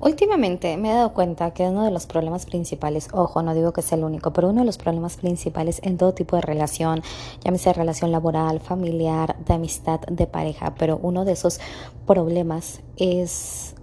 Últimamente 0.00 0.78
me 0.78 0.90
he 0.90 0.94
dado 0.94 1.12
cuenta 1.12 1.50
que 1.50 1.68
uno 1.68 1.84
de 1.84 1.90
los 1.90 2.06
problemas 2.06 2.46
principales, 2.46 3.08
ojo, 3.12 3.42
no 3.42 3.52
digo 3.54 3.74
que 3.74 3.82
sea 3.82 3.98
el 3.98 4.04
único, 4.04 4.32
pero 4.32 4.48
uno 4.48 4.60
de 4.60 4.64
los 4.64 4.78
problemas 4.78 5.18
principales 5.18 5.78
en 5.84 5.98
todo 5.98 6.14
tipo 6.14 6.36
de 6.36 6.42
relación, 6.42 7.02
llámese 7.44 7.70
relación 7.74 8.10
laboral, 8.10 8.60
familiar, 8.60 9.36
de 9.44 9.52
amistad, 9.52 10.00
de 10.00 10.26
pareja, 10.26 10.74
pero 10.78 10.98
uno 11.02 11.26
de 11.26 11.32
esos 11.32 11.60
problemas 12.06 12.80
es 12.96 13.74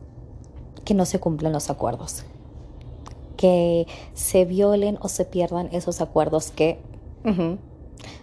que 0.85 0.95
no 0.95 1.05
se 1.05 1.19
cumplen 1.19 1.53
los 1.53 1.69
acuerdos, 1.69 2.23
que 3.35 3.85
se 4.15 4.45
violen 4.45 4.97
o 5.01 5.09
se 5.09 5.23
pierdan 5.23 5.69
esos 5.71 6.01
acuerdos 6.01 6.49
que 6.49 6.79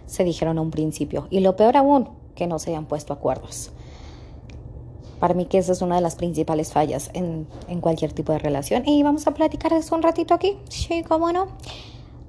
se 0.05 0.23
dijeron 0.25 0.57
a 0.57 0.61
un 0.61 0.71
principio. 0.71 1.27
Y 1.29 1.39
lo 1.39 1.55
peor 1.55 1.77
aún, 1.77 2.09
que 2.35 2.45
no 2.45 2.59
se 2.59 2.71
hayan 2.71 2.87
puesto 2.87 3.13
acuerdos. 3.13 3.71
Para 5.19 5.33
mí 5.33 5.45
que 5.45 5.57
esa 5.57 5.71
es 5.71 5.81
una 5.81 5.95
de 5.95 6.01
las 6.01 6.15
principales 6.15 6.73
fallas 6.73 7.09
en, 7.13 7.47
en 7.67 7.81
cualquier 7.81 8.13
tipo 8.13 8.31
de 8.33 8.39
relación. 8.39 8.87
Y 8.87 9.01
vamos 9.03 9.27
a 9.27 9.31
platicar 9.33 9.73
eso 9.73 9.95
un 9.95 10.01
ratito 10.01 10.33
aquí. 10.33 10.57
Sí, 10.69 11.03
cómo 11.07 11.31
no. 11.31 11.47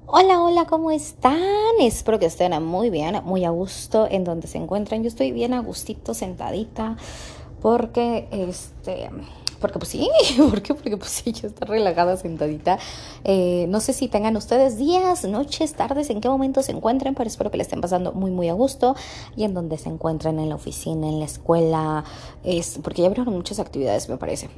Hola, 0.09 0.41
hola, 0.41 0.65
¿cómo 0.65 0.89
están? 0.91 1.37
Espero 1.81 2.17
que 2.17 2.27
estén 2.27 2.63
muy 2.63 2.89
bien, 2.89 3.21
muy 3.25 3.43
a 3.43 3.49
gusto 3.49 4.07
en 4.09 4.23
donde 4.23 4.47
se 4.47 4.57
encuentran. 4.57 5.03
Yo 5.03 5.09
estoy 5.09 5.33
bien 5.33 5.53
a 5.53 5.59
gustito, 5.59 6.13
sentadita, 6.13 6.95
porque 7.61 8.29
este 8.31 9.09
porque 9.57 9.79
pues 9.79 9.89
sí, 9.89 10.09
¿por 10.37 10.61
qué? 10.61 10.73
Porque 10.73 10.97
pues 10.97 11.11
sí, 11.11 11.31
yo 11.33 11.47
estoy 11.47 11.67
relajada, 11.67 12.17
sentadita. 12.17 12.79
Eh, 13.23 13.65
no 13.69 13.79
sé 13.79 13.93
si 13.93 14.07
tengan 14.07 14.37
ustedes 14.37 14.77
días, 14.77 15.25
noches, 15.25 15.73
tardes, 15.73 16.09
en 16.09 16.21
qué 16.21 16.29
momento 16.29 16.61
se 16.61 16.71
encuentren, 16.71 17.15
pero 17.15 17.27
espero 17.27 17.51
que 17.51 17.57
le 17.57 17.63
estén 17.63 17.81
pasando 17.81 18.13
muy, 18.13 18.31
muy 18.31 18.49
a 18.49 18.53
gusto 18.53 18.95
y 19.35 19.43
en 19.43 19.53
donde 19.53 19.77
se 19.77 19.89
encuentren 19.89 20.39
en 20.39 20.49
la 20.49 20.55
oficina, 20.55 21.07
en 21.07 21.19
la 21.19 21.25
escuela, 21.25 22.03
es 22.43 22.79
porque 22.81 23.01
ya 23.01 23.07
abrieron 23.07 23.33
muchas 23.33 23.59
actividades, 23.59 24.09
me 24.09 24.17
parece. 24.17 24.49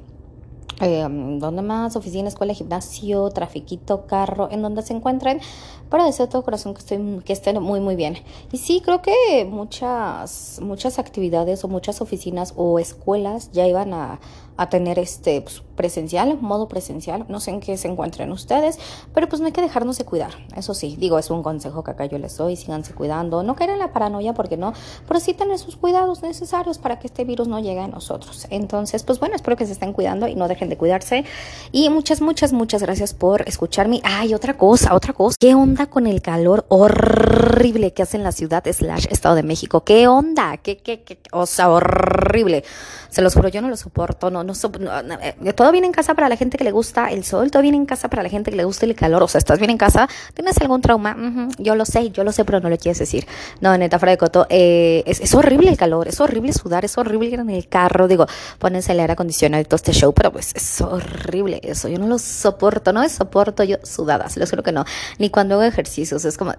Eh, 0.82 1.06
¿Dónde 1.40 1.62
más? 1.62 1.96
Oficina, 1.96 2.30
escuela, 2.30 2.54
gimnasio, 2.54 3.30
trafiquito, 3.32 4.06
carro, 4.06 4.48
en 4.50 4.62
donde 4.62 4.82
se 4.82 4.94
encuentren. 4.94 5.42
Para 5.90 6.06
deseo 6.06 6.28
de 6.28 6.32
todo 6.32 6.44
corazón 6.44 6.74
que, 6.74 6.80
estoy, 6.80 7.22
que 7.26 7.34
estén 7.34 7.62
muy, 7.62 7.80
muy 7.80 7.96
bien. 7.96 8.18
Y 8.52 8.58
sí, 8.58 8.82
creo 8.84 9.02
que 9.02 9.46
muchas, 9.50 10.60
muchas 10.62 11.00
actividades 11.00 11.64
o 11.64 11.68
muchas 11.68 12.00
oficinas 12.02 12.54
o 12.56 12.80
escuelas 12.80 13.52
ya 13.52 13.68
iban 13.68 13.94
a, 13.94 14.20
a 14.60 14.70
tener 14.70 15.00
este 15.00 15.40
pues, 15.40 15.64
presencial, 15.78 16.38
modo 16.42 16.68
presencial. 16.68 17.24
No 17.30 17.40
sé 17.40 17.52
en 17.52 17.62
qué 17.62 17.78
se 17.78 17.88
encuentren 17.88 18.30
ustedes, 18.34 18.78
pero 19.14 19.30
pues 19.30 19.40
no 19.40 19.48
hay 19.48 19.54
que 19.54 19.62
dejarnos 19.62 19.98
de 19.98 20.04
cuidar. 20.04 20.32
Eso 20.54 20.74
sí, 20.74 20.98
digo, 21.00 21.18
es 21.18 21.30
un 21.30 21.42
consejo 21.44 21.82
que 21.82 21.92
acá 21.92 22.06
yo 22.08 22.18
les 22.18 22.36
doy. 22.36 22.58
Síganse 22.58 22.94
cuidando. 22.94 23.42
No 23.42 23.56
caer 23.56 23.70
en 23.70 23.80
la 23.80 23.94
paranoia 23.94 24.34
porque 24.34 24.58
no, 24.58 24.74
pero 25.08 25.22
sí 25.22 25.34
tener 25.34 25.58
sus 25.60 25.78
cuidados 25.78 26.22
necesarios 26.24 26.78
para 26.78 27.00
que 27.00 27.08
este 27.08 27.24
virus 27.24 27.48
no 27.48 27.60
llegue 27.60 27.80
a 27.80 27.88
nosotros. 27.88 28.48
Entonces, 28.50 29.04
pues 29.04 29.18
bueno, 29.22 29.36
espero 29.36 29.56
que 29.56 29.66
se 29.66 29.72
estén 29.72 29.94
cuidando 29.94 30.28
y 30.28 30.36
no 30.36 30.50
dejen 30.50 30.68
de 30.68 30.76
cuidarse. 30.76 31.24
Y 31.72 31.90
muchas, 31.90 32.20
muchas, 32.20 32.52
muchas 32.52 32.84
gracias 32.84 33.14
por 33.14 33.48
escucharme. 33.48 34.02
Ay, 34.04 34.34
otra 34.34 34.58
cosa, 34.58 34.94
otra 34.94 35.14
cosa. 35.14 35.38
¿Qué 35.40 35.56
onda 35.56 35.86
con 35.86 36.06
el 36.06 36.22
calor 36.22 36.66
horrible 36.68 37.94
que 37.94 38.04
hace 38.04 38.18
en 38.18 38.24
la 38.24 38.34
ciudad 38.34 38.66
slash 38.70 39.06
Estado 39.10 39.36
de 39.36 39.44
México? 39.44 39.86
¿Qué 39.86 40.10
onda? 40.10 40.58
¿Qué, 40.58 40.80
qué, 40.80 41.04
qué? 41.04 41.22
O 41.32 41.46
sea, 41.46 41.70
horrible. 41.70 42.66
Se 43.10 43.22
los 43.22 43.34
juro, 43.34 43.48
yo 43.48 43.62
no 43.62 43.70
lo 43.70 43.78
soporto, 43.78 44.30
no, 44.30 44.49
eh, 44.54 45.54
todo 45.54 45.72
viene 45.72 45.88
en 45.88 45.94
casa 45.94 46.14
para 46.14 46.30
la 46.30 46.36
gente 46.36 46.58
que 46.58 46.64
le 46.64 46.72
gusta 46.72 47.08
el 47.08 47.24
sol, 47.24 47.52
todo 47.52 47.62
viene 47.62 47.78
en 47.78 47.86
casa 47.86 48.10
para 48.10 48.24
la 48.24 48.30
gente 48.30 48.52
que 48.52 48.58
le 48.58 48.64
gusta 48.64 48.86
el 48.86 48.96
calor. 48.96 49.24
O 49.24 49.28
sea, 49.28 49.40
estás 49.40 49.60
bien 49.60 49.72
en 49.72 49.78
casa, 49.78 50.08
tienes 50.34 50.58
algún 50.60 50.82
trauma, 50.82 51.16
yo 51.58 51.76
lo 51.76 51.86
sé, 51.86 52.12
yo 52.12 52.24
lo 52.24 52.32
sé, 52.32 52.46
pero 52.46 52.60
no 52.60 52.70
lo 52.70 52.78
quieres 52.78 53.00
decir. 53.00 53.28
No, 53.62 53.78
neta, 53.78 54.00
fuera 54.00 54.12
de 54.12 54.18
coto, 54.18 54.48
eh, 54.50 55.04
es, 55.06 55.34
horrible 55.34 55.70
el 55.70 55.78
calor, 55.78 56.08
es 56.08 56.20
horrible 56.20 56.54
sudar, 56.54 56.86
es 56.86 56.98
horrible 56.98 57.30
ir 57.30 57.40
en 57.40 57.50
el 57.50 57.68
carro, 57.68 58.08
digo, 58.08 58.28
pónense 58.58 58.92
el 58.92 59.00
aire 59.00 59.14
acondicionado 59.14 59.62
y 59.62 59.66
todo 59.66 59.76
este 59.76 59.94
show, 59.94 60.14
pero 60.14 60.32
pues 60.32 60.54
es 60.56 60.82
horrible 60.82 61.60
eso, 61.64 61.88
yo 61.88 62.00
no 62.00 62.08
lo 62.08 62.18
soporto, 62.20 62.94
no 62.94 63.08
soporto 63.10 63.64
yo 63.64 63.78
sudadas, 63.84 64.38
lo 64.38 64.46
juro 64.48 64.64
que 64.64 64.72
no, 64.72 64.86
ni 65.18 65.30
cuando 65.30 65.56
hago 65.56 65.64
ejercicios, 65.64 66.26
es 66.26 66.38
como, 66.38 66.54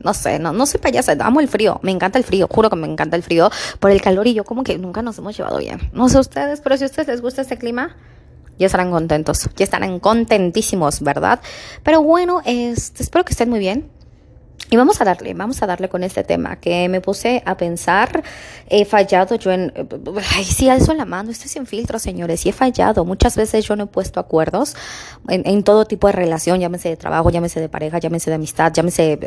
no 0.00 0.14
sé, 0.14 0.38
no, 0.38 0.52
no 0.52 0.66
soy 0.66 0.80
payasa, 0.80 1.16
amo 1.20 1.40
el 1.40 1.48
frío, 1.48 1.78
me 1.82 1.90
encanta 1.90 2.18
el 2.18 2.24
frío, 2.24 2.48
juro 2.50 2.70
que 2.70 2.76
me 2.76 2.86
encanta 2.86 3.16
el 3.16 3.22
frío 3.22 3.50
por 3.78 3.90
el 3.90 4.00
calor 4.00 4.26
y 4.26 4.34
yo 4.34 4.44
como 4.44 4.64
que 4.64 4.78
nunca 4.78 5.02
nos 5.02 5.18
hemos 5.18 5.36
llevado 5.36 5.58
bien. 5.58 5.90
No 5.92 6.08
sé 6.08 6.18
ustedes, 6.18 6.60
pero 6.60 6.76
si 6.76 6.84
a 6.84 6.86
ustedes 6.86 7.08
les 7.08 7.20
gusta 7.20 7.27
este 7.36 7.58
clima, 7.58 7.96
ya 8.58 8.66
estarán 8.66 8.90
contentos, 8.90 9.48
ya 9.56 9.64
estarán 9.64 10.00
contentísimos, 10.00 11.00
¿verdad? 11.02 11.40
Pero 11.82 12.02
bueno, 12.02 12.40
este, 12.44 13.02
espero 13.02 13.24
que 13.24 13.32
estén 13.32 13.50
muy 13.50 13.58
bien. 13.58 13.90
Y 14.70 14.76
vamos 14.76 15.00
a 15.00 15.04
darle, 15.04 15.32
vamos 15.32 15.62
a 15.62 15.66
darle 15.66 15.88
con 15.88 16.04
este 16.04 16.24
tema 16.24 16.56
que 16.56 16.90
me 16.90 17.00
puse 17.00 17.42
a 17.46 17.56
pensar. 17.56 18.22
He 18.68 18.84
fallado 18.84 19.34
yo 19.36 19.50
en. 19.50 19.72
Ay, 20.36 20.44
sí, 20.44 20.68
alzo 20.68 20.92
la 20.92 21.06
mano, 21.06 21.30
estoy 21.30 21.48
sin 21.48 21.66
filtro, 21.66 21.98
señores. 21.98 22.44
Y 22.44 22.50
he 22.50 22.52
fallado. 22.52 23.06
Muchas 23.06 23.34
veces 23.34 23.64
yo 23.64 23.76
no 23.76 23.84
he 23.84 23.86
puesto 23.86 24.20
acuerdos 24.20 24.76
en, 25.28 25.62
todo 25.62 25.86
tipo 25.86 26.06
de 26.06 26.12
relación, 26.12 26.60
llámese 26.60 26.90
de 26.90 26.96
trabajo, 26.98 27.30
llámese 27.30 27.60
de 27.60 27.70
pareja, 27.70 27.98
llámese 27.98 28.30
de 28.30 28.34
amistad, 28.34 28.70
llámese, 28.72 29.18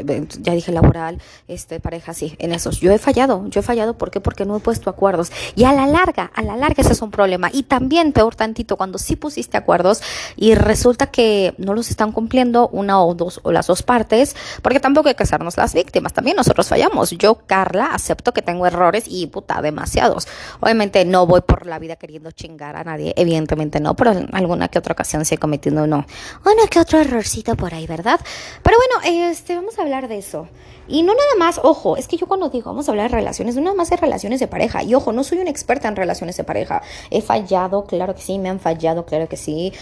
ya 0.42 0.54
dije 0.54 0.72
laboral, 0.72 1.20
este, 1.48 1.80
pareja, 1.80 2.14
sí, 2.14 2.36
en 2.38 2.52
esos. 2.52 2.80
Yo 2.80 2.92
he 2.92 3.00
fallado, 3.00 3.48
yo 3.48 3.62
he 3.62 3.64
fallado. 3.64 3.98
¿Por 3.98 4.12
qué? 4.12 4.20
Porque 4.20 4.46
no 4.46 4.58
he 4.58 4.60
puesto 4.60 4.92
acuerdos. 4.92 5.32
Y 5.56 5.64
a 5.64 5.74
la 5.74 5.88
larga, 5.88 6.32
a 6.36 6.44
la 6.44 6.56
larga 6.56 6.84
ese 6.84 6.94
es 6.94 7.02
un 7.02 7.10
problema. 7.10 7.50
Y 7.52 7.64
también, 7.64 8.14
peor 8.14 8.36
tantito, 8.36 8.78
cuando 8.78 9.00
sí 9.00 9.16
pusiste 9.16 9.58
acuerdos 9.58 10.04
y 10.36 10.54
resulta 10.54 11.08
que 11.08 11.56
no 11.58 11.74
los 11.74 11.90
están 11.90 12.12
cumpliendo 12.12 12.68
una 12.68 13.04
o 13.04 13.16
dos 13.16 13.40
o 13.42 13.52
las 13.52 13.66
dos 13.66 13.82
partes, 13.82 14.36
porque 14.62 14.80
tampoco 14.80 15.10
que 15.30 15.62
las 15.62 15.74
víctimas. 15.74 16.14
También 16.14 16.38
nosotros 16.38 16.68
fallamos. 16.68 17.12
Yo, 17.12 17.36
Carla, 17.46 17.88
acepto 17.94 18.34
que 18.34 18.42
tengo 18.42 18.66
errores 18.66 19.06
y 19.08 19.28
puta, 19.28 19.62
demasiados. 19.62 20.28
Obviamente 20.60 21.06
no 21.06 21.26
voy 21.26 21.42
por 21.42 21.66
la 21.66 21.80
vida 21.80 21.96
queriendo 21.96 22.32
chingar 22.32 22.76
a 22.76 22.84
nadie, 22.84 23.14
evidentemente 23.16 23.80
no, 23.80 23.96
pero 23.96 24.12
en 24.12 24.30
alguna 24.34 24.68
que 24.68 24.80
otra 24.80 24.94
ocasión 24.94 25.26
sí 25.26 25.36
he 25.36 25.38
cometido 25.38 25.84
uno, 25.84 26.06
uno 26.46 26.68
que 26.70 26.80
otro 26.80 27.00
errorcito 27.00 27.56
por 27.56 27.74
ahí, 27.74 27.88
¿verdad? 27.88 28.20
Pero 28.64 28.78
bueno, 28.78 29.30
este, 29.30 29.56
vamos 29.56 29.78
a 29.78 29.82
hablar 29.82 30.08
de 30.08 30.18
eso. 30.18 30.48
Y 30.88 31.04
no 31.04 31.14
nada 31.14 31.36
más, 31.38 31.60
ojo, 31.64 31.96
es 31.96 32.08
que 32.08 32.18
yo 32.18 32.28
cuando 32.28 32.50
digo 32.50 32.72
vamos 32.72 32.88
a 32.88 32.92
hablar 32.92 33.12
de 33.12 33.18
relaciones, 33.18 33.56
no 33.56 33.62
nada 33.62 33.76
más 33.76 33.90
de 33.90 33.98
relaciones 33.98 34.40
de 34.40 34.48
pareja. 34.48 34.84
Y 34.84 34.94
ojo, 34.96 35.12
no 35.12 35.24
soy 35.24 35.40
una 35.40 35.50
experta 35.50 35.88
en 35.88 35.96
relaciones 35.96 36.36
de 36.38 36.44
pareja. 36.44 36.82
He 37.10 37.22
fallado, 37.22 37.86
claro 37.86 38.16
que 38.16 38.22
sí, 38.22 38.40
me 38.40 38.50
han 38.50 38.60
fallado, 38.60 39.06
claro 39.06 39.30
que 39.30 39.38
sí. 39.38 39.74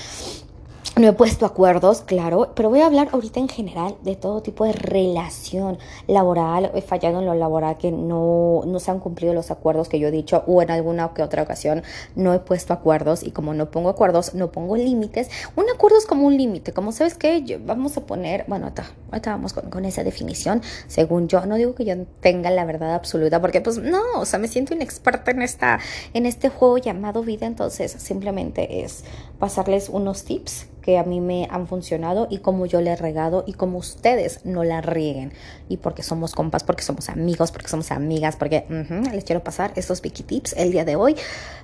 No 1.00 1.08
he 1.08 1.14
puesto 1.14 1.46
acuerdos, 1.46 2.02
claro, 2.02 2.52
pero 2.56 2.70
voy 2.70 2.82
a 2.82 2.86
hablar 2.86 3.08
ahorita 3.14 3.40
en 3.40 3.48
general 3.48 3.96
de 4.04 4.18
todo 4.18 4.42
tipo 4.42 4.66
de 4.66 4.74
relación 4.74 5.78
laboral. 6.08 6.72
He 6.76 6.82
fallado 6.82 7.20
en 7.20 7.26
lo 7.26 7.36
laboral 7.36 7.78
que 7.78 7.90
no, 7.90 8.64
no 8.68 8.80
se 8.82 8.92
han 8.92 9.00
cumplido 9.00 9.34
los 9.34 9.50
acuerdos 9.50 9.88
que 9.88 9.98
yo 9.98 10.10
he 10.10 10.12
dicho 10.12 10.44
o 10.46 10.62
en 10.62 10.72
alguna 10.72 11.14
que 11.14 11.24
otra 11.24 11.42
ocasión 11.42 11.84
no 12.18 12.34
he 12.34 12.40
puesto 12.40 12.74
acuerdos 12.74 13.24
y 13.24 13.32
como 13.32 13.54
no 13.54 13.72
pongo 13.72 13.88
acuerdos, 13.88 14.34
no 14.34 14.52
pongo 14.52 14.76
límites. 14.76 15.30
Un 15.56 15.70
acuerdo 15.74 15.98
es 15.98 16.06
como 16.06 16.28
un 16.28 16.36
límite, 16.36 16.74
como 16.74 16.92
sabes 16.92 17.14
que 17.14 17.62
vamos 17.66 17.96
a 17.96 18.06
poner, 18.06 18.44
bueno, 18.50 18.66
ahorita, 18.66 19.32
vamos 19.32 19.54
con, 19.54 19.70
con, 19.70 19.86
esa 19.86 20.04
definición, 20.04 20.62
según 20.88 21.30
yo. 21.30 21.46
No 21.46 21.56
digo 21.56 21.76
que 21.76 21.86
yo 21.86 21.96
tenga 22.20 22.50
la 22.50 22.66
verdad 22.66 22.94
absoluta 22.94 23.40
porque 23.40 23.62
pues 23.62 23.78
no, 23.78 24.02
o 24.18 24.26
sea, 24.26 24.38
me 24.38 24.50
siento 24.50 24.74
inexperta 24.74 25.32
en, 25.32 25.44
esta, 25.44 25.80
en 26.14 26.26
este 26.26 26.50
juego 26.50 26.78
llamado 26.78 27.24
vida, 27.24 27.46
entonces 27.46 27.90
simplemente 27.90 28.84
es 28.84 29.06
pasarles 29.40 29.88
unos 29.88 30.26
tips 30.26 30.68
a 30.98 31.04
mí 31.04 31.22
me 31.22 31.48
han 31.52 31.68
funcionado 31.68 32.28
y 32.30 32.40
como 32.40 32.66
yo 32.66 32.82
le 32.82 32.92
he 32.92 32.96
regado 32.96 33.44
y 33.46 33.54
como 33.54 33.78
ustedes 33.78 34.46
no 34.46 34.64
la 34.64 34.82
rieguen. 34.82 35.34
Y 35.68 35.78
porque 35.78 36.04
somos 36.04 36.34
compas, 36.34 36.64
porque 36.64 36.84
somos 36.84 37.10
amigos, 37.10 37.52
porque 37.52 37.68
somos 37.68 37.92
amigas, 37.92 38.36
porque 38.36 38.66
les 39.12 39.24
quiero 39.24 39.44
pasar 39.44 39.72
estos 39.76 40.02
piqui 40.02 40.24
tips 40.24 40.54
el 40.54 40.72
día 40.72 40.86
de 40.86 40.96
hoy 40.96 41.16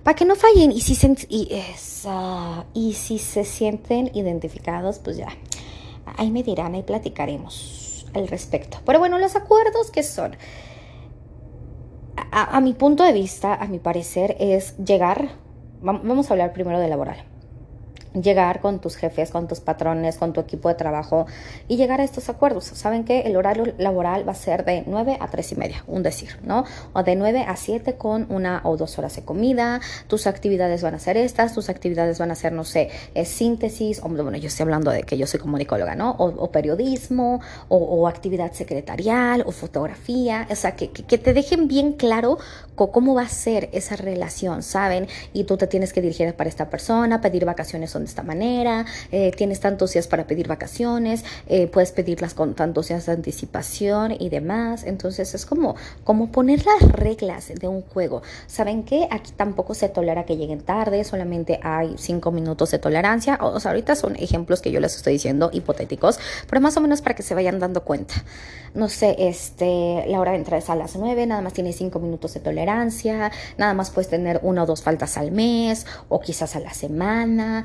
para 0.04 0.16
que 0.16 0.26
no 0.26 0.36
fallen. 0.36 0.72
Y 0.72 0.82
si, 0.82 0.96
se, 0.96 1.16
y, 1.30 1.62
y 2.74 2.94
si 2.94 3.20
se 3.20 3.44
sienten 3.44 4.12
identificados, 4.14 5.00
pues 5.00 5.18
ya, 5.18 5.30
ahí 6.18 6.32
me 6.32 6.44
dirán, 6.44 6.76
ahí 6.76 6.84
platicaremos 6.84 8.06
al 8.14 8.28
respecto. 8.28 8.80
Pero 8.86 9.00
bueno, 9.00 9.18
los 9.18 9.36
acuerdos 9.36 9.92
que 9.92 10.04
son... 10.04 10.36
A, 12.32 12.58
a 12.58 12.62
mi 12.62 12.74
punto 12.74 13.04
de 13.04 13.12
vista, 13.12 13.54
a 13.56 13.68
mi 13.68 13.80
parecer, 13.80 14.38
es 14.40 14.78
llegar, 14.78 15.30
vamos 15.82 16.30
a 16.30 16.34
hablar 16.34 16.54
primero 16.54 16.80
de 16.80 16.88
laboral 16.88 17.35
llegar 18.22 18.62
con 18.62 18.80
tus 18.80 18.96
jefes, 18.96 19.32
con 19.32 19.48
tus 19.48 19.60
patrones, 19.60 20.18
con 20.18 20.34
tu 20.34 20.42
equipo 20.42 20.70
de 20.70 20.76
trabajo 20.76 21.26
y 21.68 21.78
llegar 21.78 22.02
a 22.02 22.04
estos 22.04 22.30
acuerdos. 22.30 22.66
Saben 22.66 23.04
que 23.04 23.22
el 23.22 23.36
horario 23.36 23.74
laboral 23.78 24.28
va 24.28 24.32
a 24.32 24.36
ser 24.36 24.66
de 24.66 24.84
9 24.88 25.18
a 25.20 25.28
3 25.28 25.52
y 25.52 25.56
media, 25.56 25.84
un 25.88 26.04
decir, 26.04 26.40
¿no? 26.44 26.66
O 26.94 27.04
de 27.04 27.16
9 27.16 27.46
a 27.48 27.56
7 27.56 27.96
con 27.96 28.26
una 28.30 28.62
o 28.64 28.78
dos 28.78 28.98
horas 28.98 29.16
de 29.16 29.24
comida. 29.24 29.82
Tus 30.08 30.28
actividades 30.28 30.82
van 30.82 30.96
a 30.96 31.00
ser 31.00 31.18
estas, 31.18 31.54
tus 31.54 31.70
actividades 31.70 32.20
van 32.20 32.32
a 32.32 32.36
ser, 32.36 32.54
no 32.54 32.64
sé, 32.64 32.90
síntesis, 33.26 34.00
o 34.04 34.10
bueno, 34.10 34.38
yo 34.38 34.48
estoy 34.48 34.64
hablando 34.64 34.92
de 34.92 35.04
que 35.04 35.18
yo 35.18 35.28
soy 35.28 35.40
comunicóloga, 35.40 35.96
¿no? 35.96 36.12
O, 36.18 36.52
periodismo, 36.52 37.42
o, 37.70 38.08
actividad 38.08 38.54
secretarial, 38.54 39.44
o 39.46 39.52
fotografía, 39.52 40.48
o 40.50 40.56
sea, 40.56 40.76
que, 40.76 40.92
que 40.92 41.18
te 41.18 41.34
dejen 41.34 41.68
bien 41.68 41.94
claro 41.94 42.38
cómo 42.76 43.16
va 43.16 43.24
a 43.24 43.30
ser 43.30 43.70
esa 43.72 43.96
relación, 43.96 44.64
¿saben? 44.64 45.08
Y 45.34 45.46
tú 45.46 45.58
te 45.58 45.68
tienes 45.68 45.94
que 45.94 46.02
dirigir 46.02 46.34
para 46.36 46.50
esta 46.50 46.70
persona, 46.70 47.22
pedir 47.22 47.46
vacaciones 47.46 47.92
son 47.92 48.05
de 48.06 48.10
esta 48.10 48.24
manera, 48.24 48.86
eh, 49.12 49.32
tienes 49.36 49.60
tantos 49.60 49.94
días 49.94 50.08
para 50.08 50.26
pedir 50.28 50.48
vacaciones, 50.48 51.24
eh, 51.48 51.68
puedes 51.68 51.92
pedirlas 51.92 52.34
con 52.34 52.54
tantos 52.54 52.88
días 52.88 53.06
de 53.06 53.12
anticipación 53.14 54.16
y 54.18 54.30
demás. 54.30 54.84
Entonces 54.84 55.34
es 55.34 55.46
como, 55.46 55.76
como 56.04 56.32
poner 56.32 56.64
las 56.66 56.92
reglas 56.92 57.52
de 57.54 57.68
un 57.68 57.82
juego. 57.82 58.22
¿Saben 58.48 58.84
qué? 58.84 59.08
Aquí 59.12 59.32
tampoco 59.36 59.74
se 59.74 59.90
tolera 59.90 60.26
que 60.26 60.38
lleguen 60.38 60.62
tarde, 60.62 61.04
solamente 61.04 61.60
hay 61.64 61.96
cinco 61.98 62.32
minutos 62.32 62.72
de 62.72 62.80
tolerancia. 62.80 63.38
O 63.42 63.60
sea, 63.60 63.72
ahorita 63.72 63.96
son 63.96 64.16
ejemplos 64.16 64.62
que 64.62 64.72
yo 64.72 64.80
les 64.80 64.96
estoy 64.96 65.14
diciendo 65.14 65.50
hipotéticos, 65.52 66.20
pero 66.50 66.62
más 66.62 66.78
o 66.78 66.82
menos 66.82 67.02
para 67.02 67.16
que 67.16 67.24
se 67.24 67.36
vayan 67.36 67.60
dando 67.60 67.84
cuenta. 67.84 68.16
No 68.74 68.90
sé, 68.90 69.16
este, 69.20 70.04
la 70.08 70.20
hora 70.20 70.32
de 70.32 70.38
entrada 70.38 70.58
es 70.58 70.70
a 70.70 70.76
las 70.76 70.98
nueve, 70.98 71.26
nada 71.26 71.42
más 71.42 71.54
tienes 71.54 71.78
cinco 71.78 72.00
minutos 72.00 72.34
de 72.34 72.42
tolerancia, 72.42 73.32
nada 73.58 73.74
más 73.74 73.90
puedes 73.90 74.10
tener 74.10 74.42
una 74.44 74.64
o 74.64 74.66
dos 74.66 74.82
faltas 74.82 75.18
al 75.18 75.32
mes 75.32 75.86
o 76.10 76.20
quizás 76.20 76.58
a 76.58 76.60
la 76.60 76.74
semana, 76.74 77.64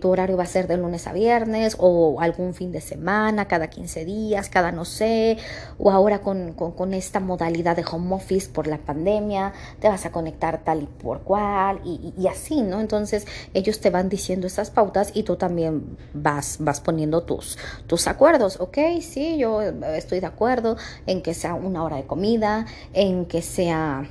tu 0.00 0.10
horario 0.10 0.36
va 0.36 0.44
a 0.44 0.46
ser 0.46 0.66
de 0.66 0.76
lunes 0.76 1.06
a 1.06 1.12
viernes 1.12 1.76
o 1.78 2.20
algún 2.20 2.54
fin 2.54 2.72
de 2.72 2.80
semana, 2.80 3.48
cada 3.48 3.68
15 3.68 4.04
días, 4.04 4.48
cada 4.48 4.72
no 4.72 4.84
sé, 4.84 5.38
o 5.78 5.90
ahora 5.90 6.20
con, 6.20 6.52
con, 6.52 6.94
esta 6.94 7.20
modalidad 7.20 7.76
de 7.76 7.84
home 7.90 8.14
office 8.14 8.48
por 8.48 8.66
la 8.66 8.78
pandemia, 8.78 9.52
te 9.80 9.88
vas 9.88 10.06
a 10.06 10.12
conectar 10.12 10.62
tal 10.64 10.82
y 10.82 10.86
por 10.86 11.22
cual 11.22 11.80
y, 11.84 12.14
y, 12.16 12.26
así, 12.28 12.62
¿no? 12.62 12.80
Entonces 12.80 13.26
ellos 13.54 13.80
te 13.80 13.90
van 13.90 14.08
diciendo 14.08 14.46
estas 14.46 14.70
pautas 14.70 15.10
y 15.14 15.22
tú 15.24 15.36
también 15.36 15.96
vas, 16.14 16.56
vas 16.60 16.80
poniendo 16.80 17.22
tus, 17.22 17.58
tus 17.86 18.06
acuerdos, 18.06 18.60
¿ok? 18.60 18.78
Sí, 19.00 19.36
yo 19.38 19.62
estoy 19.62 20.20
de 20.20 20.26
acuerdo 20.26 20.76
en 21.06 21.22
que 21.22 21.34
sea 21.34 21.54
una 21.54 21.84
hora 21.84 21.96
de 21.96 22.06
comida, 22.06 22.66
en 22.92 23.26
que 23.26 23.42
sea 23.42 24.08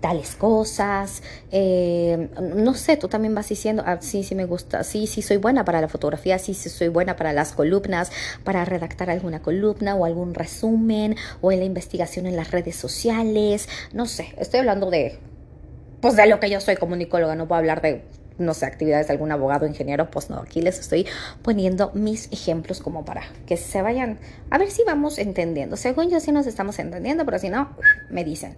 tales 0.00 0.34
cosas, 0.34 1.22
eh, 1.50 2.28
no 2.54 2.74
sé, 2.74 2.96
tú 2.96 3.08
también 3.08 3.34
vas 3.34 3.48
diciendo, 3.48 3.82
ah, 3.86 3.98
sí, 4.00 4.24
sí 4.24 4.34
me 4.34 4.46
gusta, 4.46 4.82
sí, 4.82 5.06
sí 5.06 5.22
soy 5.22 5.36
buena 5.36 5.64
para 5.64 5.80
la 5.80 5.88
fotografía, 5.88 6.38
sí, 6.38 6.54
sí 6.54 6.68
soy 6.68 6.88
buena 6.88 7.16
para 7.16 7.32
las 7.32 7.52
columnas, 7.52 8.10
para 8.44 8.64
redactar 8.64 9.10
alguna 9.10 9.40
columna 9.42 9.94
o 9.94 10.04
algún 10.04 10.34
resumen 10.34 11.16
o 11.40 11.52
en 11.52 11.60
la 11.60 11.64
investigación 11.64 12.26
en 12.26 12.36
las 12.36 12.50
redes 12.50 12.76
sociales, 12.76 13.68
no 13.92 14.06
sé, 14.06 14.34
estoy 14.38 14.60
hablando 14.60 14.90
de, 14.90 15.18
pues 16.00 16.16
de 16.16 16.26
lo 16.26 16.40
que 16.40 16.50
yo 16.50 16.60
soy 16.60 16.76
comunicóloga, 16.76 17.34
no 17.34 17.46
puedo 17.46 17.58
hablar 17.58 17.82
de 17.82 18.02
no 18.40 18.54
sé, 18.54 18.66
actividades 18.66 19.06
de 19.06 19.12
algún 19.12 19.30
abogado, 19.32 19.66
ingeniero, 19.66 20.10
pues 20.10 20.30
no, 20.30 20.38
aquí 20.38 20.62
les 20.62 20.80
estoy 20.80 21.06
poniendo 21.42 21.90
mis 21.94 22.32
ejemplos 22.32 22.80
como 22.80 23.04
para 23.04 23.22
que 23.46 23.56
se 23.56 23.82
vayan, 23.82 24.18
a 24.48 24.58
ver 24.58 24.70
si 24.70 24.82
vamos 24.84 25.18
entendiendo. 25.18 25.76
Según 25.76 26.10
yo 26.10 26.20
sí 26.20 26.32
nos 26.32 26.46
estamos 26.46 26.78
entendiendo, 26.78 27.24
pero 27.24 27.38
si 27.38 27.50
no, 27.50 27.76
me 28.08 28.24
dicen. 28.24 28.56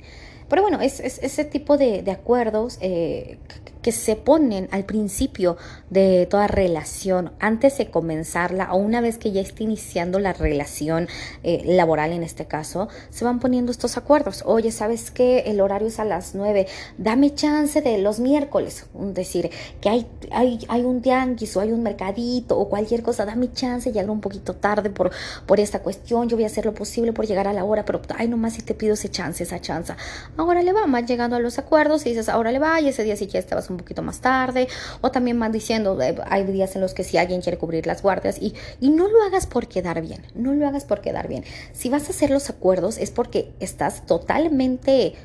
Pero 0.48 0.62
bueno, 0.62 0.80
es, 0.80 1.00
ese 1.00 1.44
tipo 1.44 1.76
de, 1.76 2.04
acuerdos 2.10 2.78
eh, 2.80 3.38
que 3.82 3.92
se 3.92 4.16
ponen 4.16 4.68
al 4.70 4.84
principio 4.84 5.56
de 5.90 6.26
toda 6.26 6.46
relación, 6.46 7.32
antes 7.40 7.78
de 7.78 7.90
comenzarla 7.90 8.72
o 8.72 8.76
una 8.76 9.00
vez 9.00 9.18
que 9.18 9.32
ya 9.32 9.40
está 9.40 9.62
iniciando 9.62 10.18
la 10.18 10.32
relación 10.32 11.08
eh, 11.42 11.62
laboral 11.64 12.12
en 12.12 12.22
este 12.22 12.46
caso, 12.46 12.88
se 13.10 13.24
van 13.24 13.40
poniendo 13.40 13.72
estos 13.72 13.96
acuerdos. 13.96 14.44
Oye, 14.46 14.70
¿sabes 14.70 15.10
qué? 15.10 15.40
El 15.46 15.60
horario 15.60 15.88
es 15.88 15.98
a 15.98 16.04
las 16.04 16.34
nueve, 16.34 16.66
dame 16.96 17.34
chance 17.34 17.82
de 17.82 17.98
los 17.98 18.20
miércoles, 18.20 18.86
es 19.00 19.14
decir, 19.14 19.50
que 19.80 19.88
hay, 19.88 20.06
hay, 20.30 20.60
hay 20.68 20.84
un 20.84 21.02
tianguis 21.02 21.56
o 21.56 21.60
hay 21.60 21.72
un 21.72 21.82
mercadito 21.82 22.58
o 22.58 22.68
cualquier 22.68 23.02
cosa, 23.02 23.24
dame 23.24 23.52
chance, 23.52 23.90
llegar 23.90 24.10
un 24.10 24.20
poquito 24.20 24.54
tarde 24.54 24.90
por, 24.90 25.10
por 25.46 25.58
esta 25.58 25.80
cuestión, 25.80 26.28
yo 26.28 26.36
voy 26.36 26.44
a 26.44 26.46
hacer 26.46 26.64
lo 26.64 26.74
posible 26.74 27.12
por 27.12 27.26
llegar 27.26 27.48
a 27.48 27.52
la 27.52 27.64
hora, 27.64 27.84
pero 27.84 28.00
ay, 28.16 28.28
nomás 28.28 28.54
si 28.54 28.62
te 28.62 28.74
pido 28.74 28.94
ese 28.94 29.10
chance, 29.10 29.42
esa 29.42 29.60
chance. 29.60 29.92
Ahora 30.36 30.62
le 30.62 30.72
va, 30.72 30.86
más 30.86 31.04
llegando 31.06 31.36
a 31.36 31.40
los 31.40 31.58
acuerdos 31.58 32.06
y 32.06 32.10
dices, 32.10 32.28
ahora 32.30 32.52
le 32.52 32.58
va, 32.58 32.80
y 32.80 32.88
ese 32.88 33.04
día 33.04 33.16
sí 33.16 33.26
ya 33.26 33.38
estabas 33.38 33.68
un 33.68 33.76
poquito 33.76 34.02
más 34.02 34.20
tarde, 34.20 34.66
o 35.02 35.10
también 35.10 35.38
van 35.38 35.52
diciendo, 35.52 36.00
eh, 36.00 36.16
hay 36.26 36.44
días 36.44 36.74
en 36.74 36.80
los 36.80 36.94
que 36.94 37.04
si 37.04 37.18
alguien 37.18 37.42
quiere 37.42 37.58
cubrir 37.58 37.86
las 37.86 38.02
guardias 38.02 38.38
y, 38.40 38.54
y 38.80 38.88
no 38.90 39.08
lo 39.08 39.22
hagas 39.22 39.46
por 39.46 39.68
quedar 39.68 40.00
bien, 40.00 40.22
no 40.34 40.54
lo 40.54 40.66
hagas 40.66 40.84
por 40.84 41.02
quedar 41.02 41.28
bien. 41.28 41.44
Si 41.72 41.90
vas 41.90 42.06
a 42.06 42.10
hacer 42.10 42.30
los 42.30 42.48
acuerdos 42.48 42.96
es 42.96 43.10
porque 43.10 43.52
estás 43.60 44.06
totalmente 44.06 45.16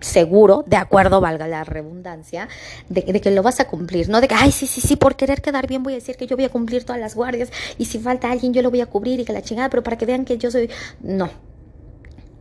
seguro, 0.00 0.64
de 0.66 0.76
acuerdo, 0.76 1.20
valga 1.20 1.46
la 1.46 1.62
redundancia, 1.62 2.48
de, 2.88 3.02
de, 3.02 3.20
que 3.20 3.30
lo 3.30 3.44
vas 3.44 3.60
a 3.60 3.68
cumplir, 3.68 4.08
no 4.08 4.20
de 4.20 4.26
que, 4.26 4.34
ay, 4.34 4.50
sí, 4.50 4.66
sí, 4.66 4.80
sí, 4.80 4.96
por 4.96 5.14
querer 5.14 5.40
quedar 5.42 5.68
bien 5.68 5.84
voy 5.84 5.92
a 5.92 5.96
decir 5.96 6.16
que 6.16 6.26
yo 6.26 6.34
voy 6.34 6.44
a 6.44 6.48
cumplir 6.48 6.82
todas 6.82 7.00
las 7.00 7.14
guardias 7.14 7.50
y 7.78 7.84
si 7.84 8.00
falta 8.00 8.32
alguien 8.32 8.52
yo 8.52 8.62
lo 8.62 8.70
voy 8.70 8.80
a 8.80 8.86
cubrir 8.86 9.20
y 9.20 9.24
que 9.24 9.32
la 9.32 9.42
chingada, 9.42 9.70
pero 9.70 9.84
para 9.84 9.96
que 9.96 10.06
vean 10.06 10.24
que 10.24 10.38
yo 10.38 10.50
soy, 10.50 10.68
no, 11.00 11.30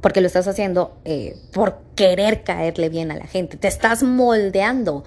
porque 0.02 0.22
lo 0.22 0.28
estás 0.28 0.48
haciendo 0.48 0.98
eh, 1.06 1.38
por 1.54 1.80
querer 1.96 2.44
caerle 2.44 2.90
bien 2.90 3.12
a 3.12 3.16
la 3.16 3.28
gente, 3.28 3.58
te 3.58 3.68
estás 3.68 4.04
moldeando 4.04 5.04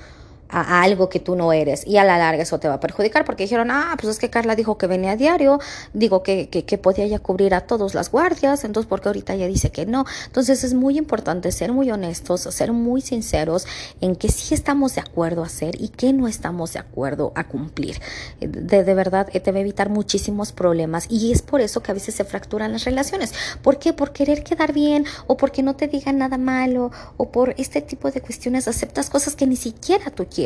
a, 0.54 0.82
algo 0.82 1.08
que 1.08 1.20
tú 1.20 1.34
no 1.34 1.52
eres 1.52 1.86
y 1.86 1.96
a 1.96 2.04
la 2.04 2.16
larga 2.16 2.42
eso 2.42 2.60
te 2.60 2.68
va 2.68 2.74
a 2.74 2.80
perjudicar 2.80 3.24
porque 3.24 3.42
dijeron, 3.44 3.70
ah, 3.70 3.96
pues 4.00 4.12
es 4.12 4.18
que 4.18 4.30
Carla 4.30 4.54
dijo 4.54 4.78
que 4.78 4.86
venía 4.86 5.12
a 5.12 5.16
diario, 5.16 5.58
digo 5.92 6.22
que, 6.22 6.48
que, 6.48 6.78
podía 6.78 7.06
ya 7.06 7.18
cubrir 7.18 7.54
a 7.54 7.62
todos 7.62 7.94
las 7.94 8.10
guardias, 8.10 8.64
entonces 8.64 8.88
porque 8.88 9.08
ahorita 9.08 9.34
ya 9.34 9.46
dice 9.46 9.70
que 9.70 9.86
no. 9.86 10.04
Entonces 10.26 10.64
es 10.64 10.74
muy 10.74 10.98
importante 10.98 11.50
ser 11.52 11.72
muy 11.72 11.90
honestos, 11.90 12.42
ser 12.42 12.72
muy 12.72 13.00
sinceros 13.00 13.66
en 14.00 14.16
que 14.16 14.28
sí 14.28 14.54
estamos 14.54 14.94
de 14.94 15.00
acuerdo 15.00 15.42
a 15.42 15.46
hacer 15.46 15.80
y 15.80 15.88
que 15.88 16.12
no 16.12 16.28
estamos 16.28 16.72
de 16.72 16.80
acuerdo 16.80 17.32
a 17.34 17.44
cumplir. 17.44 18.00
De, 18.40 18.84
de 18.84 18.94
verdad 18.94 19.28
te 19.28 19.52
va 19.52 19.58
a 19.58 19.60
evitar 19.60 19.88
muchísimos 19.88 20.52
problemas 20.52 21.06
y 21.08 21.32
es 21.32 21.42
por 21.42 21.60
eso 21.60 21.82
que 21.82 21.90
a 21.90 21.94
veces 21.94 22.14
se 22.14 22.24
fracturan 22.24 22.72
las 22.72 22.84
relaciones. 22.84 23.32
¿Por 23.62 23.78
qué? 23.78 23.92
Por 23.92 24.12
querer 24.12 24.44
quedar 24.44 24.72
bien 24.72 25.04
o 25.26 25.36
porque 25.36 25.62
no 25.62 25.74
te 25.74 25.88
digan 25.88 26.18
nada 26.18 26.38
malo 26.38 26.90
o 27.16 27.30
por 27.30 27.54
este 27.56 27.80
tipo 27.80 28.10
de 28.10 28.20
cuestiones 28.20 28.68
aceptas 28.68 29.10
cosas 29.10 29.36
que 29.36 29.46
ni 29.46 29.56
siquiera 29.56 30.10
tú 30.10 30.26
quieres. 30.26 30.43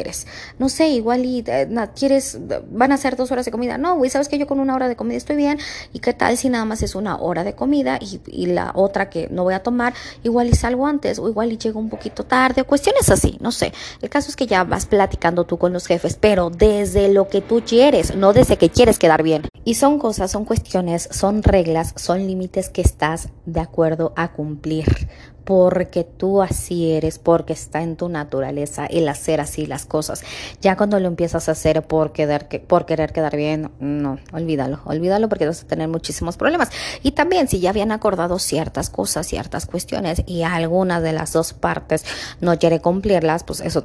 No 0.59 0.69
sé, 0.69 0.89
igual 0.89 1.25
y 1.25 1.45
eh, 1.47 1.69
quieres, 1.95 2.39
van 2.71 2.93
a 2.93 2.97
ser 2.97 3.17
dos 3.17 3.31
horas 3.31 3.45
de 3.45 3.50
comida. 3.50 3.79
No, 3.79 3.97
güey, 3.97 4.11
sabes 4.11 4.29
que 4.29 4.39
yo 4.39 4.47
con 4.47 4.61
una 4.61 4.75
hora 4.75 4.89
de 4.89 4.97
comida 4.97 5.17
estoy 5.17 5.37
bien. 5.37 5.59
¿Y 5.93 6.00
qué 6.00 6.12
tal 6.12 6.37
si 6.37 6.49
nada 6.49 6.65
más 6.65 6.83
es 6.83 6.95
una 6.95 7.17
hora 7.17 7.45
de 7.45 7.55
comida 7.55 7.99
y, 8.00 8.21
y 8.27 8.47
la 8.47 8.73
otra 8.75 9.11
que 9.11 9.29
no 9.31 9.45
voy 9.45 9.55
a 9.55 9.62
tomar, 9.62 9.95
igual 10.23 10.49
y 10.49 10.55
salgo 10.55 10.87
antes 10.87 11.19
o 11.19 11.29
igual 11.29 11.53
y 11.53 11.59
llego 11.59 11.81
un 11.81 11.89
poquito 11.89 12.25
tarde 12.25 12.62
o 12.62 12.67
cuestiones 12.67 13.09
así, 13.11 13.39
no 13.41 13.53
sé. 13.53 13.73
El 14.03 14.11
caso 14.11 14.29
es 14.31 14.37
que 14.37 14.47
ya 14.47 14.65
vas 14.65 14.87
platicando 14.87 15.45
tú 15.45 15.59
con 15.59 15.73
los 15.73 15.87
jefes, 15.87 16.17
pero 16.21 16.50
desde 16.50 17.09
lo 17.12 17.29
que 17.29 17.41
tú 17.41 17.62
quieres, 17.67 18.15
no 18.15 18.33
desde 18.33 18.56
que 18.56 18.71
quieres 18.71 18.99
quedar 18.99 19.23
bien. 19.23 19.43
Y 19.65 19.75
son 19.75 19.99
cosas, 19.99 20.31
son 20.31 20.45
cuestiones, 20.45 21.09
son 21.11 21.43
reglas, 21.43 21.93
son 21.97 22.27
límites 22.27 22.71
que 22.71 22.81
estás 22.81 23.29
de 23.47 23.61
acuerdo 23.61 24.12
a 24.17 24.33
cumplir 24.33 25.09
porque 25.49 26.05
tú 26.05 26.43
así 26.43 26.93
eres, 26.93 27.19
porque 27.19 27.55
está 27.55 27.81
en 27.81 27.97
tu 27.97 28.11
naturaleza 28.11 28.85
el 28.85 29.09
hacer 29.09 29.41
así 29.41 29.65
las 29.65 29.87
cosas. 29.87 30.23
Ya 30.61 30.77
cuando 30.77 31.00
lo 31.00 31.09
empiezas 31.09 31.49
a 31.49 31.53
hacer 31.53 31.85
por 31.85 32.12
querer, 32.12 32.67
por 32.67 32.85
querer 32.85 33.15
quedar 33.15 33.35
bien, 33.35 33.71
no, 33.81 34.19
olvídalo, 34.35 34.81
olvídalo 34.85 35.31
porque 35.31 35.47
vas 35.47 35.62
a 35.62 35.67
tener 35.67 35.89
muchísimos 35.89 36.37
problemas. 36.37 36.69
Y 37.03 37.12
también 37.12 37.49
si 37.49 37.61
ya 37.61 37.71
habían 37.71 37.93
acordado 37.93 38.39
ciertas 38.39 38.91
cosas, 38.91 39.27
ciertas 39.27 39.65
cuestiones 39.65 40.23
y 40.27 40.43
alguna 40.43 41.00
de 41.00 41.15
las 41.15 41.33
dos 41.33 41.55
partes 41.55 42.05
no 42.43 42.59
quiere 42.59 42.81
cumplirlas, 42.81 43.43
pues 43.43 43.61
eso, 43.61 43.83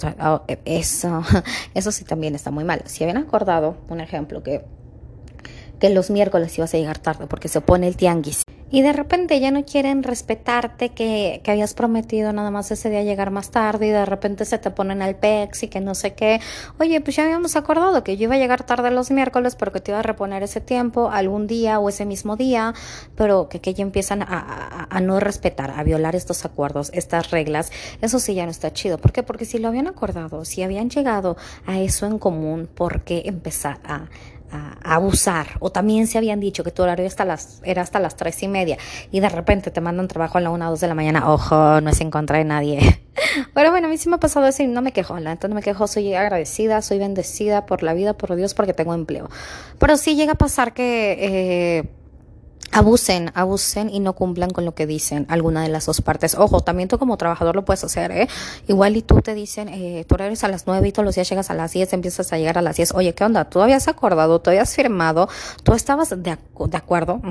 eso, 0.66 1.24
eso 1.74 1.92
sí 1.94 2.04
también 2.04 2.36
está 2.36 2.52
muy 2.52 2.66
mal. 2.66 2.82
Si 2.88 3.06
habían 3.06 3.20
acordado, 3.20 3.78
un 3.88 4.02
ejemplo, 4.02 4.44
que 4.44 4.66
que 5.84 5.90
los 5.90 6.10
miércoles 6.10 6.58
ibas 6.58 6.74
a 6.74 6.78
llegar 6.78 6.98
tarde 6.98 7.28
porque 7.28 7.50
se 7.50 7.60
pone 7.60 7.90
el 7.90 7.98
tianguis 7.98 8.44
y 8.74 8.82
de 8.82 8.92
repente 8.92 9.40
ya 9.40 9.52
no 9.52 9.66
quieren 9.66 10.02
respetarte 10.02 10.90
que, 10.90 11.42
que, 11.44 11.52
habías 11.52 11.76
prometido 11.76 12.34
nada 12.34 12.50
más 12.50 12.72
ese 12.72 12.90
día 12.90 13.04
llegar 13.04 13.30
más 13.30 13.52
tarde 13.52 13.86
y 13.86 13.90
de 13.92 14.04
repente 14.04 14.46
se 14.46 14.58
te 14.58 14.72
ponen 14.72 15.04
al 15.04 15.16
PEX 15.16 15.62
y 15.62 15.68
que 15.68 15.80
no 15.80 15.94
sé 15.94 16.16
qué. 16.16 16.42
Oye, 16.80 17.00
pues 17.00 17.16
ya 17.16 17.26
habíamos 17.26 17.56
acordado 17.56 18.04
que 18.04 18.18
yo 18.18 18.24
iba 18.24 18.34
a 18.34 18.40
llegar 18.40 18.64
tarde 18.66 18.90
los 18.90 19.12
miércoles 19.12 19.56
pero 19.56 19.72
que 19.72 19.80
te 19.80 19.92
iba 19.92 20.00
a 20.00 20.02
reponer 20.02 20.42
ese 20.42 20.60
tiempo 20.60 21.12
algún 21.12 21.46
día 21.46 21.78
o 21.78 21.88
ese 21.88 22.04
mismo 22.06 22.36
día, 22.36 22.74
pero 23.16 23.48
que, 23.48 23.62
que 23.62 23.76
ya 23.76 23.84
empiezan 23.84 24.24
a, 24.24 24.26
a, 24.28 24.88
a, 24.90 25.02
no 25.02 25.20
respetar, 25.20 25.70
a 25.70 25.84
violar 25.84 26.16
estos 26.16 26.44
acuerdos, 26.44 26.90
estas 26.96 27.30
reglas. 27.30 27.72
Eso 28.02 28.18
sí 28.18 28.34
ya 28.34 28.46
no 28.46 28.52
está 28.52 28.74
chido. 28.74 28.98
¿Por 28.98 29.12
qué? 29.12 29.22
Porque 29.22 29.46
si 29.46 29.60
lo 29.60 29.68
habían 29.68 29.86
acordado, 29.86 30.46
si 30.46 30.64
habían 30.64 30.90
llegado 30.90 31.38
a 31.68 31.80
eso 31.80 32.08
en 32.08 32.18
común, 32.18 32.68
¿por 32.74 33.04
qué 33.04 33.22
empezar 33.28 33.82
a 33.84 34.08
abusar. 34.84 35.48
O 35.60 35.72
también 35.72 36.08
se 36.08 36.18
habían 36.18 36.40
dicho 36.40 36.64
que 36.64 36.72
tu 36.72 36.84
horario 36.84 37.06
hasta 37.06 37.26
las, 37.26 37.62
era 37.64 37.82
hasta 37.82 38.00
las 38.00 38.16
tres 38.16 38.42
y 38.44 38.48
media 38.48 38.78
y 39.12 39.20
de 39.20 39.30
repente 39.30 39.72
te 39.72 39.82
mandan 39.82 40.08
trabajo 40.08 40.38
a 40.38 40.42
la 40.42 40.50
una 40.50 40.68
o 40.68 40.72
dos 40.72 40.82
de 40.82 40.88
la 40.88 40.96
mañana. 40.96 41.32
Ojo, 41.32 41.82
no 41.82 41.90
es 41.90 42.02
en 42.02 42.12
contra 42.12 42.38
de 42.38 42.46
nadie. 42.46 43.02
Pero 43.54 43.72
bueno, 43.72 43.88
a 43.88 43.90
mí 43.90 43.98
sí 43.98 44.10
me 44.10 44.16
ha 44.16 44.20
pasado 44.20 44.48
eso 44.48 44.64
y 44.64 44.68
no 44.68 44.82
me 44.82 44.92
quejo, 44.92 45.20
la 45.20 45.36
no 45.36 45.56
me 45.56 45.62
quejo, 45.62 45.88
soy 45.88 46.14
agradecida, 46.14 46.82
soy 46.82 47.00
bendecida 47.00 47.66
por 47.66 47.84
la 47.84 47.94
vida, 47.94 48.14
por 48.14 48.36
Dios, 48.36 48.54
porque 48.54 48.74
tengo 48.74 48.94
empleo. 48.94 49.30
Pero 49.80 49.98
sí 49.98 50.16
llega 50.16 50.34
a 50.34 50.36
pasar 50.36 50.74
que... 50.74 51.18
Eh, 51.20 52.03
abusen, 52.74 53.32
abusen 53.36 53.90
y 53.90 54.00
no 54.00 54.14
cumplan 54.14 54.50
con 54.50 54.66
lo 54.66 54.74
que 54.76 54.86
dicen 54.86 55.26
alguna 55.30 55.62
de 55.62 55.70
las 55.70 55.86
dos 55.86 56.02
partes. 56.02 56.36
Ojo, 56.36 56.62
también 56.62 56.90
tú 56.90 56.98
como 56.98 57.18
trabajador 57.18 57.56
lo 57.56 57.66
puedes 57.66 57.84
hacer, 57.84 58.12
¿eh? 58.12 58.28
Igual 58.68 58.98
y 58.98 59.02
tú 59.02 59.22
te 59.22 59.34
dicen, 59.34 59.70
eh, 59.70 60.06
tú 60.08 60.16
eres 60.16 60.44
a 60.44 60.48
las 60.48 60.68
nueve 60.68 60.88
y 60.88 60.92
todos 60.92 61.06
los 61.06 61.16
días 61.16 61.30
llegas 61.30 61.50
a 61.50 61.54
las 61.54 61.72
diez, 61.72 61.94
empiezas 61.94 62.34
a 62.34 62.38
llegar 62.38 62.58
a 62.58 62.62
las 62.62 62.76
diez. 62.76 62.94
Oye, 62.94 63.14
¿qué 63.14 63.24
onda? 63.24 63.46
¿Tú 63.46 63.62
habías 63.62 63.88
acordado? 63.88 64.40
¿Tú 64.40 64.50
habías 64.50 64.76
firmado? 64.76 65.30
¿Tú 65.64 65.74
estabas 65.74 66.10
de, 66.10 66.38
de 66.38 66.78
acuerdo? 66.78 67.22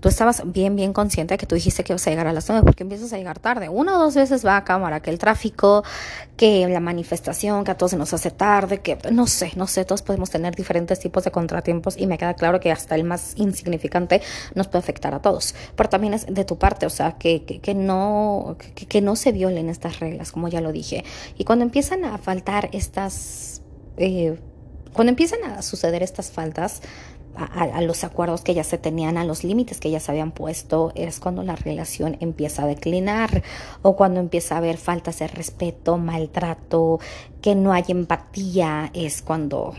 Tú 0.00 0.08
estabas 0.08 0.42
bien, 0.44 0.76
bien 0.76 0.92
consciente 0.92 1.34
de 1.34 1.38
que 1.38 1.46
tú 1.46 1.54
dijiste 1.54 1.84
que 1.84 1.92
ibas 1.92 2.06
a 2.06 2.10
llegar 2.10 2.26
a 2.26 2.32
las 2.32 2.48
nueve 2.48 2.64
porque 2.64 2.84
empiezas 2.84 3.12
a 3.12 3.18
llegar 3.18 3.38
tarde. 3.38 3.68
Una 3.68 3.96
o 3.96 3.98
dos 3.98 4.14
veces 4.14 4.44
va 4.46 4.56
a 4.56 4.64
cámara, 4.64 5.00
que 5.00 5.10
el 5.10 5.18
tráfico, 5.18 5.84
que 6.40 6.66
la 6.68 6.80
manifestación, 6.80 7.64
que 7.64 7.72
a 7.72 7.76
todos 7.76 7.90
se 7.90 7.98
nos 7.98 8.14
hace 8.14 8.30
tarde, 8.30 8.80
que 8.80 8.96
no 9.12 9.26
sé, 9.26 9.52
no 9.56 9.66
sé, 9.66 9.84
todos 9.84 10.00
podemos 10.00 10.30
tener 10.30 10.54
diferentes 10.54 10.98
tipos 10.98 11.22
de 11.22 11.30
contratiempos 11.30 11.98
y 11.98 12.06
me 12.06 12.16
queda 12.16 12.32
claro 12.32 12.60
que 12.60 12.72
hasta 12.72 12.94
el 12.94 13.04
más 13.04 13.34
insignificante 13.36 14.22
nos 14.54 14.66
puede 14.66 14.78
afectar 14.78 15.14
a 15.14 15.20
todos. 15.20 15.54
Pero 15.76 15.90
también 15.90 16.14
es 16.14 16.24
de 16.24 16.46
tu 16.46 16.56
parte, 16.56 16.86
o 16.86 16.90
sea, 16.90 17.18
que, 17.18 17.44
que, 17.44 17.74
no, 17.74 18.56
que, 18.74 19.00
no 19.02 19.16
se 19.16 19.32
violen 19.32 19.68
estas 19.68 20.00
reglas, 20.00 20.32
como 20.32 20.48
ya 20.48 20.62
lo 20.62 20.72
dije. 20.72 21.04
Y 21.36 21.44
cuando 21.44 21.62
empiezan 21.62 22.06
a 22.06 22.16
faltar 22.16 22.70
estas, 22.72 23.60
eh, 23.98 24.38
cuando 24.94 25.10
empiezan 25.10 25.44
a 25.44 25.60
suceder 25.60 26.02
estas 26.02 26.30
faltas, 26.30 26.80
a, 27.36 27.80
los 27.82 28.04
acuerdos 28.04 28.42
que 28.42 28.54
ya 28.54 28.64
se 28.64 28.78
tenían, 28.78 29.16
a 29.16 29.24
los 29.24 29.44
límites 29.44 29.80
que 29.80 29.90
ya 29.90 30.00
se 30.00 30.10
habían 30.10 30.32
puesto, 30.32 30.92
es 30.94 31.20
cuando 31.20 31.42
la 31.42 31.56
relación 31.56 32.16
empieza 32.20 32.64
a 32.64 32.66
declinar 32.66 33.42
o 33.82 33.96
cuando 33.96 34.20
empieza 34.20 34.54
a 34.54 34.58
haber 34.58 34.76
faltas 34.76 35.18
de 35.18 35.28
respeto, 35.28 35.98
maltrato, 35.98 37.00
que 37.40 37.54
no 37.54 37.72
hay 37.72 37.84
empatía, 37.88 38.90
es 38.94 39.22
cuando 39.22 39.74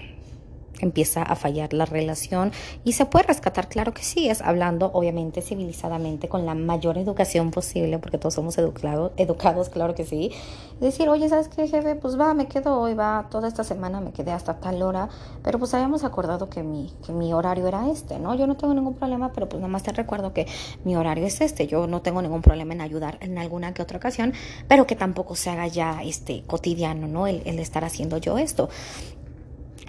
empieza 0.82 1.24
a 1.24 1.36
fallar 1.36 1.74
la 1.74 1.86
relación 1.86 2.52
y 2.84 2.94
se 2.94 3.06
puede 3.06 3.28
rescatar, 3.28 3.70
claro 3.70 3.94
que 3.94 4.04
sí, 4.04 4.30
es 4.30 4.42
hablando 4.42 4.92
obviamente 4.94 5.42
civilizadamente 5.42 6.28
con 6.28 6.46
la 6.46 6.56
mayor 6.56 6.98
educación 6.98 7.52
posible, 7.52 8.00
porque 8.00 8.18
todos 8.18 8.34
somos 8.34 8.58
educados, 8.58 9.12
educados, 9.18 9.70
claro 9.70 9.96
que 9.96 10.06
sí. 10.06 10.32
Decir, 10.80 11.10
oye, 11.10 11.30
¿sabes 11.30 11.48
qué, 11.48 11.68
jefe? 11.68 11.96
Pues 11.96 12.20
va, 12.20 12.34
me 12.34 12.48
quedo 12.48 12.80
hoy, 12.80 12.94
va, 12.94 13.28
toda 13.30 13.48
esta 13.48 13.64
semana 13.64 14.02
me 14.02 14.12
quedé 14.12 14.32
hasta 14.32 14.60
tal 14.60 14.82
hora, 14.82 15.10
pero 15.44 15.60
pues 15.60 15.74
habíamos 15.74 16.04
acordado 16.04 16.50
que 16.50 16.64
mi, 16.64 16.92
que 17.06 17.14
mi 17.14 17.34
horario 17.34 17.68
era 17.68 17.88
este, 17.90 18.20
¿no? 18.20 18.34
Yo 18.36 18.48
no 18.48 18.58
tengo 18.58 18.74
ningún 18.74 18.96
problema, 18.96 19.32
pero 19.32 19.48
pues 19.48 19.62
nada 19.62 19.72
más 19.72 19.84
te 19.84 19.92
recuerdo 19.92 20.34
que 20.34 20.48
mi 20.84 20.96
horario 20.96 21.26
es 21.26 21.42
este, 21.42 21.68
yo 21.68 21.88
no 21.88 22.02
tengo 22.02 22.22
ningún 22.22 22.42
problema 22.42 22.74
en 22.74 22.82
ayudar 22.82 23.18
en 23.22 23.38
alguna 23.38 23.74
que 23.74 23.82
otra 23.82 23.98
ocasión, 23.98 24.34
pero 24.68 24.88
que 24.88 24.96
tampoco 24.96 25.36
se 25.36 25.50
haga 25.50 25.68
ya 25.68 26.02
este 26.04 26.44
cotidiano, 26.48 27.08
¿no? 27.08 27.28
El, 27.28 27.42
el 27.46 27.60
estar 27.60 27.86
haciendo 27.86 28.18
yo 28.18 28.38
esto. 28.38 28.70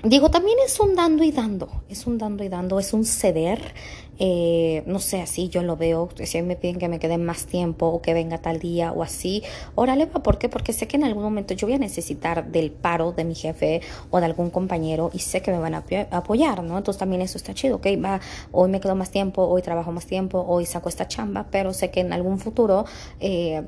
Digo, 0.04 0.32
también 0.32 0.58
es 0.66 0.80
un 0.80 0.96
dando 0.96 1.22
y 1.22 1.30
dando, 1.30 1.84
es 1.88 2.08
un 2.08 2.18
dando 2.18 2.42
y 2.42 2.48
dando, 2.48 2.80
es 2.80 2.92
un 2.92 3.04
ceder, 3.04 3.72
eh, 4.18 4.82
no 4.86 4.98
sé, 4.98 5.20
así 5.20 5.48
yo 5.48 5.62
lo 5.62 5.76
veo, 5.76 6.08
si 6.24 6.42
me 6.42 6.56
piden 6.56 6.78
que 6.78 6.88
me 6.88 6.98
quede 6.98 7.18
más 7.18 7.46
tiempo 7.46 7.86
o 7.86 8.02
que 8.02 8.14
venga 8.14 8.38
tal 8.38 8.58
día 8.58 8.92
o 8.92 9.02
así, 9.02 9.42
órale, 9.74 10.06
¿por 10.06 10.38
qué? 10.38 10.48
Porque 10.48 10.72
sé 10.72 10.86
que 10.86 10.96
en 10.96 11.04
algún 11.04 11.22
momento 11.22 11.54
yo 11.54 11.66
voy 11.66 11.74
a 11.74 11.78
necesitar 11.78 12.50
del 12.50 12.70
paro 12.70 13.12
de 13.12 13.24
mi 13.24 13.34
jefe 13.34 13.80
o 14.10 14.20
de 14.20 14.26
algún 14.26 14.50
compañero 14.50 15.10
y 15.12 15.20
sé 15.20 15.42
que 15.42 15.50
me 15.50 15.58
van 15.58 15.74
a 15.74 15.84
apoyar, 16.10 16.62
¿no? 16.62 16.78
Entonces 16.78 16.98
también 16.98 17.22
eso 17.22 17.38
está 17.38 17.54
chido, 17.54 17.76
ok, 17.76 17.86
va, 18.04 18.20
hoy 18.52 18.68
me 18.68 18.80
quedo 18.80 18.94
más 18.94 19.10
tiempo, 19.10 19.42
hoy 19.44 19.62
trabajo 19.62 19.92
más 19.92 20.06
tiempo, 20.06 20.44
hoy 20.46 20.66
saco 20.66 20.88
esta 20.88 21.08
chamba, 21.08 21.46
pero 21.50 21.72
sé 21.72 21.90
que 21.90 22.00
en 22.00 22.12
algún 22.12 22.38
futuro 22.38 22.84
eh, 23.20 23.62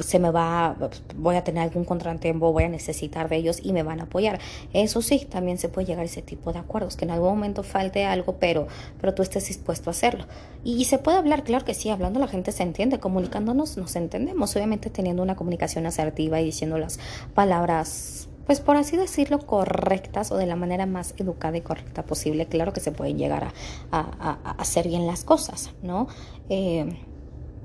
se 0.00 0.18
me 0.18 0.30
va, 0.30 0.76
voy 1.16 1.36
a 1.36 1.44
tener 1.44 1.62
algún 1.62 1.84
contratiempo, 1.84 2.52
voy 2.52 2.64
a 2.64 2.68
necesitar 2.68 3.28
de 3.28 3.36
ellos 3.36 3.60
y 3.62 3.72
me 3.72 3.82
van 3.82 4.00
a 4.00 4.04
apoyar. 4.04 4.40
Eso 4.72 5.02
sí, 5.02 5.26
también 5.30 5.58
se 5.58 5.68
puede 5.68 5.86
llegar 5.86 6.02
a 6.02 6.06
ese 6.06 6.22
tipo 6.22 6.52
de 6.52 6.58
acuerdos, 6.58 6.96
que 6.96 7.04
en 7.04 7.10
algún 7.10 7.30
momento 7.30 7.62
falte 7.62 8.04
algo, 8.04 8.36
pero, 8.38 8.66
pero 9.00 9.14
tú 9.14 9.22
estés 9.22 9.50
dispuesto 9.66 9.90
a 9.90 9.92
hacerlo. 9.92 10.24
Y, 10.62 10.84
se 10.84 10.98
puede 10.98 11.18
hablar, 11.18 11.42
claro 11.42 11.64
que 11.64 11.74
sí, 11.74 11.90
hablando 11.90 12.20
la 12.20 12.28
gente 12.28 12.52
se 12.52 12.62
entiende, 12.62 13.00
comunicándonos 13.00 13.76
nos 13.76 13.96
entendemos, 13.96 14.54
obviamente 14.54 14.90
teniendo 14.90 15.22
una 15.22 15.34
comunicación 15.34 15.86
asertiva 15.86 16.40
y 16.40 16.44
diciendo 16.44 16.78
las 16.78 16.98
palabras 17.34 18.28
pues 18.46 18.60
por 18.60 18.76
así 18.76 18.96
decirlo, 18.96 19.40
correctas 19.40 20.30
o 20.30 20.36
de 20.36 20.46
la 20.46 20.54
manera 20.54 20.86
más 20.86 21.14
educada 21.18 21.56
y 21.56 21.62
correcta 21.62 22.04
posible, 22.04 22.46
claro 22.46 22.72
que 22.72 22.78
se 22.78 22.92
pueden 22.92 23.18
llegar 23.18 23.52
a, 23.90 24.54
hacer 24.58 24.86
bien 24.86 25.04
las 25.04 25.24
cosas, 25.24 25.72
¿no? 25.82 26.06
Eh, 26.48 26.96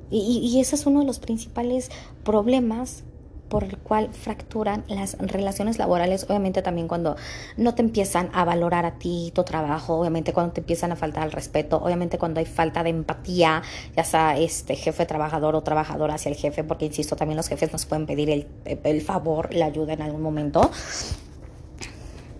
y, 0.10 0.39
y, 0.39 0.60
ese 0.60 0.75
es 0.75 0.88
uno 0.88 1.01
de 1.01 1.05
los 1.05 1.20
principales 1.20 1.91
problemas 2.24 3.03
por 3.51 3.65
el 3.65 3.77
cual 3.77 4.10
fracturan 4.13 4.86
las 4.88 5.17
relaciones 5.20 5.77
laborales, 5.77 6.24
obviamente 6.29 6.62
también 6.62 6.88
cuando 6.88 7.17
no 7.58 7.75
te 7.75 7.81
empiezan 7.81 8.29
a 8.34 8.46
valorar 8.46 8.86
a 8.86 8.98
ti, 8.98 9.34
tu 9.36 9.43
trabajo, 9.43 10.00
obviamente 10.00 10.31
cuando 10.31 10.53
te 10.53 10.62
empiezan 10.62 10.93
a 10.93 10.96
faltar 10.96 11.25
el 11.25 11.34
respeto, 11.34 11.75
obviamente 11.84 12.17
cuando 12.17 12.39
hay 12.39 12.46
falta 12.46 12.81
de 12.81 12.91
empatía, 12.91 13.62
ya 13.93 14.05
sea 14.05 14.38
este 14.38 14.77
jefe 14.77 15.05
trabajador 15.05 15.55
o 15.55 15.63
trabajador 15.63 16.12
hacia 16.12 16.29
el 16.29 16.38
jefe, 16.38 16.63
porque 16.63 16.86
insisto, 16.86 17.17
también 17.17 17.36
los 17.36 17.50
jefes 17.50 17.74
nos 17.74 17.86
pueden 17.86 18.05
pedir 18.05 18.29
el, 18.29 18.48
el 18.63 19.01
favor, 19.01 19.53
la 19.53 19.65
ayuda 19.65 19.91
en 19.93 20.01
algún 20.01 20.22
momento. 20.22 20.72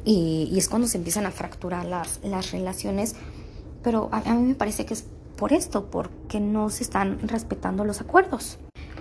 Y, 0.06 0.58
es 0.58 0.70
cuando 0.70 0.88
se 0.88 0.98
empiezan 0.98 1.26
a 1.26 1.32
fracturar 1.32 1.86
las, 1.86 2.22
las 2.24 2.54
relaciones, 2.54 3.18
pero 3.84 4.08
a 4.14 4.34
mí 4.34 4.44
me 4.44 4.56
parece 4.56 4.86
que 4.86 4.94
es 4.94 5.04
por 5.36 5.52
esto, 5.52 5.92
porque 5.92 6.40
no 6.40 6.70
se 6.70 6.84
están 6.84 7.20
respetando 7.28 7.84
los 7.84 8.00
acuerdos. 8.00 8.60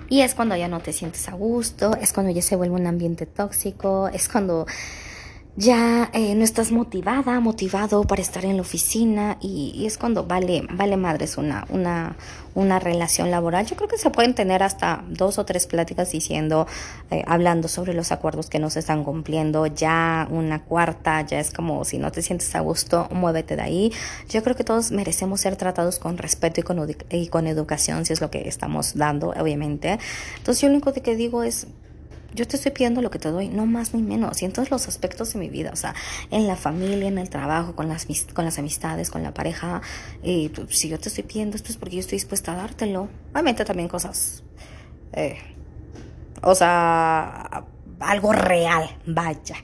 Y 0.08 0.22
es 0.22 0.34
cuando 0.34 0.56
ya 0.56 0.68
no 0.68 0.80
te 0.80 0.92
sientes 0.92 1.28
a 1.28 1.32
gusto, 1.32 1.96
es 2.00 2.12
cuando 2.12 2.32
ya 2.32 2.42
se 2.42 2.56
vuelve 2.56 2.74
un 2.74 2.86
ambiente 2.86 3.26
tóxico, 3.26 4.08
es 4.08 4.28
cuando 4.28 4.66
ya 5.56 6.10
eh, 6.12 6.34
no 6.36 6.44
estás 6.44 6.70
motivada, 6.70 7.40
motivado 7.40 8.04
para 8.04 8.22
estar 8.22 8.44
en 8.44 8.56
la 8.56 8.62
oficina 8.62 9.36
y, 9.40 9.84
es 9.84 9.98
cuando 9.98 10.24
vale, 10.24 10.66
vale 10.72 10.96
madres 10.96 11.36
una, 11.36 11.66
una, 11.70 12.16
una 12.54 12.78
relación 12.78 13.30
laboral. 13.30 13.66
Yo 13.66 13.76
creo 13.76 13.88
que 13.88 13.98
se 13.98 14.10
pueden 14.10 14.34
tener 14.34 14.62
hasta 14.62 15.04
dos 15.08 15.38
o 15.38 15.44
tres 15.44 15.66
pláticas 15.66 16.12
diciendo, 16.12 16.66
eh, 17.10 17.24
hablando 17.26 17.68
sobre 17.68 17.94
los 17.94 18.12
acuerdos 18.12 18.48
que 18.48 18.58
no 18.58 18.70
se 18.70 18.78
están 18.78 19.02
cumpliendo. 19.02 19.66
Ya 19.66 20.28
una 20.30 20.62
cuarta, 20.62 21.20
ya 21.22 21.40
es 21.40 21.50
como 21.50 21.84
si 21.84 21.98
no 21.98 22.12
te 22.12 22.22
sientes 22.22 22.54
a 22.54 22.60
gusto, 22.60 23.08
muévete 23.10 23.56
de 23.56 23.62
ahí. 23.62 23.92
Yo 24.28 24.42
creo 24.42 24.54
que 24.56 24.64
todos 24.64 24.92
merecemos 24.92 25.40
ser 25.40 25.56
tratados 25.56 25.98
con 25.98 26.16
respeto 26.16 26.60
y 26.60 26.62
con, 26.62 26.94
y 27.10 27.26
con 27.26 27.46
educación, 27.46 28.06
si 28.06 28.12
es 28.12 28.20
lo 28.20 28.30
que 28.30 28.48
estamos 28.48 28.94
dando, 28.94 29.30
obviamente. 29.30 29.98
Entonces 30.38 30.62
yo 30.62 30.68
lo 30.68 30.74
único 30.74 30.92
que 30.92 31.16
digo 31.16 31.42
es 31.42 31.66
yo 32.34 32.46
te 32.46 32.56
estoy 32.56 32.72
pidiendo 32.72 33.02
lo 33.02 33.10
que 33.10 33.18
te 33.18 33.30
doy, 33.30 33.48
no 33.48 33.66
más 33.66 33.94
ni 33.94 34.02
menos. 34.02 34.42
Y 34.42 34.44
en 34.44 34.52
todos 34.52 34.70
los 34.70 34.88
aspectos 34.88 35.32
de 35.32 35.38
mi 35.38 35.48
vida, 35.48 35.70
o 35.72 35.76
sea, 35.76 35.94
en 36.30 36.46
la 36.46 36.56
familia, 36.56 37.08
en 37.08 37.18
el 37.18 37.28
trabajo, 37.28 37.74
con 37.74 37.88
las, 37.88 38.06
con 38.34 38.44
las 38.44 38.58
amistades, 38.58 39.10
con 39.10 39.22
la 39.22 39.34
pareja. 39.34 39.82
Y 40.22 40.48
pues, 40.50 40.78
si 40.78 40.88
yo 40.88 40.98
te 40.98 41.08
estoy 41.08 41.24
pidiendo 41.24 41.56
esto 41.56 41.70
es 41.70 41.76
porque 41.76 41.96
yo 41.96 42.00
estoy 42.00 42.16
dispuesta 42.16 42.52
a 42.52 42.56
dártelo. 42.56 43.08
Obviamente 43.32 43.64
también 43.64 43.88
cosas, 43.88 44.42
eh, 45.12 45.38
o 46.42 46.54
sea, 46.54 47.64
algo 48.00 48.32
real, 48.32 48.98
vaya. 49.06 49.56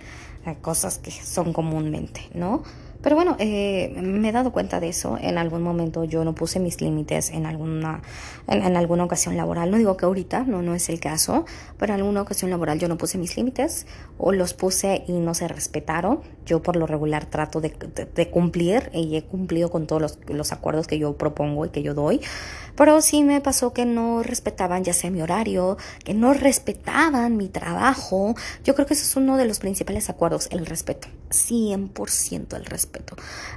Cosas 0.63 0.99
que 0.99 1.11
son 1.11 1.53
comúnmente, 1.53 2.29
¿no? 2.33 2.63
Pero 3.07 3.15
bueno, 3.15 3.37
eh, 3.39 3.95
me 4.03 4.31
he 4.31 4.33
dado 4.33 4.51
cuenta 4.51 4.81
de 4.81 4.89
eso. 4.89 5.17
En 5.21 5.39
algún 5.39 5.63
momento 5.63 6.03
yo 6.03 6.25
no 6.25 6.35
puse 6.35 6.59
mis 6.59 6.81
límites 6.81 7.31
en 7.31 7.47
alguna, 7.47 8.03
en, 8.49 8.77
alguna 8.77 9.05
ocasión 9.05 9.37
laboral. 9.37 9.71
No 9.71 9.77
digo 9.77 9.97
que 9.97 10.07
ahorita, 10.07 10.43
no, 10.43 10.61
no 10.61 10.75
es 10.75 10.89
el 10.89 10.99
caso, 10.99 11.45
pero 11.79 11.95
en 11.95 12.01
alguna 12.01 12.23
ocasión 12.23 12.51
laboral 12.51 12.81
yo 12.81 12.89
no 12.89 12.99
puse 12.99 13.17
mis 13.17 13.37
límites 13.37 13.87
o 14.19 14.33
los 14.33 14.55
puse 14.55 15.05
y 15.07 15.13
no 15.13 15.35
se 15.35 15.47
respetaron. 15.47 16.19
Yo 16.47 16.63
por 16.65 16.75
lo 16.75 16.89
regular 16.89 17.27
trato 17.27 17.61
de, 17.61 17.71
cumplir 18.33 18.91
y 18.93 19.15
he 19.15 19.23
cumplido 19.23 19.71
con 19.71 19.87
todos 19.87 20.03
los, 20.03 20.19
los 20.27 20.51
acuerdos 20.51 20.89
que 20.89 20.99
yo 20.99 21.17
propongo 21.17 21.65
y 21.65 21.69
que 21.69 21.85
yo 21.85 21.95
doy. 21.95 22.21
Pero 22.75 23.01
sí 23.03 23.23
me 23.23 23.41
pasó 23.41 23.73
que 23.73 23.85
no 23.85 24.25
respetaban 24.25 24.83
ya 24.83 24.93
sea 24.93 25.13
mi 25.13 25.23
horario, 25.23 25.77
que 26.05 26.13
no 26.13 26.35
respetaban 26.35 27.37
mi 27.37 27.49
trabajo. 27.49 28.35
Yo 28.65 28.75
creo 28.75 28.85
que 28.87 28.95
ese 28.95 29.05
es 29.05 29.15
uno 29.15 29.37
de 29.37 29.47
los 29.47 29.61
principales 29.61 30.11
acuerdos, 30.11 30.49
el 30.51 30.67
respeto. 30.67 31.07
100% 31.31 32.57
el 32.57 32.65
respeto. 32.65 32.96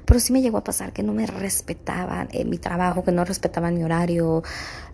Pero 0.06 0.20
sí 0.20 0.34
me 0.34 0.42
llegó 0.42 0.58
a 0.58 0.64
pasar 0.64 0.94
que 0.94 1.04
no 1.04 1.14
me 1.14 1.26
respetaban 1.26 2.30
en 2.32 2.50
mi 2.50 2.58
trabajo, 2.58 3.04
que 3.04 3.12
no 3.12 3.26
respetaban 3.26 3.76
mi 3.76 3.84
horario, 3.84 4.44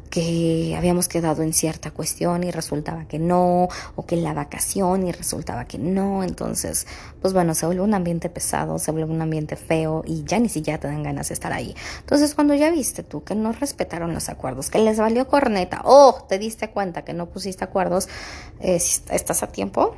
que 0.10 0.76
habíamos 0.78 1.08
quedado 1.08 1.44
en 1.44 1.52
cierta 1.52 1.92
cuestión 1.92 2.44
y 2.46 2.52
resultaba 2.52 3.06
que 3.06 3.20
no, 3.20 3.68
o 3.96 4.06
que 4.06 4.16
en 4.16 4.24
la 4.24 4.34
vacación 4.34 5.06
y 5.06 5.12
resultaba 5.12 5.66
que 5.66 5.78
no. 5.78 6.24
Entonces, 6.24 6.88
pues 7.22 7.34
bueno, 7.34 7.54
se 7.54 7.66
vuelve 7.66 7.82
un 7.82 7.94
ambiente 7.94 8.30
pesado, 8.30 8.80
se 8.80 8.92
vuelve 8.92 9.12
un 9.12 9.22
ambiente 9.22 9.56
feo 9.56 10.04
y 10.06 10.24
ya 10.24 10.40
ni 10.40 10.50
siquiera 10.50 10.80
te 10.80 10.88
dan 10.88 11.04
ganas 11.04 11.28
de 11.28 11.34
estar 11.34 11.52
ahí. 11.52 11.76
Entonces, 12.00 12.34
cuando 12.34 12.54
ya 12.54 12.72
viste 12.72 13.04
tú 13.04 13.24
que 13.24 13.36
no 13.36 13.52
respetaron 13.52 14.14
los 14.14 14.30
acuerdos, 14.30 14.70
que 14.70 14.80
les 14.80 14.98
valió 14.98 15.28
corneta, 15.28 15.82
o 15.84 16.26
te 16.30 16.40
diste 16.40 16.70
cuenta 16.70 17.04
que 17.04 17.14
no 17.14 17.28
pusiste 17.28 17.64
acuerdos, 17.64 18.08
eh, 18.62 18.76
estás 18.76 19.44
a 19.44 19.48
tiempo 19.48 19.98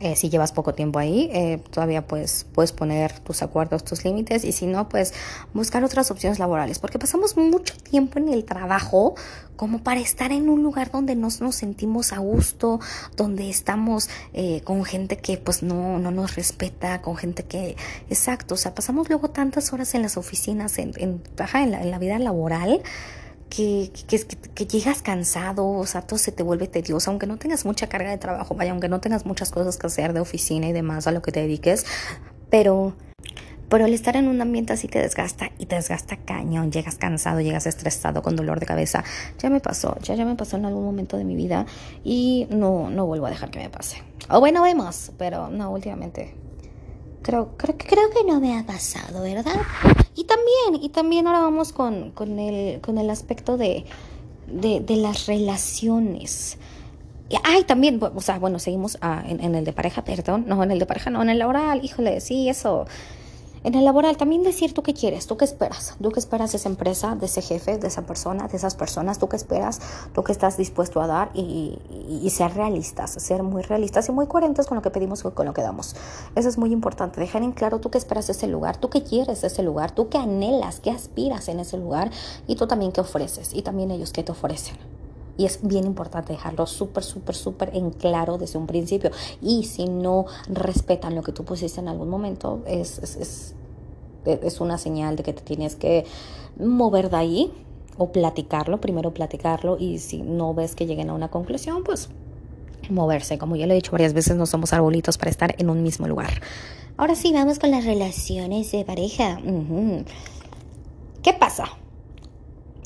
Eh, 0.00 0.16
si 0.16 0.30
llevas 0.30 0.52
poco 0.52 0.74
tiempo 0.74 0.98
ahí, 0.98 1.30
eh, 1.32 1.60
todavía 1.70 2.06
pues, 2.06 2.46
puedes 2.52 2.72
poner 2.72 3.18
tus 3.20 3.42
acuerdos, 3.42 3.84
tus 3.84 4.04
límites 4.04 4.44
y 4.44 4.52
si 4.52 4.66
no, 4.66 4.88
pues 4.88 5.14
buscar 5.54 5.84
otras 5.84 6.10
opciones 6.10 6.38
laborales, 6.38 6.78
porque 6.78 6.98
pasamos 6.98 7.36
mucho 7.36 7.74
tiempo 7.78 8.18
en 8.18 8.28
el 8.28 8.44
trabajo 8.44 9.14
como 9.56 9.82
para 9.82 10.00
estar 10.00 10.32
en 10.32 10.48
un 10.48 10.62
lugar 10.62 10.90
donde 10.90 11.14
nos, 11.14 11.40
nos 11.40 11.54
sentimos 11.54 12.12
a 12.12 12.18
gusto, 12.18 12.80
donde 13.16 13.48
estamos 13.48 14.08
eh, 14.32 14.62
con 14.64 14.84
gente 14.84 15.18
que 15.18 15.36
pues 15.36 15.62
no, 15.62 15.98
no 15.98 16.10
nos 16.10 16.34
respeta, 16.34 17.00
con 17.02 17.16
gente 17.16 17.44
que, 17.44 17.76
exacto, 18.10 18.54
o 18.54 18.58
sea, 18.58 18.74
pasamos 18.74 19.08
luego 19.08 19.30
tantas 19.30 19.72
horas 19.72 19.94
en 19.94 20.02
las 20.02 20.16
oficinas, 20.16 20.78
en, 20.78 20.92
en, 20.96 21.22
en, 21.54 21.70
la, 21.70 21.82
en 21.82 21.90
la 21.90 21.98
vida 21.98 22.18
laboral 22.18 22.82
que, 23.54 23.92
que, 24.54 24.66
llegas 24.66 25.02
cansado, 25.02 25.68
o 25.68 25.84
sea, 25.84 26.00
todo 26.00 26.18
se 26.18 26.32
te 26.32 26.42
vuelve 26.42 26.68
tedioso, 26.68 27.10
aunque 27.10 27.26
no 27.26 27.36
tengas 27.36 27.66
mucha 27.66 27.86
carga 27.86 28.08
de 28.08 28.16
trabajo, 28.16 28.54
vaya, 28.54 28.70
aunque 28.70 28.88
no 28.88 29.02
tengas 29.02 29.26
muchas 29.26 29.50
cosas 29.50 29.76
que 29.76 29.86
hacer 29.86 30.14
de 30.14 30.20
oficina 30.20 30.68
y 30.68 30.72
demás 30.72 31.06
a 31.06 31.12
lo 31.12 31.20
que 31.20 31.32
te 31.32 31.40
dediques, 31.40 31.84
pero, 32.48 32.94
pero 33.68 33.84
el 33.84 33.92
estar 33.92 34.16
en 34.16 34.28
un 34.28 34.40
ambiente 34.40 34.72
así 34.72 34.88
te 34.88 35.00
desgasta 35.00 35.50
y 35.58 35.66
te 35.66 35.74
desgasta 35.74 36.16
cañón, 36.16 36.72
llegas 36.72 36.96
cansado, 36.96 37.42
llegas 37.42 37.66
estresado, 37.66 38.22
con 38.22 38.36
dolor 38.36 38.58
de 38.58 38.64
cabeza, 38.64 39.04
ya 39.38 39.50
me 39.50 39.60
pasó, 39.60 39.98
ya, 40.00 40.14
ya 40.14 40.24
me 40.24 40.34
pasó 40.34 40.56
en 40.56 40.64
algún 40.64 40.84
momento 40.84 41.18
de 41.18 41.24
mi 41.24 41.36
vida 41.36 41.66
y 42.02 42.46
no, 42.48 42.88
no 42.88 43.04
vuelvo 43.04 43.26
a 43.26 43.30
dejar 43.30 43.50
que 43.50 43.58
me 43.58 43.68
pase. 43.68 44.02
O 44.30 44.40
bueno, 44.40 44.62
vemos, 44.62 45.12
pero 45.18 45.50
no, 45.50 45.70
últimamente 45.70 46.34
creo, 47.22 47.56
creo, 47.56 47.76
creo 47.78 48.10
que 48.10 48.24
no 48.24 48.40
me 48.40 48.58
ha 48.58 48.64
pasado, 48.64 49.22
¿verdad? 49.22 49.60
Y 50.14 50.24
también, 50.24 50.82
y 50.82 50.88
también 50.90 51.26
ahora 51.26 51.40
vamos 51.40 51.72
con, 51.72 52.10
con, 52.10 52.38
el, 52.38 52.80
con 52.80 52.98
el 52.98 53.08
aspecto 53.10 53.56
de, 53.56 53.84
de, 54.46 54.96
las 54.96 55.26
relaciones. 55.26 56.58
Ay, 57.44 57.64
también, 57.64 57.98
o 58.02 58.20
sea, 58.20 58.38
bueno, 58.38 58.58
seguimos 58.58 58.98
ah, 59.00 59.22
en, 59.26 59.42
en, 59.42 59.54
el 59.54 59.64
de 59.64 59.72
pareja, 59.72 60.04
perdón, 60.04 60.44
no, 60.46 60.62
en 60.62 60.70
el 60.70 60.78
de 60.78 60.86
pareja, 60.86 61.08
no, 61.10 61.22
en 61.22 61.30
el 61.30 61.38
laboral, 61.38 61.82
híjole, 61.82 62.20
sí, 62.20 62.48
eso, 62.48 62.86
en 63.64 63.74
el 63.74 63.84
laboral. 63.84 64.16
También 64.16 64.42
decir 64.42 64.74
tú 64.74 64.82
qué 64.82 64.94
quieres, 64.94 65.26
tú 65.26 65.36
qué 65.36 65.44
esperas, 65.44 65.96
tú 66.00 66.10
qué 66.10 66.20
esperas 66.20 66.52
de 66.52 66.58
esa 66.58 66.68
empresa, 66.68 67.14
de 67.14 67.26
ese 67.26 67.42
jefe, 67.42 67.78
de 67.78 67.88
esa 67.88 68.02
persona, 68.02 68.48
de 68.48 68.56
esas 68.56 68.74
personas, 68.74 69.18
tú 69.18 69.28
qué 69.28 69.36
esperas, 69.36 69.80
tú 70.14 70.22
qué 70.24 70.32
estás 70.32 70.56
dispuesto 70.56 71.00
a 71.00 71.06
dar 71.06 71.30
y, 71.34 71.78
ser 72.30 72.54
realistas, 72.54 73.12
ser 73.12 73.42
muy 73.42 73.62
realistas 73.62 74.08
y 74.08 74.12
muy 74.12 74.26
coherentes 74.26 74.66
con 74.66 74.76
lo 74.76 74.82
que 74.82 74.90
pedimos 74.90 75.24
y 75.24 75.30
con 75.30 75.46
lo 75.46 75.52
que 75.52 75.62
damos. 75.62 75.94
Eso 76.34 76.48
es 76.48 76.56
muy 76.56 76.72
importante, 76.72 77.20
dejar 77.20 77.42
en 77.42 77.52
claro 77.52 77.78
tú 77.78 77.90
qué 77.90 77.98
esperas 77.98 78.26
de 78.26 78.32
ese 78.32 78.46
lugar, 78.46 78.78
tú 78.78 78.88
qué 78.88 79.02
quieres 79.02 79.42
de 79.42 79.48
ese 79.48 79.62
lugar, 79.62 79.90
tú 79.90 80.08
qué 80.08 80.18
anhelas, 80.18 80.80
qué 80.80 80.90
aspiras 80.90 81.48
en 81.48 81.60
ese 81.60 81.76
lugar 81.76 82.10
y 82.46 82.56
tú 82.56 82.66
también 82.66 82.92
qué 82.92 83.02
ofreces 83.02 83.52
y 83.52 83.62
también 83.62 83.90
ellos 83.90 84.12
qué 84.12 84.22
te 84.22 84.32
ofrecen. 84.32 84.91
Y 85.36 85.46
es 85.46 85.60
bien 85.62 85.84
importante 85.86 86.32
dejarlo 86.32 86.66
súper, 86.66 87.02
súper, 87.02 87.34
súper 87.34 87.70
en 87.74 87.90
claro 87.90 88.38
desde 88.38 88.58
un 88.58 88.66
principio. 88.66 89.10
Y 89.40 89.64
si 89.64 89.86
no 89.86 90.26
respetan 90.48 91.14
lo 91.14 91.22
que 91.22 91.32
tú 91.32 91.44
pusiste 91.44 91.80
en 91.80 91.88
algún 91.88 92.08
momento, 92.08 92.62
es, 92.66 92.98
es, 92.98 93.16
es, 93.16 93.54
es 94.24 94.60
una 94.60 94.78
señal 94.78 95.16
de 95.16 95.22
que 95.22 95.32
te 95.32 95.42
tienes 95.42 95.74
que 95.74 96.04
mover 96.58 97.10
de 97.10 97.16
ahí 97.16 97.52
o 97.98 98.12
platicarlo, 98.12 98.80
primero 98.80 99.12
platicarlo 99.12 99.76
y 99.78 99.98
si 99.98 100.22
no 100.22 100.54
ves 100.54 100.74
que 100.74 100.86
lleguen 100.86 101.10
a 101.10 101.14
una 101.14 101.28
conclusión, 101.28 101.82
pues 101.84 102.08
moverse. 102.90 103.38
Como 103.38 103.56
ya 103.56 103.66
lo 103.66 103.72
he 103.72 103.76
dicho 103.76 103.92
varias 103.92 104.12
veces, 104.12 104.36
no 104.36 104.46
somos 104.46 104.72
arbolitos 104.72 105.18
para 105.18 105.30
estar 105.30 105.54
en 105.58 105.70
un 105.70 105.82
mismo 105.82 106.06
lugar. 106.08 106.42
Ahora 106.96 107.14
sí, 107.14 107.32
vamos 107.32 107.58
con 107.58 107.70
las 107.70 107.84
relaciones 107.84 108.70
de 108.72 108.84
pareja. 108.84 109.40
¿Qué 111.22 111.32
pasa? 111.32 111.64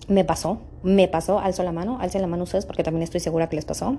Me 0.09 0.25
pasó 0.25 0.61
me 0.87 1.09
pasó, 1.09 1.40
alzo 1.40 1.64
la 1.64 1.73
mano, 1.73 1.99
alcen 2.00 2.23
la 2.23 2.28
mano 2.28 2.45
ustedes 2.45 2.64
porque 2.64 2.85
también 2.85 3.02
estoy 3.02 3.21
segura 3.21 3.49
que 3.49 3.57
les 3.57 3.64
pasó, 3.64 3.97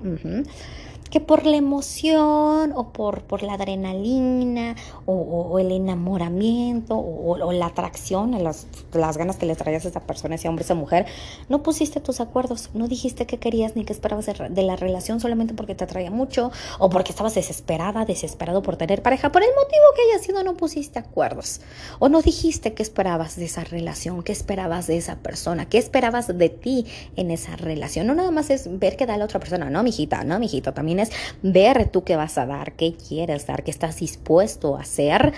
que 1.10 1.20
por 1.20 1.46
la 1.46 1.56
emoción 1.56 2.72
o 2.74 2.92
por, 2.92 3.22
por 3.22 3.42
la 3.42 3.54
adrenalina 3.54 4.76
o, 5.06 5.58
el 5.58 5.72
enamoramiento 5.72 6.96
o, 6.98 7.52
la 7.52 7.66
atracción, 7.66 8.42
las, 8.42 8.66
las 8.92 9.16
ganas 9.16 9.36
que 9.36 9.46
le 9.46 9.56
traías 9.56 9.84
a 9.84 9.88
esa 9.88 10.00
persona, 10.00 10.34
ese 10.34 10.48
hombre, 10.48 10.64
esa 10.64 10.74
mujer, 10.74 11.06
no 11.48 11.62
pusiste 11.62 12.00
tus 12.00 12.20
acuerdos, 12.20 12.70
no 12.74 12.88
dijiste 12.88 13.26
qué 13.26 13.38
querías 13.38 13.76
ni 13.76 13.84
qué 13.84 13.92
esperabas 13.92 14.26
de 14.26 14.62
la 14.62 14.76
relación 14.76 15.20
solamente 15.20 15.54
porque 15.54 15.74
te 15.74 15.84
atraía 15.84 16.10
mucho 16.10 16.50
o 16.78 16.90
porque 16.90 17.12
estabas 17.12 17.34
desesperada, 17.34 18.04
desesperado 18.04 18.62
por 18.62 18.76
tener 18.76 19.02
pareja, 19.02 19.32
por 19.32 19.42
el 19.42 19.50
motivo 19.50 19.84
que 19.96 20.02
haya 20.02 20.22
sido 20.22 20.42
no 20.42 20.54
pusiste 20.54 20.98
acuerdos 20.98 21.60
o 21.98 22.08
no 22.08 22.22
dijiste 22.22 22.74
qué 22.74 22.82
esperabas 22.82 23.36
de 23.36 23.46
esa 23.46 23.64
relación, 23.64 24.22
qué 24.22 24.32
esperabas 24.32 24.86
de 24.86 24.96
esa 24.96 25.16
persona, 25.16 25.68
qué 25.68 25.78
esperabas 25.78 26.26
de 26.36 26.48
ti 26.48 26.86
en 27.16 27.30
esa 27.30 27.56
relación. 27.56 28.06
No 28.06 28.14
nada 28.14 28.30
más 28.30 28.50
es 28.50 28.78
ver 28.78 28.96
qué 28.96 29.06
da 29.06 29.16
la 29.16 29.24
otra 29.24 29.40
persona, 29.40 29.70
no, 29.70 29.82
mijita, 29.82 30.24
no, 30.24 30.38
mijito, 30.38 30.72
también 30.74 30.87
es 30.98 31.10
ver 31.42 31.90
tú 31.90 32.04
qué 32.04 32.16
vas 32.16 32.38
a 32.38 32.46
dar, 32.46 32.72
qué 32.72 32.94
quieres 32.94 33.46
dar, 33.46 33.64
qué 33.64 33.70
estás 33.70 33.98
dispuesto 33.98 34.76
a 34.76 34.80
hacer. 34.80 35.34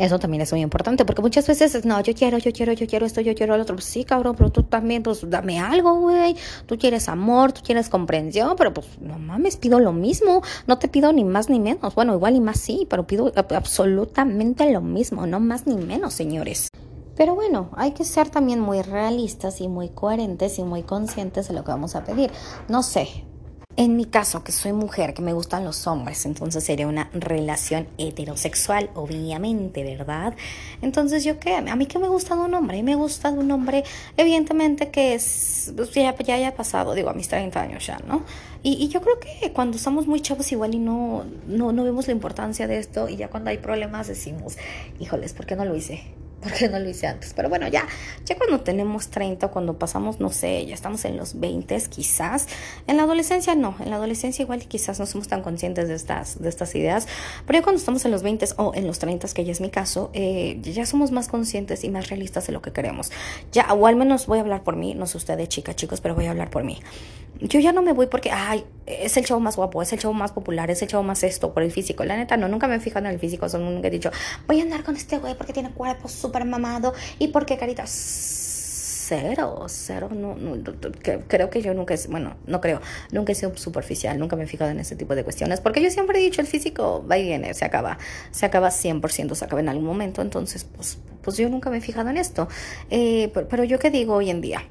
Eso 0.00 0.18
también 0.18 0.40
es 0.40 0.50
muy 0.50 0.62
importante, 0.62 1.04
porque 1.04 1.20
muchas 1.20 1.46
veces, 1.46 1.84
no, 1.84 2.00
yo 2.00 2.14
quiero, 2.14 2.38
yo 2.38 2.52
quiero, 2.52 2.72
yo 2.72 2.86
quiero 2.86 3.04
esto, 3.04 3.20
yo 3.20 3.34
quiero 3.34 3.56
lo 3.56 3.62
otro. 3.62 3.78
Sí, 3.80 4.04
cabrón, 4.04 4.34
pero 4.34 4.50
tú 4.50 4.62
también, 4.62 5.02
pues 5.02 5.28
dame 5.28 5.58
algo, 5.58 5.94
güey. 5.94 6.36
Tú 6.64 6.78
quieres 6.78 7.06
amor, 7.08 7.52
tú 7.52 7.60
quieres 7.62 7.90
comprensión, 7.90 8.54
pero 8.56 8.72
pues 8.72 8.86
no 9.00 9.18
mames, 9.18 9.58
pido 9.58 9.78
lo 9.78 9.92
mismo. 9.92 10.42
No 10.66 10.78
te 10.78 10.88
pido 10.88 11.12
ni 11.12 11.24
más 11.24 11.50
ni 11.50 11.60
menos. 11.60 11.94
Bueno, 11.94 12.14
igual 12.14 12.36
y 12.36 12.40
más 12.40 12.58
sí, 12.60 12.86
pero 12.88 13.06
pido 13.06 13.30
absolutamente 13.36 14.72
lo 14.72 14.80
mismo, 14.80 15.26
no 15.26 15.38
más 15.38 15.66
ni 15.66 15.76
menos, 15.76 16.14
señores. 16.14 16.68
Pero 17.14 17.34
bueno, 17.34 17.68
hay 17.76 17.90
que 17.90 18.04
ser 18.04 18.30
también 18.30 18.60
muy 18.60 18.80
realistas 18.80 19.60
y 19.60 19.68
muy 19.68 19.90
coherentes 19.90 20.58
y 20.58 20.62
muy 20.62 20.82
conscientes 20.82 21.48
de 21.48 21.52
lo 21.54 21.62
que 21.62 21.72
vamos 21.72 21.94
a 21.94 22.04
pedir. 22.04 22.30
No 22.68 22.82
sé, 22.82 23.24
en 23.80 23.96
mi 23.96 24.04
caso, 24.04 24.44
que 24.44 24.52
soy 24.52 24.74
mujer, 24.74 25.14
que 25.14 25.22
me 25.22 25.32
gustan 25.32 25.64
los 25.64 25.86
hombres, 25.86 26.26
entonces 26.26 26.62
sería 26.62 26.86
una 26.86 27.08
relación 27.14 27.88
heterosexual, 27.96 28.90
obviamente, 28.94 29.82
¿verdad? 29.82 30.34
Entonces, 30.82 31.24
¿yo 31.24 31.40
qué? 31.40 31.54
A 31.54 31.76
mí 31.76 31.86
que 31.86 31.98
me 31.98 32.08
gusta 32.08 32.36
de 32.36 32.42
un 32.42 32.52
hombre, 32.52 32.82
me 32.82 32.94
gusta 32.94 33.32
de 33.32 33.38
un 33.38 33.50
hombre, 33.50 33.84
evidentemente 34.18 34.90
que 34.90 35.14
es, 35.14 35.72
pues, 35.74 35.92
ya, 35.92 36.14
ya 36.14 36.34
haya 36.34 36.54
pasado, 36.54 36.92
digo, 36.92 37.08
a 37.08 37.14
mis 37.14 37.28
30 37.28 37.58
años 37.58 37.86
ya, 37.86 37.98
¿no? 38.06 38.22
Y, 38.62 38.74
y, 38.74 38.88
yo 38.88 39.00
creo 39.00 39.18
que 39.18 39.50
cuando 39.54 39.78
estamos 39.78 40.06
muy 40.06 40.20
chavos 40.20 40.52
igual 40.52 40.74
y 40.74 40.78
no, 40.78 41.24
no, 41.46 41.72
no 41.72 41.82
vemos 41.82 42.06
la 42.06 42.12
importancia 42.12 42.66
de 42.66 42.76
esto 42.76 43.08
y 43.08 43.16
ya 43.16 43.30
cuando 43.30 43.48
hay 43.48 43.56
problemas 43.56 44.08
decimos, 44.08 44.58
híjoles, 44.98 45.32
¿por 45.32 45.46
qué 45.46 45.56
no 45.56 45.64
lo 45.64 45.74
hice? 45.74 46.04
¿Por 46.40 46.52
qué 46.52 46.68
no 46.68 46.78
lo 46.78 46.88
hice 46.88 47.06
antes? 47.06 47.34
Pero 47.34 47.48
bueno, 47.48 47.68
ya, 47.68 47.86
ya 48.24 48.36
cuando 48.36 48.60
tenemos 48.60 49.08
30, 49.08 49.48
cuando 49.48 49.78
pasamos, 49.78 50.20
no 50.20 50.30
sé, 50.30 50.64
ya 50.64 50.74
estamos 50.74 51.04
en 51.04 51.16
los 51.16 51.38
20 51.38 51.78
quizás. 51.90 52.46
En 52.86 52.96
la 52.96 53.02
adolescencia 53.02 53.54
no, 53.54 53.76
en 53.78 53.90
la 53.90 53.96
adolescencia 53.96 54.42
igual 54.42 54.60
quizás 54.66 54.98
no 54.98 55.06
somos 55.06 55.28
tan 55.28 55.42
conscientes 55.42 55.88
de 55.88 55.94
estas, 55.94 56.40
de 56.40 56.48
estas 56.48 56.74
ideas. 56.74 57.06
Pero 57.46 57.58
ya 57.58 57.62
cuando 57.62 57.78
estamos 57.78 58.04
en 58.06 58.10
los 58.10 58.22
20 58.22 58.46
o 58.56 58.72
en 58.74 58.86
los 58.86 58.98
30, 58.98 59.28
que 59.28 59.44
ya 59.44 59.52
es 59.52 59.60
mi 59.60 59.70
caso, 59.70 60.10
eh, 60.14 60.58
ya 60.62 60.86
somos 60.86 61.10
más 61.10 61.28
conscientes 61.28 61.84
y 61.84 61.90
más 61.90 62.08
realistas 62.08 62.46
de 62.46 62.54
lo 62.54 62.62
que 62.62 62.72
queremos. 62.72 63.10
Ya, 63.52 63.72
o 63.74 63.86
al 63.86 63.96
menos 63.96 64.26
voy 64.26 64.38
a 64.38 64.40
hablar 64.40 64.62
por 64.62 64.76
mí, 64.76 64.94
no 64.94 65.06
sé 65.06 65.18
ustedes 65.18 65.48
chicas, 65.48 65.76
chicos, 65.76 66.00
pero 66.00 66.14
voy 66.14 66.26
a 66.26 66.30
hablar 66.30 66.50
por 66.50 66.64
mí. 66.64 66.80
Yo 67.40 67.58
ya 67.58 67.72
no 67.72 67.82
me 67.82 67.92
voy 67.92 68.06
porque, 68.06 68.30
ay, 68.30 68.64
es 68.86 69.16
el 69.16 69.24
chavo 69.24 69.40
más 69.40 69.56
guapo, 69.56 69.80
es 69.80 69.92
el 69.92 69.98
chavo 69.98 70.12
más 70.12 70.32
popular, 70.32 70.70
es 70.70 70.82
el 70.82 70.88
chavo 70.88 71.02
más 71.02 71.22
esto, 71.22 71.54
por 71.54 71.62
el 71.62 71.72
físico. 71.72 72.04
La 72.04 72.16
neta, 72.16 72.36
no, 72.36 72.48
nunca 72.48 72.68
me 72.68 72.76
he 72.76 72.80
fijado 72.80 73.06
en 73.06 73.12
el 73.12 73.18
físico, 73.18 73.48
solo 73.48 73.70
nunca 73.70 73.88
he 73.88 73.90
dicho, 73.90 74.10
voy 74.46 74.60
a 74.60 74.62
andar 74.62 74.84
con 74.84 74.96
este 74.96 75.18
güey 75.18 75.34
porque 75.34 75.52
tiene 75.52 75.70
cuerpo 75.70 76.08
súper 76.08 76.44
mamado 76.44 76.92
y 77.18 77.28
porque 77.28 77.56
carita 77.56 77.84
cero, 79.10 79.64
cero, 79.68 80.08
no, 80.12 80.36
no, 80.36 80.56
creo 81.26 81.50
que 81.50 81.62
yo 81.62 81.74
nunca, 81.74 81.96
bueno, 82.08 82.36
no 82.46 82.60
creo, 82.60 82.80
nunca 83.10 83.32
he 83.32 83.34
sido 83.34 83.56
superficial, 83.56 84.16
nunca 84.18 84.36
me 84.36 84.44
he 84.44 84.46
fijado 84.46 84.70
en 84.70 84.78
ese 84.78 84.94
tipo 84.94 85.16
de 85.16 85.24
cuestiones, 85.24 85.60
porque 85.60 85.82
yo 85.82 85.90
siempre 85.90 86.20
he 86.20 86.22
dicho, 86.22 86.40
el 86.40 86.46
físico 86.46 87.04
va 87.10 87.18
y 87.18 87.24
viene, 87.24 87.52
se 87.54 87.64
acaba, 87.64 87.98
se 88.30 88.46
acaba 88.46 88.68
100%, 88.68 89.34
se 89.34 89.44
acaba 89.44 89.60
en 89.60 89.68
algún 89.68 89.86
momento, 89.86 90.22
entonces, 90.22 90.62
pues, 90.64 90.98
pues 91.22 91.36
yo 91.38 91.48
nunca 91.48 91.70
me 91.70 91.78
he 91.78 91.80
fijado 91.80 92.08
en 92.10 92.18
esto. 92.18 92.46
Eh, 92.90 93.32
pero, 93.34 93.48
pero 93.48 93.64
yo 93.64 93.80
qué 93.80 93.90
digo 93.90 94.14
hoy 94.14 94.30
en 94.30 94.40
día, 94.40 94.62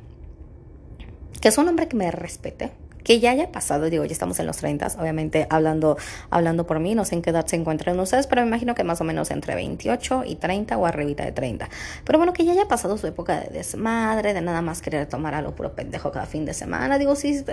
que 1.39 1.47
es 1.47 1.57
un 1.57 1.67
hombre 1.67 1.87
que 1.87 1.95
me 1.95 2.11
respete, 2.11 2.71
que 3.03 3.19
ya 3.19 3.31
haya 3.31 3.51
pasado, 3.51 3.89
digo, 3.89 4.05
ya 4.05 4.11
estamos 4.11 4.39
en 4.39 4.45
los 4.45 4.57
30, 4.57 4.87
obviamente 4.99 5.47
hablando, 5.49 5.97
hablando 6.29 6.65
por 6.65 6.79
mí, 6.79 6.95
no 6.95 7.05
sé 7.05 7.15
en 7.15 7.21
qué 7.21 7.29
edad 7.31 7.45
se 7.45 7.55
encuentran 7.55 7.99
ustedes, 7.99 8.27
pero 8.27 8.41
me 8.41 8.47
imagino 8.47 8.75
que 8.75 8.83
más 8.83 9.01
o 9.01 9.03
menos 9.03 9.31
entre 9.31 9.55
28 9.55 10.23
y 10.25 10.35
30 10.35 10.77
o 10.77 10.85
arribita 10.85 11.25
de 11.25 11.31
30. 11.31 11.69
Pero 12.03 12.19
bueno, 12.19 12.33
que 12.33 12.45
ya 12.45 12.51
haya 12.51 12.67
pasado 12.67 12.97
su 12.97 13.07
época 13.07 13.39
de 13.39 13.49
desmadre, 13.49 14.33
de 14.33 14.41
nada 14.41 14.61
más 14.61 14.81
querer 14.81 15.07
tomar 15.07 15.33
algo 15.33 15.55
puro 15.55 15.73
pendejo 15.73 16.11
cada 16.11 16.25
fin 16.25 16.45
de 16.45 16.53
semana. 16.53 16.97
Digo, 16.97 17.15
sí, 17.15 17.43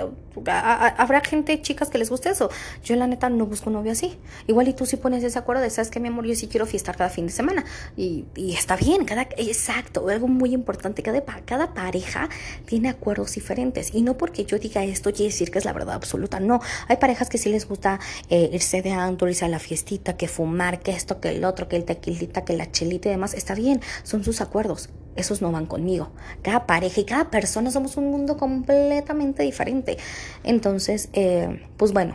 habrá 0.47 1.21
gente, 1.21 1.61
chicas, 1.63 1.91
que 1.91 1.99
les 1.99 2.11
guste 2.11 2.31
eso. 2.31 2.51
Yo 2.85 2.97
la 2.97 3.07
neta 3.07 3.29
no 3.29 3.47
busco 3.47 3.71
un 3.71 3.75
novio 3.75 3.93
así. 3.93 4.19
Igual 4.47 4.69
y 4.69 4.75
tú 4.75 4.87
si 4.87 4.97
pones 4.97 5.23
ese 5.25 5.39
acuerdo 5.39 5.63
de, 5.63 5.71
sabes 5.71 5.91
que 5.91 6.01
mi 6.01 6.09
amor, 6.09 6.27
yo 6.27 6.35
sí 6.35 6.49
quiero 6.49 6.67
fiestar 6.67 6.97
cada 6.97 7.11
fin 7.11 7.27
de 7.27 7.33
semana. 7.33 7.65
Y, 7.97 8.25
y 8.35 8.55
está 8.55 8.77
bien, 8.77 9.05
cada, 9.05 9.23
exacto, 9.37 10.09
algo 10.09 10.29
muy 10.29 10.53
importante, 10.53 11.03
cada, 11.03 11.23
cada 11.23 11.75
pareja 11.75 12.29
tiene 12.67 12.89
acuerdos 12.89 13.35
diferentes. 13.35 13.95
Y 13.95 14.03
no 14.03 14.17
porque 14.17 14.45
yo 14.45 14.59
diga 14.59 14.85
esto, 14.85 15.11
y 15.17 15.27
decir 15.37 15.51
que 15.51 15.59
es 15.59 15.64
la 15.64 15.72
verdad 15.72 15.94
absoluta. 15.94 16.40
No, 16.40 16.61
hay 16.88 16.96
parejas 16.96 17.29
que 17.29 17.38
sí 17.38 17.51
les 17.51 17.68
gusta 17.68 18.01
eh, 18.31 18.51
irse 18.53 18.83
de 18.83 18.92
antro, 18.92 19.29
a 19.42 19.49
la 19.49 19.59
fiestita, 19.59 20.16
que 20.16 20.29
fumar, 20.29 20.81
que 20.81 20.92
esto, 20.92 21.20
que 21.20 21.31
el 21.31 21.44
otro, 21.44 21.68
que 21.68 21.77
el 21.77 21.85
tequilita, 21.85 22.44
que 22.44 22.55
la 22.55 22.70
chelita 22.70 23.09
y 23.09 23.12
demás. 23.12 23.35
Está 23.35 23.55
bien, 23.55 23.81
son 24.03 24.25
sus 24.25 24.40
acuerdos. 24.40 24.88
Esos 25.16 25.42
no 25.42 25.51
van 25.51 25.66
conmigo. 25.66 26.11
Cada 26.42 26.66
pareja 26.66 27.01
y 27.01 27.05
cada 27.05 27.31
persona 27.31 27.70
somos 27.70 27.96
un 27.96 28.11
mundo 28.11 28.37
completamente 28.37 29.42
diferente. 29.42 29.96
Entonces, 30.44 31.09
eh, 31.12 31.66
pues 31.77 31.92
bueno, 31.92 32.14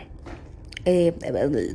eh, 0.85 1.13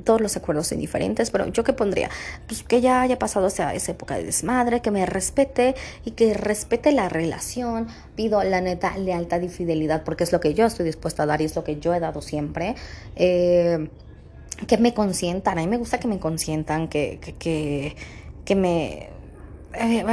todos 0.04 0.20
los 0.20 0.36
acuerdos 0.36 0.68
son 0.68 0.78
diferentes, 0.78 1.30
pero 1.30 1.46
yo 1.46 1.64
qué 1.64 1.72
pondría, 1.72 2.10
pues 2.46 2.62
que 2.62 2.80
ya 2.80 3.02
haya 3.02 3.18
pasado 3.18 3.46
esa, 3.46 3.74
época 3.74 4.16
de 4.16 4.24
desmadre, 4.24 4.80
que 4.80 4.90
me 4.90 5.06
respete 5.06 5.74
y 6.04 6.12
que 6.12 6.34
respete 6.34 6.92
la 6.92 7.08
relación. 7.08 7.88
Pido 8.14 8.42
la 8.42 8.60
neta 8.60 8.96
lealtad 8.98 9.40
y 9.42 9.48
fidelidad 9.48 10.04
porque 10.04 10.24
es 10.24 10.32
lo 10.32 10.40
que 10.40 10.54
yo 10.54 10.66
estoy 10.66 10.86
dispuesta 10.86 11.24
a 11.24 11.26
dar 11.26 11.40
y 11.40 11.44
es 11.44 11.56
lo 11.56 11.64
que 11.64 11.78
yo 11.78 11.94
he 11.94 12.00
dado 12.00 12.22
siempre. 12.22 12.74
Eh, 13.16 13.88
que 14.66 14.78
me 14.78 14.94
consientan, 14.94 15.58
a 15.58 15.60
mí 15.60 15.68
me 15.68 15.76
gusta 15.76 15.98
que 16.00 16.08
me 16.08 16.18
consientan, 16.18 16.88
que, 16.88 17.18
que, 17.20 17.34
que, 17.34 17.96
que 18.44 18.54
me... 18.54 19.10
Eh, 19.74 20.04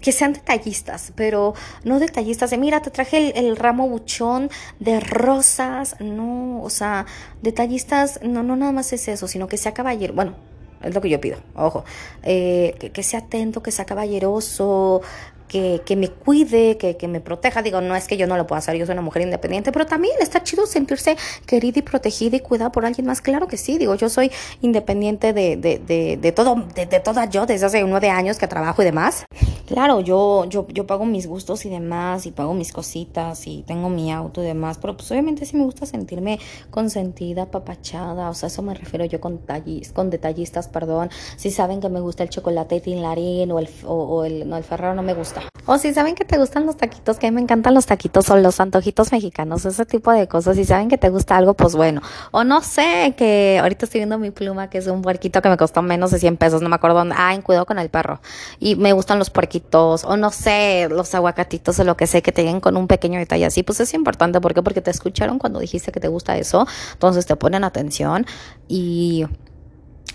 que 0.00 0.12
sean 0.12 0.32
detallistas, 0.32 1.12
pero 1.14 1.54
no 1.84 1.98
detallistas 1.98 2.50
de, 2.50 2.58
mira, 2.58 2.80
te 2.82 2.90
traje 2.90 3.38
el, 3.38 3.56
ramo 3.56 3.88
buchón 3.88 4.50
de 4.78 5.00
rosas, 5.00 5.96
no, 6.00 6.62
o 6.62 6.70
sea, 6.70 7.06
detallistas, 7.42 8.20
no, 8.22 8.42
no 8.42 8.56
nada 8.56 8.72
más 8.72 8.92
es 8.92 9.08
eso, 9.08 9.28
sino 9.28 9.48
que 9.48 9.56
sea 9.56 9.74
caballero, 9.74 10.14
bueno, 10.14 10.34
es 10.82 10.94
lo 10.94 11.00
que 11.00 11.10
yo 11.10 11.20
pido, 11.20 11.38
ojo, 11.54 11.84
eh, 12.22 12.74
que, 12.78 12.90
que, 12.90 13.02
sea 13.02 13.20
atento, 13.20 13.62
que 13.62 13.70
sea 13.70 13.84
caballeroso, 13.84 15.02
que, 15.50 15.82
que 15.84 15.96
me 15.96 16.08
cuide, 16.08 16.78
que, 16.78 16.96
que, 16.96 17.08
me 17.08 17.20
proteja. 17.20 17.60
Digo, 17.60 17.80
no 17.80 17.96
es 17.96 18.06
que 18.06 18.16
yo 18.16 18.26
no 18.28 18.36
lo 18.36 18.46
pueda 18.46 18.60
hacer, 18.60 18.76
yo 18.76 18.86
soy 18.86 18.92
una 18.92 19.02
mujer 19.02 19.22
independiente, 19.22 19.72
pero 19.72 19.84
también 19.84 20.14
está 20.20 20.42
chido 20.44 20.64
sentirse 20.64 21.16
querida 21.44 21.80
y 21.80 21.82
protegida 21.82 22.36
y 22.36 22.40
cuidada 22.40 22.70
por 22.70 22.86
alguien 22.86 23.06
más. 23.06 23.20
Claro 23.20 23.48
que 23.48 23.56
sí, 23.56 23.76
digo, 23.76 23.96
yo 23.96 24.08
soy 24.08 24.30
independiente 24.62 25.32
de, 25.32 25.56
de, 25.56 25.78
de, 25.80 26.16
de 26.16 26.32
todo, 26.32 26.54
de, 26.74 26.86
de 26.86 27.00
toda 27.00 27.24
yo 27.28 27.46
desde 27.46 27.66
hace 27.66 27.82
nueve 27.82 28.10
años 28.10 28.38
que 28.38 28.46
trabajo 28.46 28.80
y 28.82 28.84
demás. 28.84 29.26
Claro, 29.66 30.00
yo, 30.00 30.46
yo, 30.46 30.66
yo 30.68 30.86
pago 30.86 31.04
mis 31.04 31.26
gustos 31.26 31.64
y 31.64 31.68
demás, 31.68 32.26
y 32.26 32.32
pago 32.32 32.54
mis 32.54 32.72
cositas, 32.72 33.46
y 33.46 33.62
tengo 33.62 33.88
mi 33.88 34.12
auto 34.12 34.42
y 34.42 34.46
demás, 34.46 34.78
pero 34.78 34.96
pues 34.96 35.10
obviamente 35.10 35.46
sí 35.46 35.56
me 35.56 35.64
gusta 35.64 35.86
sentirme 35.86 36.38
consentida, 36.70 37.50
papachada, 37.50 38.30
o 38.30 38.34
sea, 38.34 38.48
eso 38.48 38.62
me 38.62 38.74
refiero 38.74 39.04
yo 39.04 39.20
con, 39.20 39.38
tallis, 39.38 39.92
con 39.92 40.10
detallistas, 40.10 40.68
perdón. 40.68 41.10
Si 41.36 41.50
saben 41.50 41.80
que 41.80 41.88
me 41.88 42.00
gusta 42.00 42.22
el 42.22 42.30
chocolate 42.30 42.80
tinlarín 42.80 43.50
o 43.52 43.58
el, 43.58 43.68
o, 43.84 43.94
o 43.94 44.24
el, 44.24 44.48
no, 44.48 44.56
el 44.56 44.64
ferrero 44.64 44.94
no 44.94 45.02
me 45.02 45.14
gusta 45.14 45.39
o 45.66 45.78
si 45.78 45.94
saben 45.94 46.14
que 46.14 46.24
te 46.24 46.38
gustan 46.38 46.66
los 46.66 46.76
taquitos, 46.76 47.18
que 47.18 47.30
me 47.30 47.40
encantan 47.40 47.74
los 47.74 47.86
taquitos 47.86 48.28
o 48.30 48.36
los 48.36 48.60
antojitos 48.60 49.12
mexicanos, 49.12 49.64
ese 49.64 49.86
tipo 49.86 50.12
de 50.12 50.26
cosas. 50.26 50.56
Si 50.56 50.64
saben 50.64 50.88
que 50.88 50.98
te 50.98 51.08
gusta 51.08 51.36
algo, 51.36 51.54
pues 51.54 51.74
bueno. 51.74 52.02
O 52.30 52.44
no 52.44 52.60
sé, 52.62 53.14
que 53.16 53.58
ahorita 53.60 53.84
estoy 53.84 54.00
viendo 54.00 54.18
mi 54.18 54.30
pluma, 54.30 54.70
que 54.70 54.78
es 54.78 54.86
un 54.86 55.02
puerquito 55.02 55.42
que 55.42 55.48
me 55.48 55.56
costó 55.56 55.82
menos 55.82 56.10
de 56.10 56.18
100 56.18 56.36
pesos, 56.36 56.62
no 56.62 56.68
me 56.68 56.76
acuerdo 56.76 56.98
dónde. 56.98 57.14
Ah, 57.18 57.34
en 57.34 57.42
Cuidado 57.42 57.66
con 57.66 57.78
el 57.78 57.88
Perro. 57.88 58.20
Y 58.58 58.76
me 58.76 58.92
gustan 58.92 59.18
los 59.18 59.30
puerquitos, 59.30 60.04
o 60.04 60.16
no 60.16 60.30
sé, 60.30 60.88
los 60.90 61.14
aguacatitos 61.14 61.78
o 61.78 61.84
lo 61.84 61.96
que 61.96 62.06
sé, 62.06 62.22
que 62.22 62.32
te 62.32 62.42
lleguen 62.42 62.60
con 62.60 62.76
un 62.76 62.86
pequeño 62.86 63.18
detalle 63.18 63.46
así. 63.46 63.62
Pues 63.62 63.80
es 63.80 63.94
importante, 63.94 64.40
¿por 64.40 64.54
qué? 64.54 64.62
Porque 64.62 64.80
te 64.80 64.90
escucharon 64.90 65.38
cuando 65.38 65.60
dijiste 65.60 65.92
que 65.92 66.00
te 66.00 66.08
gusta 66.08 66.36
eso, 66.36 66.66
entonces 66.92 67.26
te 67.26 67.36
ponen 67.36 67.64
atención 67.64 68.26
y 68.68 69.26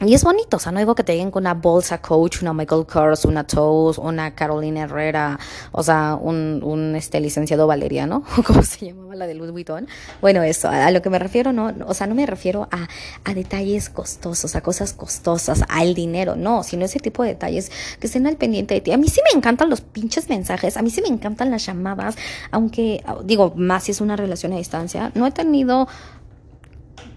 y 0.01 0.13
es 0.13 0.25
bonito, 0.25 0.57
o 0.57 0.59
sea, 0.59 0.73
no 0.73 0.79
digo 0.79 0.93
que 0.93 1.05
te 1.05 1.13
lleguen 1.13 1.31
con 1.31 1.43
una 1.43 1.53
bolsa 1.53 2.01
Coach, 2.01 2.41
una 2.41 2.53
Michael 2.53 2.85
Kors, 2.85 3.23
una 3.23 3.45
Toast, 3.47 3.97
una 3.97 4.35
Carolina 4.35 4.81
Herrera, 4.81 5.39
o 5.71 5.83
sea, 5.83 6.17
un, 6.19 6.59
un 6.63 6.97
este 6.97 7.21
licenciado 7.21 7.65
Valeriano, 7.65 8.23
como 8.45 8.61
se 8.61 8.87
llamaba 8.87 9.15
la 9.15 9.25
de 9.25 9.35
Louis 9.35 9.51
Vuitton. 9.51 9.87
Bueno, 10.19 10.43
eso, 10.43 10.67
a, 10.67 10.91
lo 10.91 11.01
que 11.01 11.09
me 11.09 11.17
refiero, 11.17 11.53
no, 11.53 11.73
o 11.87 11.93
sea, 11.93 12.07
no 12.07 12.15
me 12.15 12.25
refiero 12.25 12.67
a, 12.71 12.89
a 13.23 13.33
detalles 13.33 13.89
costosos, 13.89 14.57
a 14.57 14.61
cosas 14.61 14.91
costosas, 14.91 15.63
al 15.69 15.93
dinero, 15.93 16.35
no, 16.35 16.63
sino 16.63 16.83
ese 16.83 16.99
tipo 16.99 17.23
de 17.23 17.29
detalles 17.29 17.71
que 17.97 18.07
estén 18.07 18.27
al 18.27 18.35
pendiente 18.35 18.73
de 18.73 18.81
ti. 18.81 18.91
A 18.91 18.97
mí 18.97 19.07
sí 19.07 19.21
me 19.31 19.37
encantan 19.37 19.69
los 19.69 19.79
pinches 19.79 20.27
mensajes, 20.27 20.75
a 20.75 20.81
mí 20.81 20.89
sí 20.89 21.01
me 21.01 21.07
encantan 21.07 21.51
las 21.51 21.65
llamadas, 21.65 22.17
aunque, 22.51 23.01
digo, 23.23 23.53
más 23.55 23.85
si 23.85 23.91
es 23.91 24.01
una 24.01 24.17
relación 24.17 24.51
a 24.51 24.57
distancia, 24.57 25.13
no 25.15 25.25
he 25.25 25.31
tenido 25.31 25.87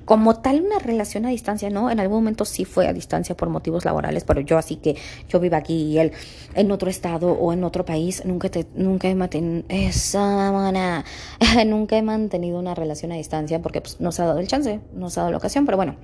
como 0.08 0.36
tal 0.36 0.62
una 0.62 0.78
relación 0.78 1.26
a 1.26 1.28
distancia, 1.28 1.68
¿no? 1.68 1.90
En 1.90 2.00
algún 2.00 2.20
momento 2.20 2.46
sí 2.46 2.64
fue 2.64 2.88
a 2.88 2.94
distancia 2.94 3.36
por 3.36 3.50
motivos 3.50 3.84
laborales, 3.84 4.24
pero 4.24 4.40
yo 4.40 4.56
así 4.56 4.76
que 4.76 4.96
yo 5.28 5.38
vivo 5.38 5.54
aquí 5.56 5.82
y 5.82 5.98
él 5.98 6.12
en 6.54 6.70
otro 6.70 6.88
estado 6.88 7.32
o 7.32 7.52
en 7.52 7.62
otro 7.62 7.84
país, 7.84 8.24
nunca 8.24 8.48
te, 8.48 8.64
nunca 8.74 9.06
he 9.10 9.14
mantenido 9.14 9.64
esa 9.68 10.50
nunca 11.66 11.98
he 11.98 12.02
mantenido 12.02 12.58
una 12.58 12.74
relación 12.74 13.12
a 13.12 13.16
distancia 13.16 13.60
porque 13.60 13.82
pues, 13.82 14.00
no 14.00 14.10
se 14.10 14.22
ha 14.22 14.24
dado 14.24 14.38
el 14.38 14.48
chance, 14.48 14.80
no 14.94 15.10
se 15.10 15.20
ha 15.20 15.24
dado 15.24 15.32
la 15.32 15.36
ocasión, 15.36 15.66
pero 15.66 15.76
bueno. 15.76 15.96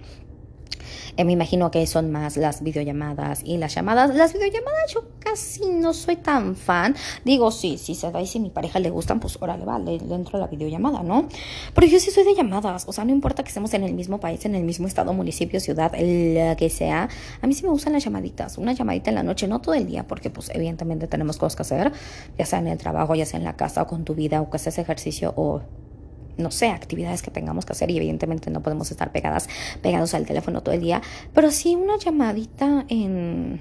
Eh, 1.17 1.25
me 1.25 1.33
imagino 1.33 1.71
que 1.71 1.87
son 1.87 2.11
más 2.11 2.37
las 2.37 2.63
videollamadas 2.63 3.43
y 3.45 3.57
las 3.57 3.75
llamadas. 3.75 4.15
Las 4.15 4.33
videollamadas 4.33 4.93
yo 4.93 5.05
casi 5.19 5.67
no 5.69 5.93
soy 5.93 6.17
tan 6.17 6.57
fan. 6.57 6.95
Digo, 7.25 7.51
sí, 7.51 7.79
si 7.79 7.95
se 7.95 8.11
da 8.11 8.21
y 8.21 8.27
si 8.27 8.41
mi 8.41 8.51
pareja 8.51 8.79
le 8.79 8.91
gustan, 8.91 9.21
pues 9.21 9.39
órale, 9.41 9.65
va, 9.65 9.79
le, 9.79 9.97
entro 9.97 10.39
a 10.39 10.41
la 10.41 10.47
videollamada, 10.47 11.03
¿no? 11.03 11.29
Pero 11.75 11.87
yo 11.87 11.99
sí 11.99 12.11
soy 12.11 12.25
de 12.25 12.35
llamadas. 12.35 12.85
O 12.89 12.93
sea, 12.93 13.05
no 13.05 13.13
importa 13.13 13.43
que 13.43 13.49
estemos 13.49 13.75
en 13.75 13.85
el 13.85 13.95
mismo 13.95 14.21
país, 14.21 14.45
en 14.45 14.55
el 14.55 14.65
mismo 14.65 14.87
estado, 14.87 15.13
municipio, 15.13 15.61
ciudad, 15.61 15.93
el 15.95 16.57
que 16.57 16.71
sea. 16.71 17.09
A 17.41 17.47
mí 17.47 17.55
sí 17.55 17.63
me 17.65 17.71
gustan 17.71 17.93
las 17.93 18.05
llamaditas. 18.05 18.59
Una 18.59 18.73
llamadita 18.73 19.11
en 19.11 19.17
la 19.17 19.23
noche, 19.23 19.47
no 19.49 19.61
todo 19.61 19.75
el 19.75 19.87
día, 19.87 20.07
porque 20.07 20.31
pues 20.31 20.51
evidentemente 20.55 21.07
tenemos 21.07 21.37
cosas 21.37 21.57
que 21.57 21.63
hacer, 21.63 21.93
ya 22.39 22.47
sea 22.47 22.59
en 22.59 22.69
el 22.69 22.79
trabajo, 22.79 23.15
ya 23.15 23.27
sea 23.27 23.39
en 23.39 23.45
la 23.45 23.57
casa 23.57 23.83
o 23.83 23.87
con 23.87 24.05
tu 24.05 24.15
vida 24.15 24.41
o 24.41 24.51
que 24.51 24.57
haces 24.57 24.79
ejercicio 24.79 25.33
o 25.37 25.63
no 26.37 26.51
sé, 26.51 26.69
actividades 26.69 27.23
que 27.23 27.31
tengamos 27.31 27.67
que 27.67 27.73
hacer 27.73 27.91
y 27.91 27.97
evidentemente 27.97 28.51
no 28.51 28.63
podemos 28.63 28.91
estar 28.91 29.13
pegadas, 29.13 29.49
pegados 29.83 30.15
al 30.15 30.27
teléfono 30.27 30.63
todo 30.63 30.75
el 30.75 30.81
día, 30.81 31.03
pero 31.33 31.51
sí 31.51 31.75
una 31.75 31.99
llamadita 31.99 32.85
en 32.89 33.61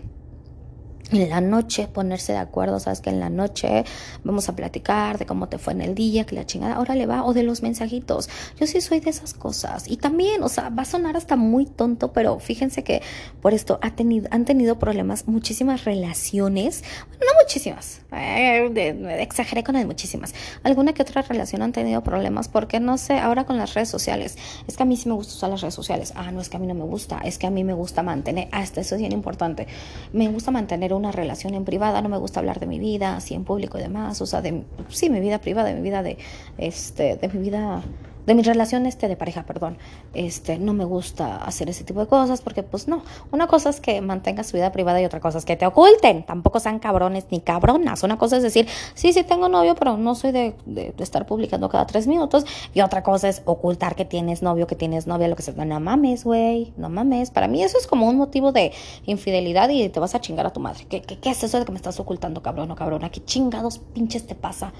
en 1.13 1.29
la 1.29 1.41
noche 1.41 1.87
ponerse 1.87 2.33
de 2.33 2.39
acuerdo, 2.39 2.79
sabes 2.79 3.01
que 3.01 3.09
en 3.09 3.19
la 3.19 3.29
noche 3.29 3.85
vamos 4.23 4.49
a 4.49 4.55
platicar 4.55 5.17
de 5.17 5.25
cómo 5.25 5.47
te 5.47 5.57
fue 5.57 5.73
en 5.73 5.81
el 5.81 5.95
día, 5.95 6.25
que 6.25 6.35
la 6.35 6.45
chingada 6.45 6.75
ahora 6.75 6.95
le 6.95 7.05
va, 7.05 7.23
o 7.23 7.33
de 7.33 7.43
los 7.43 7.61
mensajitos. 7.61 8.29
Yo 8.59 8.67
sí 8.67 8.81
soy 8.81 8.99
de 8.99 9.09
esas 9.09 9.33
cosas. 9.33 9.89
Y 9.89 9.97
también, 9.97 10.43
o 10.43 10.49
sea, 10.49 10.69
va 10.69 10.83
a 10.83 10.85
sonar 10.85 11.17
hasta 11.17 11.35
muy 11.35 11.65
tonto, 11.65 12.13
pero 12.13 12.39
fíjense 12.39 12.83
que 12.83 13.01
por 13.41 13.53
esto 13.53 13.79
ha 13.81 13.91
tenido, 13.91 14.27
han 14.31 14.45
tenido 14.45 14.79
problemas 14.79 15.27
muchísimas 15.27 15.85
relaciones, 15.85 16.83
no 17.19 17.27
muchísimas, 17.41 18.01
eh, 18.11 19.17
exageré 19.19 19.63
con 19.63 19.75
el 19.75 19.85
muchísimas. 19.85 20.33
Alguna 20.63 20.93
que 20.93 21.01
otra 21.01 21.21
relación 21.21 21.61
han 21.61 21.71
tenido 21.71 22.03
problemas 22.03 22.47
porque 22.47 22.79
no 22.79 22.97
sé, 22.97 23.19
ahora 23.19 23.45
con 23.45 23.57
las 23.57 23.73
redes 23.73 23.89
sociales, 23.89 24.37
es 24.67 24.77
que 24.77 24.83
a 24.83 24.85
mí 24.85 24.97
sí 24.97 25.09
me 25.09 25.15
gusta 25.15 25.33
usar 25.33 25.49
las 25.49 25.61
redes 25.61 25.73
sociales. 25.73 26.13
Ah, 26.15 26.31
no, 26.31 26.41
es 26.41 26.49
que 26.49 26.57
a 26.57 26.59
mí 26.59 26.67
no 26.67 26.73
me 26.73 26.83
gusta, 26.83 27.19
es 27.23 27.37
que 27.37 27.47
a 27.47 27.49
mí 27.49 27.63
me 27.63 27.73
gusta 27.73 28.03
mantener, 28.03 28.47
hasta 28.51 28.81
eso 28.81 28.95
es 28.95 29.01
bien 29.01 29.11
importante. 29.11 29.67
Me 30.11 30.27
gusta 30.27 30.51
mantener 30.51 30.93
un 30.93 31.02
una 31.03 31.11
relación 31.11 31.53
en 31.53 31.65
privada, 31.65 32.01
no 32.01 32.07
me 32.07 32.17
gusta 32.17 32.39
hablar 32.39 32.59
de 32.61 32.65
mi 32.65 32.79
vida, 32.79 33.17
así 33.17 33.33
en 33.33 33.43
público 33.43 33.77
y 33.77 33.81
demás, 33.81 34.21
o 34.21 34.25
sea, 34.25 34.41
de, 34.41 34.63
sí, 34.87 35.09
mi 35.09 35.19
vida 35.19 35.39
privada, 35.39 35.67
de 35.67 35.75
mi 35.75 35.81
vida 35.81 36.01
de, 36.01 36.17
este, 36.57 37.17
de 37.17 37.27
mi 37.27 37.39
vida 37.39 37.83
de 38.25 38.35
mi 38.35 38.43
relación 38.43 38.85
este 38.85 39.07
de 39.07 39.15
pareja, 39.15 39.43
perdón, 39.43 39.77
este 40.13 40.57
no 40.57 40.73
me 40.73 40.85
gusta 40.85 41.37
hacer 41.37 41.69
ese 41.69 41.83
tipo 41.83 41.99
de 41.99 42.07
cosas 42.07 42.41
porque 42.41 42.63
pues 42.63 42.87
no, 42.87 43.03
una 43.31 43.47
cosa 43.47 43.69
es 43.69 43.79
que 43.79 44.01
mantengas 44.01 44.47
su 44.47 44.57
vida 44.57 44.71
privada 44.71 45.01
y 45.01 45.05
otra 45.05 45.19
cosa 45.19 45.37
es 45.37 45.45
que 45.45 45.55
te 45.55 45.65
oculten, 45.65 46.23
tampoco 46.25 46.59
sean 46.59 46.79
cabrones 46.79 47.25
ni 47.31 47.39
cabronas, 47.39 48.03
una 48.03 48.17
cosa 48.17 48.37
es 48.37 48.43
decir, 48.43 48.67
sí, 48.93 49.13
sí 49.13 49.23
tengo 49.23 49.49
novio, 49.49 49.75
pero 49.75 49.97
no 49.97 50.15
soy 50.15 50.31
de, 50.31 50.55
de, 50.65 50.93
estar 50.99 51.25
publicando 51.25 51.69
cada 51.69 51.85
tres 51.85 52.07
minutos. 52.07 52.45
Y 52.73 52.81
otra 52.81 53.03
cosa 53.03 53.29
es 53.29 53.41
ocultar 53.45 53.95
que 53.95 54.05
tienes 54.05 54.41
novio, 54.41 54.67
que 54.67 54.75
tienes 54.75 55.07
novia, 55.07 55.27
lo 55.27 55.35
que 55.35 55.43
sea, 55.43 55.53
no 55.53 55.79
mames, 55.79 56.23
güey, 56.23 56.73
no 56.77 56.89
mames, 56.89 57.31
para 57.31 57.47
mí 57.47 57.63
eso 57.63 57.77
es 57.77 57.87
como 57.87 58.07
un 58.07 58.17
motivo 58.17 58.51
de 58.51 58.71
infidelidad 59.05 59.69
y 59.69 59.89
te 59.89 59.99
vas 59.99 60.15
a 60.15 60.21
chingar 60.21 60.45
a 60.45 60.53
tu 60.53 60.59
madre, 60.59 60.85
¿qué, 60.89 61.01
qué, 61.01 61.19
qué 61.19 61.29
es 61.29 61.43
eso 61.43 61.59
de 61.59 61.65
que 61.65 61.71
me 61.71 61.77
estás 61.77 61.99
ocultando, 61.99 62.41
cabrón 62.41 62.71
o 62.71 62.75
cabrona? 62.75 63.09
¿Qué 63.09 63.23
chingados 63.23 63.79
pinches 63.79 64.25
te 64.25 64.35
pasa? 64.35 64.73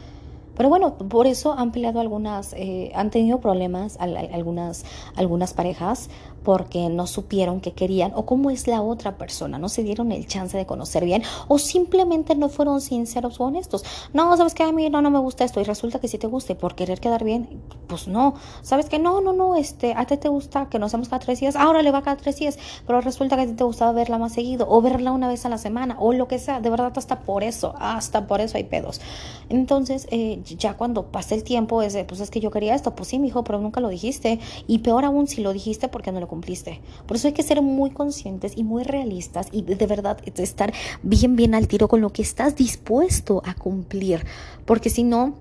Pero 0.55 0.69
bueno, 0.69 0.95
por 0.95 1.27
eso 1.27 1.53
han 1.53 1.71
peleado 1.71 1.99
algunas, 1.99 2.53
eh, 2.53 2.91
han 2.95 3.09
tenido 3.09 3.39
problemas 3.39 3.97
algunas, 3.99 4.85
algunas 5.15 5.53
parejas 5.53 6.09
porque 6.43 6.89
no 6.89 7.07
supieron 7.07 7.61
qué 7.61 7.71
querían 7.71 8.11
o 8.15 8.25
cómo 8.25 8.49
es 8.49 8.67
la 8.67 8.81
otra 8.81 9.17
persona, 9.17 9.57
no 9.57 9.69
se 9.69 9.83
dieron 9.83 10.11
el 10.11 10.27
chance 10.27 10.57
de 10.57 10.65
conocer 10.65 11.05
bien 11.05 11.23
o 11.47 11.57
simplemente 11.57 12.35
no 12.35 12.49
fueron 12.49 12.81
sinceros 12.81 13.39
o 13.39 13.45
honestos. 13.45 13.83
No, 14.13 14.35
sabes 14.37 14.53
que 14.53 14.63
a 14.63 14.71
mí 14.71 14.89
no, 14.89 15.01
no 15.01 15.09
me 15.09 15.19
gusta 15.19 15.45
esto 15.45 15.61
y 15.61 15.63
resulta 15.63 15.99
que 15.99 16.07
sí 16.07 16.17
te 16.17 16.27
gusta 16.27 16.55
por 16.55 16.75
querer 16.75 16.99
quedar 16.99 17.23
bien, 17.23 17.61
pues 17.87 18.07
no. 18.07 18.35
Sabes 18.61 18.89
que 18.89 18.99
no, 18.99 19.21
no, 19.21 19.33
no, 19.33 19.55
este, 19.55 19.93
a 19.95 20.05
ti 20.05 20.17
te 20.17 20.29
gusta 20.29 20.69
que 20.69 20.79
nos 20.79 20.91
vemos 20.91 21.09
cada 21.09 21.19
tres 21.19 21.39
días, 21.39 21.55
ahora 21.55 21.81
le 21.81 21.91
va 21.91 22.01
cada 22.01 22.17
tres 22.17 22.37
días, 22.37 22.59
pero 22.85 23.01
resulta 23.01 23.35
que 23.35 23.43
a 23.43 23.45
ti 23.47 23.53
te 23.53 23.63
gustaba 23.63 23.91
verla 23.93 24.17
más 24.17 24.33
seguido 24.33 24.67
o 24.69 24.81
verla 24.81 25.11
una 25.11 25.27
vez 25.27 25.45
a 25.45 25.49
la 25.49 25.57
semana 25.57 25.95
o 25.99 26.13
lo 26.13 26.27
que 26.27 26.39
sea, 26.39 26.59
de 26.59 26.69
verdad 26.69 26.91
hasta 26.95 27.21
por 27.21 27.43
eso, 27.43 27.73
hasta 27.79 28.27
por 28.27 28.41
eso 28.41 28.57
hay 28.57 28.65
pedos. 28.65 28.99
Entonces, 29.49 30.07
eh, 30.11 30.41
ya 30.43 30.75
cuando 30.75 31.07
pasa 31.07 31.35
el 31.35 31.43
tiempo, 31.43 31.81
es 31.81 31.93
pues 32.07 32.19
es 32.19 32.29
que 32.29 32.39
yo 32.39 32.51
quería 32.51 32.75
esto, 32.75 32.95
pues 32.95 33.09
sí, 33.09 33.19
mi 33.19 33.27
hijo, 33.27 33.43
pero 33.43 33.59
nunca 33.59 33.79
lo 33.79 33.89
dijiste. 33.89 34.39
Y 34.67 34.79
peor 34.79 35.05
aún 35.05 35.27
si 35.27 35.41
lo 35.41 35.53
dijiste 35.53 35.87
porque 35.87 36.11
no 36.11 36.19
lo 36.19 36.27
cumpliste. 36.33 36.81
Por 37.05 37.17
eso 37.17 37.27
hay 37.27 37.33
que 37.33 37.43
ser 37.43 37.61
muy 37.61 37.91
conscientes 37.91 38.53
y 38.55 38.63
muy 38.63 38.83
realistas 38.83 39.49
y 39.51 39.61
de 39.61 39.85
verdad 39.85 40.17
estar 40.25 40.73
bien, 41.03 41.35
bien 41.35 41.53
al 41.53 41.67
tiro 41.67 41.87
con 41.87 42.01
lo 42.01 42.11
que 42.11 42.23
estás 42.23 42.55
dispuesto 42.55 43.43
a 43.45 43.53
cumplir. 43.53 44.25
Porque 44.65 44.89
si 44.89 45.03
no, 45.03 45.35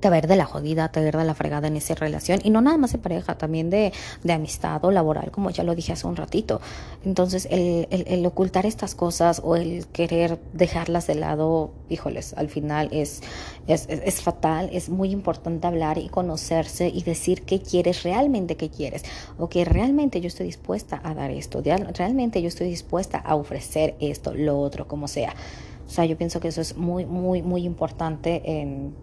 te 0.00 0.08
va 0.08 0.16
a 0.16 0.18
ir 0.18 0.26
de 0.26 0.36
la 0.36 0.44
jodida, 0.44 0.90
te 0.90 1.00
va 1.00 1.06
a 1.06 1.08
ir 1.08 1.16
de 1.16 1.24
la 1.24 1.34
fregada 1.34 1.68
en 1.68 1.76
esa 1.76 1.94
relación. 1.94 2.40
Y 2.42 2.50
no 2.50 2.60
nada 2.60 2.76
más 2.76 2.92
de 2.92 2.98
pareja, 2.98 3.36
también 3.36 3.70
de, 3.70 3.92
de 4.22 4.32
amistad 4.32 4.84
o 4.84 4.90
laboral, 4.90 5.30
como 5.30 5.50
ya 5.50 5.64
lo 5.64 5.74
dije 5.74 5.92
hace 5.92 6.06
un 6.06 6.16
ratito. 6.16 6.60
Entonces, 7.04 7.46
el, 7.50 7.86
el, 7.90 8.26
ocultar 8.26 8.66
estas 8.66 8.94
cosas 8.94 9.40
o 9.44 9.56
el 9.56 9.86
querer 9.88 10.38
dejarlas 10.52 11.06
de 11.06 11.14
lado, 11.14 11.72
híjoles, 11.88 12.34
al 12.34 12.48
final 12.48 12.88
es, 12.92 13.22
es, 13.66 13.86
es, 13.88 14.22
fatal. 14.22 14.70
Es 14.72 14.88
muy 14.88 15.10
importante 15.10 15.66
hablar 15.66 15.98
y 15.98 16.08
conocerse 16.08 16.88
y 16.88 17.02
decir 17.02 17.42
qué 17.42 17.60
quieres, 17.60 18.02
realmente 18.02 18.56
qué 18.56 18.70
quieres. 18.70 19.04
O 19.38 19.48
que 19.48 19.64
realmente 19.64 20.20
yo 20.20 20.28
estoy 20.28 20.46
dispuesta 20.46 21.00
a 21.02 21.14
dar 21.14 21.30
esto, 21.30 21.62
realmente 21.62 22.42
yo 22.42 22.48
estoy 22.48 22.68
dispuesta 22.68 23.18
a 23.18 23.34
ofrecer 23.34 23.96
esto, 24.00 24.34
lo 24.34 24.58
otro, 24.58 24.86
como 24.86 25.08
sea. 25.08 25.34
O 25.86 25.90
sea, 25.90 26.04
yo 26.04 26.16
pienso 26.16 26.40
que 26.40 26.48
eso 26.48 26.60
es 26.60 26.76
muy, 26.76 27.04
muy, 27.04 27.42
muy 27.42 27.64
importante 27.64 28.42
en 28.44 28.94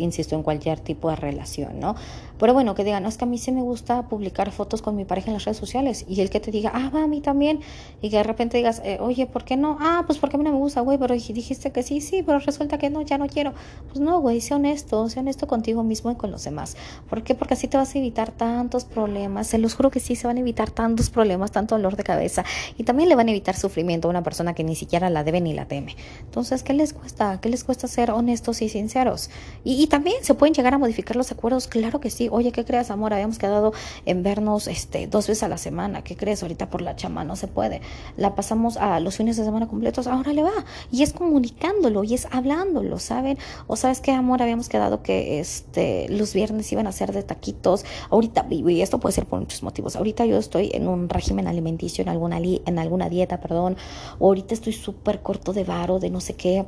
insisto, 0.00 0.34
en 0.34 0.42
cualquier 0.42 0.80
tipo 0.80 1.10
de 1.10 1.16
relación, 1.16 1.78
¿no? 1.78 1.94
Pero 2.40 2.54
bueno, 2.54 2.74
que 2.74 2.84
digan, 2.84 3.02
no, 3.02 3.08
es 3.10 3.18
que 3.18 3.24
a 3.24 3.28
mí 3.28 3.36
sí 3.36 3.52
me 3.52 3.60
gusta 3.60 4.08
publicar 4.08 4.50
fotos 4.50 4.80
con 4.80 4.96
mi 4.96 5.04
pareja 5.04 5.26
en 5.26 5.34
las 5.34 5.44
redes 5.44 5.58
sociales. 5.58 6.06
Y 6.08 6.22
el 6.22 6.30
que 6.30 6.40
te 6.40 6.50
diga, 6.50 6.72
ah, 6.74 6.90
va, 6.92 7.02
a 7.02 7.06
mí 7.06 7.20
también. 7.20 7.60
Y 8.00 8.08
que 8.08 8.16
de 8.16 8.22
repente 8.22 8.56
digas, 8.56 8.80
eh, 8.82 8.96
oye, 8.98 9.26
¿por 9.26 9.44
qué 9.44 9.58
no? 9.58 9.76
Ah, 9.78 10.04
pues 10.06 10.18
porque 10.18 10.36
a 10.36 10.38
mí 10.38 10.44
no 10.44 10.52
me 10.52 10.56
gusta, 10.56 10.80
güey, 10.80 10.96
pero 10.96 11.14
dijiste 11.14 11.70
que 11.70 11.82
sí, 11.82 12.00
sí, 12.00 12.22
pero 12.22 12.38
resulta 12.38 12.78
que 12.78 12.88
no, 12.88 13.02
ya 13.02 13.18
no 13.18 13.26
quiero. 13.28 13.52
Pues 13.88 14.00
no, 14.00 14.20
güey, 14.20 14.40
sé 14.40 14.54
honesto, 14.54 15.06
sé 15.10 15.20
honesto 15.20 15.46
contigo 15.46 15.82
mismo 15.82 16.10
y 16.10 16.14
con 16.14 16.30
los 16.30 16.42
demás. 16.42 16.78
¿Por 17.10 17.22
qué? 17.22 17.34
Porque 17.34 17.52
así 17.52 17.68
te 17.68 17.76
vas 17.76 17.94
a 17.94 17.98
evitar 17.98 18.30
tantos 18.32 18.86
problemas. 18.86 19.46
Se 19.46 19.58
los 19.58 19.74
juro 19.74 19.90
que 19.90 20.00
sí, 20.00 20.16
se 20.16 20.26
van 20.26 20.38
a 20.38 20.40
evitar 20.40 20.70
tantos 20.70 21.10
problemas, 21.10 21.52
tanto 21.52 21.74
dolor 21.74 21.96
de 21.96 22.04
cabeza. 22.04 22.46
Y 22.78 22.84
también 22.84 23.10
le 23.10 23.16
van 23.16 23.28
a 23.28 23.32
evitar 23.32 23.54
sufrimiento 23.54 24.08
a 24.08 24.10
una 24.10 24.22
persona 24.22 24.54
que 24.54 24.64
ni 24.64 24.76
siquiera 24.76 25.10
la 25.10 25.24
debe 25.24 25.42
ni 25.42 25.52
la 25.52 25.66
teme. 25.66 25.94
Entonces, 26.20 26.62
¿qué 26.62 26.72
les 26.72 26.94
cuesta? 26.94 27.38
¿Qué 27.42 27.50
les 27.50 27.64
cuesta 27.64 27.86
ser 27.86 28.10
honestos 28.12 28.62
y 28.62 28.70
sinceros? 28.70 29.28
Y, 29.62 29.82
y 29.82 29.88
también 29.88 30.16
se 30.22 30.32
pueden 30.32 30.54
llegar 30.54 30.72
a 30.72 30.78
modificar 30.78 31.16
los 31.16 31.30
acuerdos, 31.32 31.68
claro 31.68 32.00
que 32.00 32.08
sí 32.08 32.29
oye, 32.30 32.52
¿qué 32.52 32.64
crees, 32.64 32.90
amor? 32.90 33.12
Habíamos 33.12 33.38
quedado 33.38 33.72
en 34.06 34.22
vernos 34.22 34.68
este, 34.68 35.06
dos 35.06 35.26
veces 35.26 35.42
a 35.42 35.48
la 35.48 35.58
semana. 35.58 36.02
¿Qué 36.02 36.16
crees? 36.16 36.42
Ahorita 36.42 36.70
por 36.70 36.82
la 36.82 36.96
chama 36.96 37.24
no 37.24 37.36
se 37.36 37.48
puede. 37.48 37.80
La 38.16 38.34
pasamos 38.34 38.76
a 38.76 39.00
los 39.00 39.16
fines 39.16 39.36
de 39.36 39.44
semana 39.44 39.68
completos, 39.68 40.06
ahora 40.06 40.32
le 40.32 40.42
va. 40.42 40.64
Y 40.90 41.02
es 41.02 41.12
comunicándolo 41.12 42.04
y 42.04 42.14
es 42.14 42.26
hablándolo, 42.30 42.98
¿saben? 42.98 43.38
O 43.66 43.76
sabes 43.76 44.00
qué, 44.00 44.12
amor, 44.12 44.42
habíamos 44.42 44.68
quedado 44.68 45.02
que 45.02 45.40
este, 45.40 46.08
los 46.08 46.34
viernes 46.34 46.70
iban 46.72 46.86
a 46.86 46.92
ser 46.92 47.12
de 47.12 47.22
taquitos. 47.22 47.84
Ahorita, 48.10 48.46
y 48.50 48.80
esto 48.80 48.98
puede 49.00 49.14
ser 49.14 49.26
por 49.26 49.40
muchos 49.40 49.62
motivos. 49.62 49.96
Ahorita 49.96 50.24
yo 50.26 50.36
estoy 50.36 50.70
en 50.74 50.88
un 50.88 51.08
régimen 51.08 51.46
alimenticio, 51.46 52.02
en 52.02 52.08
alguna, 52.08 52.38
en 52.38 52.78
alguna 52.78 53.08
dieta, 53.08 53.40
perdón. 53.40 53.76
ahorita 54.20 54.54
estoy 54.54 54.72
súper 54.72 55.22
corto 55.22 55.52
de 55.52 55.64
varo, 55.64 55.98
de 55.98 56.10
no 56.10 56.20
sé 56.20 56.34
qué 56.34 56.64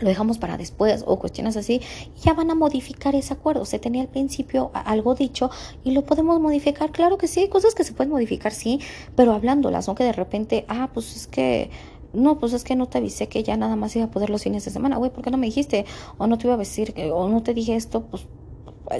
lo 0.00 0.08
dejamos 0.08 0.38
para 0.38 0.56
después 0.56 1.04
o 1.06 1.18
cuestiones 1.18 1.56
así, 1.56 1.80
ya 2.22 2.34
van 2.34 2.50
a 2.50 2.54
modificar 2.54 3.14
ese 3.14 3.32
acuerdo. 3.32 3.64
Se 3.64 3.78
tenía 3.78 4.02
al 4.02 4.08
principio 4.08 4.70
algo 4.72 5.14
dicho 5.14 5.50
y 5.84 5.92
lo 5.92 6.04
podemos 6.04 6.40
modificar. 6.40 6.90
Claro 6.90 7.18
que 7.18 7.28
sí, 7.28 7.40
hay 7.40 7.48
cosas 7.48 7.74
que 7.74 7.84
se 7.84 7.92
pueden 7.92 8.10
modificar, 8.10 8.52
sí, 8.52 8.80
pero 9.14 9.32
hablándolas, 9.32 9.88
aunque 9.88 10.04
de 10.04 10.12
repente, 10.12 10.64
ah, 10.68 10.90
pues 10.92 11.16
es 11.16 11.26
que 11.26 11.70
no, 12.12 12.38
pues 12.38 12.52
es 12.52 12.64
que 12.64 12.74
no 12.74 12.86
te 12.86 12.98
avisé 12.98 13.28
que 13.28 13.42
ya 13.42 13.56
nada 13.56 13.76
más 13.76 13.94
iba 13.94 14.06
a 14.06 14.10
poder 14.10 14.30
los 14.30 14.42
fines 14.42 14.64
de 14.64 14.70
semana, 14.70 14.96
güey, 14.96 15.12
¿por 15.12 15.22
qué 15.22 15.30
no 15.30 15.38
me 15.38 15.46
dijiste? 15.46 15.84
O 16.18 16.26
no 16.26 16.38
te 16.38 16.46
iba 16.46 16.54
a 16.54 16.58
decir, 16.58 16.92
que, 16.92 17.10
o 17.10 17.28
no 17.28 17.42
te 17.42 17.54
dije 17.54 17.76
esto, 17.76 18.02
pues 18.02 18.26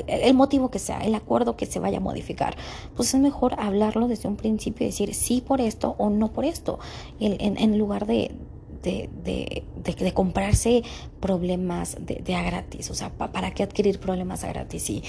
el, 0.06 0.34
motivo 0.34 0.70
que 0.70 0.78
sea, 0.78 1.00
el 1.00 1.14
acuerdo 1.14 1.56
que 1.56 1.66
se 1.66 1.80
vaya 1.80 1.98
a 1.98 2.00
modificar, 2.00 2.56
pues 2.94 3.12
es 3.12 3.20
mejor 3.20 3.54
hablarlo 3.58 4.06
desde 4.06 4.28
un 4.28 4.36
principio 4.36 4.84
y 4.86 4.90
decir 4.90 5.14
sí 5.14 5.40
por 5.40 5.60
esto 5.60 5.96
o 5.98 6.10
no 6.10 6.32
por 6.32 6.44
esto, 6.44 6.78
en 7.18 7.78
lugar 7.78 8.06
de, 8.06 8.30
de, 8.82 9.08
de, 9.24 9.64
de, 9.84 10.12
comprarse 10.12 10.82
problemas 11.20 11.96
de, 12.00 12.34
a 12.34 12.42
gratis. 12.42 12.90
O 12.90 12.94
sea, 12.94 13.10
¿para 13.10 13.52
qué 13.52 13.62
adquirir 13.62 14.00
problemas 14.00 14.44
a 14.44 14.48
gratis? 14.48 14.90
Y 14.90 15.02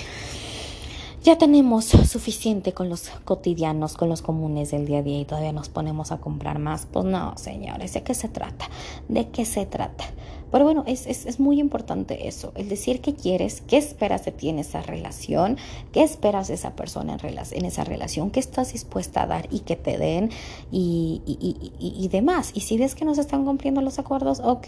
ya 1.24 1.38
tenemos 1.38 1.86
suficiente 1.86 2.74
con 2.74 2.90
los 2.90 3.10
cotidianos, 3.26 3.94
con 3.94 4.10
los 4.10 4.24
comunes 4.24 4.72
del 4.72 4.88
día 4.88 5.00
a 5.00 5.04
día 5.04 5.20
y 5.20 5.26
todavía 5.26 5.52
nos 5.52 5.70
ponemos 5.70 6.12
a 6.12 6.18
comprar 6.18 6.58
más. 6.58 6.88
Pues 6.92 7.06
no, 7.06 7.38
señores, 7.38 7.94
¿de 7.94 8.02
qué 8.02 8.16
se 8.16 8.28
trata? 8.28 8.70
¿De 9.08 9.30
qué 9.30 9.46
se 9.46 9.68
trata? 9.68 10.06
Pero 10.52 10.66
bueno, 10.66 10.84
es, 10.86 11.08
es, 11.08 11.26
es, 11.26 11.40
muy 11.40 11.60
importante 11.60 12.28
eso, 12.28 12.52
el 12.56 12.70
decir 12.70 13.02
qué 13.02 13.14
quieres, 13.14 13.62
qué 13.62 13.78
esperas 13.78 14.26
de 14.26 14.32
ti 14.32 14.50
en 14.50 14.60
esa 14.60 14.82
relación, 14.82 15.58
qué 15.92 16.04
esperas 16.04 16.50
de 16.50 16.56
esa 16.56 16.76
persona 16.76 17.18
en, 17.22 17.38
en 17.52 17.66
esa 17.66 17.84
relación, 17.84 18.32
qué 18.32 18.40
estás 18.40 18.74
dispuesta 18.74 19.24
a 19.24 19.28
dar 19.28 19.48
y 19.52 19.60
que 19.60 19.76
te 19.76 19.98
den 19.98 20.30
y, 20.72 21.22
y, 21.26 21.72
y, 21.80 22.04
y 22.04 22.08
demás. 22.10 22.52
Y 22.54 22.62
si 22.62 22.78
ves 22.78 22.96
que 22.96 23.06
no 23.06 23.16
se 23.16 23.22
están 23.22 23.46
cumpliendo 23.46 23.82
los 23.82 23.98
acuerdos, 24.00 24.42
ok, 24.44 24.68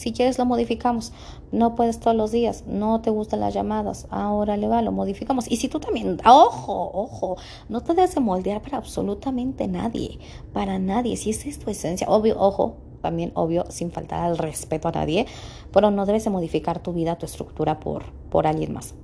si 0.00 0.12
quieres 0.12 0.38
lo 0.38 0.46
modificamos. 0.46 1.12
No 1.52 1.74
puedes 1.74 2.00
todos 2.00 2.16
los 2.16 2.32
días, 2.32 2.64
no 2.66 3.02
te 3.02 3.10
gustan 3.10 3.40
las 3.40 3.52
llamadas, 3.52 4.06
ahora 4.10 4.56
le 4.56 4.66
va, 4.66 4.80
lo 4.80 4.92
modificamos. 4.92 5.50
Y 5.50 5.56
si 5.56 5.68
tú 5.68 5.78
también, 5.78 6.18
ojo, 6.24 6.90
ojo, 6.94 7.36
no 7.68 7.82
te 7.82 7.92
debes 7.92 8.14
de 8.14 8.20
moldear 8.20 8.62
para 8.62 8.78
absolutamente 8.78 9.68
nadie, 9.68 10.18
para 10.54 10.78
nadie. 10.78 11.18
Si 11.18 11.30
esa 11.30 11.48
es 11.48 11.58
tu 11.58 11.70
esencia, 11.70 12.08
obvio, 12.08 12.36
ojo, 12.38 12.76
también 13.00 13.32
obvio, 13.34 13.64
sin 13.68 13.90
faltar 13.90 14.20
al 14.20 14.38
respeto 14.38 14.88
a 14.88 14.92
nadie, 14.92 15.26
pero 15.72 15.90
no 15.90 16.06
debes 16.06 16.24
de 16.24 16.30
modificar 16.30 16.82
tu 16.82 16.92
vida, 16.92 17.16
tu 17.16 17.26
estructura 17.26 17.80
por, 17.80 18.04
por 18.30 18.46
alguien 18.46 18.72
más 18.72 18.94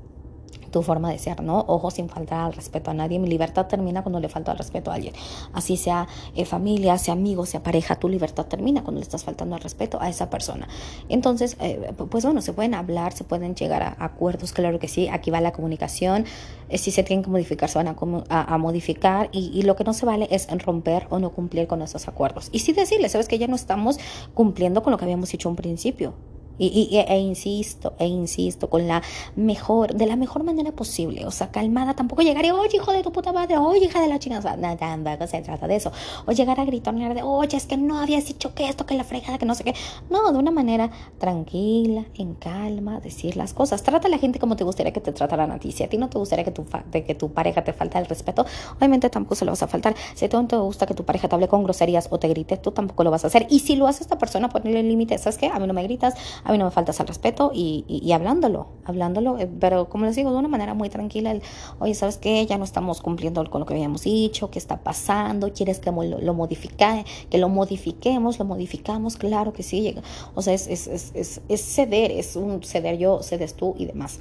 tu 0.76 0.82
forma 0.82 1.10
de 1.10 1.18
ser, 1.18 1.42
¿no? 1.42 1.64
Ojo, 1.68 1.90
sin 1.90 2.10
faltar 2.10 2.40
al 2.40 2.52
respeto 2.52 2.90
a 2.90 2.94
nadie. 2.94 3.18
Mi 3.18 3.28
libertad 3.28 3.64
termina 3.66 4.02
cuando 4.02 4.20
le 4.20 4.28
falta 4.28 4.52
al 4.52 4.58
respeto 4.58 4.90
a 4.90 4.94
alguien. 4.96 5.14
Así 5.54 5.78
sea 5.78 6.06
eh, 6.34 6.44
familia, 6.44 6.98
sea 6.98 7.14
amigo, 7.14 7.46
sea 7.46 7.62
pareja, 7.62 7.96
tu 7.96 8.10
libertad 8.10 8.44
termina 8.44 8.82
cuando 8.82 8.98
le 8.98 9.04
estás 9.04 9.24
faltando 9.24 9.56
al 9.56 9.62
respeto 9.62 9.98
a 10.02 10.10
esa 10.10 10.28
persona. 10.28 10.68
Entonces, 11.08 11.56
eh, 11.60 11.94
pues 12.10 12.26
bueno, 12.26 12.42
se 12.42 12.52
pueden 12.52 12.74
hablar, 12.74 13.14
se 13.14 13.24
pueden 13.24 13.54
llegar 13.54 13.82
a 13.82 13.96
acuerdos, 13.98 14.52
claro 14.52 14.78
que 14.78 14.86
sí. 14.86 15.08
Aquí 15.08 15.30
va 15.30 15.40
la 15.40 15.52
comunicación. 15.52 16.26
Eh, 16.68 16.76
si 16.76 16.90
se 16.90 17.02
tienen 17.02 17.24
que 17.24 17.30
modificar, 17.30 17.70
se 17.70 17.82
van 17.82 17.88
a, 18.28 18.58
modificar. 18.58 19.30
Y, 19.32 19.58
y, 19.58 19.62
lo 19.62 19.76
que 19.76 19.84
no 19.84 19.94
se 19.94 20.04
vale 20.04 20.28
es 20.30 20.46
romper 20.62 21.06
o 21.08 21.18
no 21.18 21.30
cumplir 21.30 21.68
con 21.68 21.80
esos 21.80 22.06
acuerdos. 22.06 22.50
Y 22.52 22.58
sí 22.58 22.74
decirle, 22.74 23.08
sabes 23.08 23.28
que 23.28 23.38
ya 23.38 23.46
no 23.46 23.56
estamos 23.56 23.98
cumpliendo 24.34 24.82
con 24.82 24.90
lo 24.90 24.98
que 24.98 25.06
habíamos 25.06 25.32
hecho 25.32 25.48
un 25.48 25.56
principio. 25.56 26.12
Y, 26.58 26.96
e 26.96 27.18
insisto, 27.18 27.92
e 27.98 28.06
insisto, 28.06 28.70
con 28.70 28.86
la 28.88 29.02
mejor, 29.36 29.94
de 29.94 30.06
la 30.06 30.16
mejor 30.16 30.42
manera 30.42 30.72
posible, 30.72 31.26
o 31.26 31.30
sea, 31.30 31.50
calmada, 31.50 31.94
tampoco 31.94 32.22
llegar 32.22 32.44
y, 32.44 32.50
oye, 32.50 32.76
hijo 32.76 32.92
de 32.92 33.02
tu 33.02 33.12
puta 33.12 33.32
madre, 33.32 33.58
oye, 33.58 33.86
hija 33.86 34.00
de 34.00 34.08
la 34.08 34.18
chingada, 34.18 34.56
nada, 34.56 34.76
tampoco 34.76 35.26
se 35.26 35.42
trata 35.42 35.66
de 35.66 35.76
eso, 35.76 35.92
o 36.24 36.32
llegar 36.32 36.58
a 36.58 36.64
gritar, 36.64 36.94
de, 36.94 37.22
oye, 37.22 37.56
es 37.56 37.66
que 37.66 37.76
no 37.76 37.98
habías 37.98 38.26
dicho 38.26 38.54
que 38.54 38.68
esto, 38.68 38.86
que 38.86 38.94
la 38.94 39.04
fregada, 39.04 39.38
que 39.38 39.44
no 39.44 39.54
sé 39.54 39.64
qué, 39.64 39.74
no, 40.08 40.32
de 40.32 40.38
una 40.38 40.50
manera 40.50 40.90
tranquila, 41.18 42.04
en 42.16 42.34
calma, 42.34 43.00
decir 43.00 43.36
las 43.36 43.52
cosas, 43.52 43.82
trata 43.82 44.08
a 44.08 44.10
la 44.10 44.18
gente 44.18 44.38
como 44.38 44.56
te 44.56 44.64
gustaría 44.64 44.92
que 44.92 45.00
te 45.00 45.12
trataran 45.12 45.50
a 45.50 45.58
ti, 45.58 45.72
si 45.72 45.82
a 45.82 45.88
ti 45.88 45.98
no 45.98 46.08
te 46.08 46.18
gustaría 46.18 46.44
que 46.44 46.52
tu, 46.52 46.64
de 46.90 47.04
que 47.04 47.14
tu 47.14 47.32
pareja 47.32 47.64
te 47.64 47.72
falta 47.72 47.98
el 47.98 48.06
respeto, 48.06 48.46
obviamente 48.76 49.10
tampoco 49.10 49.34
se 49.34 49.44
lo 49.44 49.52
vas 49.52 49.62
a 49.62 49.68
faltar, 49.68 49.94
si 50.14 50.24
a 50.24 50.28
ti 50.28 50.36
no 50.36 50.46
te 50.46 50.56
gusta 50.56 50.86
que 50.86 50.94
tu 50.94 51.04
pareja 51.04 51.28
te 51.28 51.34
hable 51.34 51.48
con 51.48 51.64
groserías 51.64 52.08
o 52.10 52.18
te 52.18 52.28
grite, 52.28 52.56
tú 52.56 52.70
tampoco 52.70 53.04
lo 53.04 53.10
vas 53.10 53.24
a 53.24 53.26
hacer, 53.26 53.46
y 53.50 53.60
si 53.60 53.76
lo 53.76 53.86
hace 53.86 54.02
esta 54.02 54.16
persona, 54.16 54.48
ponerle 54.48 54.82
límites, 54.82 55.22
¿sabes 55.22 55.38
qué? 55.38 55.48
A 55.48 55.58
mí 55.58 55.66
no 55.66 55.74
me 55.74 55.82
gritas, 55.82 56.14
a 56.46 56.52
mí 56.52 56.58
no 56.58 56.64
me 56.64 56.70
faltas 56.70 57.00
al 57.00 57.08
respeto 57.08 57.50
y, 57.52 57.84
y, 57.88 58.12
hablándolo, 58.12 58.68
hablándolo, 58.84 59.36
eh, 59.36 59.50
pero 59.58 59.88
como 59.88 60.04
les 60.04 60.14
digo, 60.14 60.30
de 60.30 60.36
una 60.36 60.46
manera 60.46 60.74
muy 60.74 60.88
tranquila, 60.88 61.32
el, 61.32 61.42
oye, 61.80 61.92
¿sabes 61.94 62.18
qué? 62.18 62.46
Ya 62.46 62.56
no 62.56 62.62
estamos 62.62 63.00
cumpliendo 63.00 63.44
con 63.50 63.60
lo 63.60 63.66
que 63.66 63.74
habíamos 63.74 64.02
dicho, 64.04 64.48
¿qué 64.48 64.60
está 64.60 64.76
pasando? 64.76 65.52
¿Quieres 65.52 65.80
que 65.80 65.90
lo, 65.90 66.04
lo 66.04 66.34
modifique, 66.34 67.04
que 67.28 67.38
lo 67.38 67.48
modifiquemos, 67.48 68.38
lo 68.38 68.44
modificamos? 68.44 69.16
Claro 69.16 69.52
que 69.52 69.64
sí, 69.64 69.96
o 70.36 70.42
sea, 70.42 70.54
es, 70.54 70.68
es, 70.68 70.86
es, 70.86 71.40
es, 71.48 71.60
ceder, 71.62 72.12
es 72.12 72.36
un 72.36 72.62
ceder 72.62 72.96
yo, 72.96 73.22
cedes 73.24 73.54
tú 73.54 73.74
y 73.76 73.86
demás. 73.86 74.20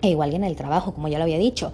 E 0.00 0.08
igual 0.08 0.32
en 0.32 0.44
el 0.44 0.56
trabajo, 0.56 0.94
como 0.94 1.08
ya 1.08 1.18
lo 1.18 1.24
había 1.24 1.38
dicho. 1.38 1.72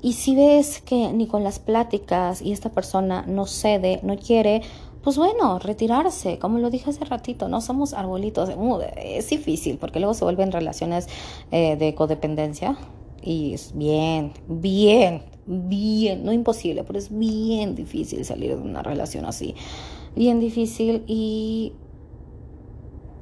Y 0.00 0.14
si 0.14 0.36
ves 0.36 0.80
que 0.80 1.12
ni 1.12 1.26
con 1.26 1.44
las 1.44 1.58
pláticas 1.58 2.40
y 2.40 2.52
esta 2.52 2.70
persona 2.70 3.24
no 3.26 3.46
cede, 3.46 4.00
no 4.02 4.16
quiere, 4.16 4.62
pues 5.08 5.16
bueno, 5.16 5.58
retirarse, 5.58 6.38
como 6.38 6.58
lo 6.58 6.68
dije 6.68 6.90
hace 6.90 7.02
ratito, 7.02 7.48
no 7.48 7.62
somos 7.62 7.94
arbolitos, 7.94 8.50
es 8.94 9.30
difícil 9.30 9.78
porque 9.78 10.00
luego 10.00 10.12
se 10.12 10.22
vuelven 10.22 10.52
relaciones 10.52 11.06
eh, 11.50 11.76
de 11.76 11.94
codependencia 11.94 12.76
y 13.22 13.54
es 13.54 13.72
bien, 13.74 14.34
bien, 14.48 15.22
bien, 15.46 16.26
no 16.26 16.32
imposible, 16.34 16.84
pero 16.84 16.98
es 16.98 17.08
bien 17.08 17.74
difícil 17.74 18.22
salir 18.26 18.54
de 18.54 18.60
una 18.60 18.82
relación 18.82 19.24
así, 19.24 19.54
bien 20.14 20.40
difícil 20.40 21.04
y 21.06 21.72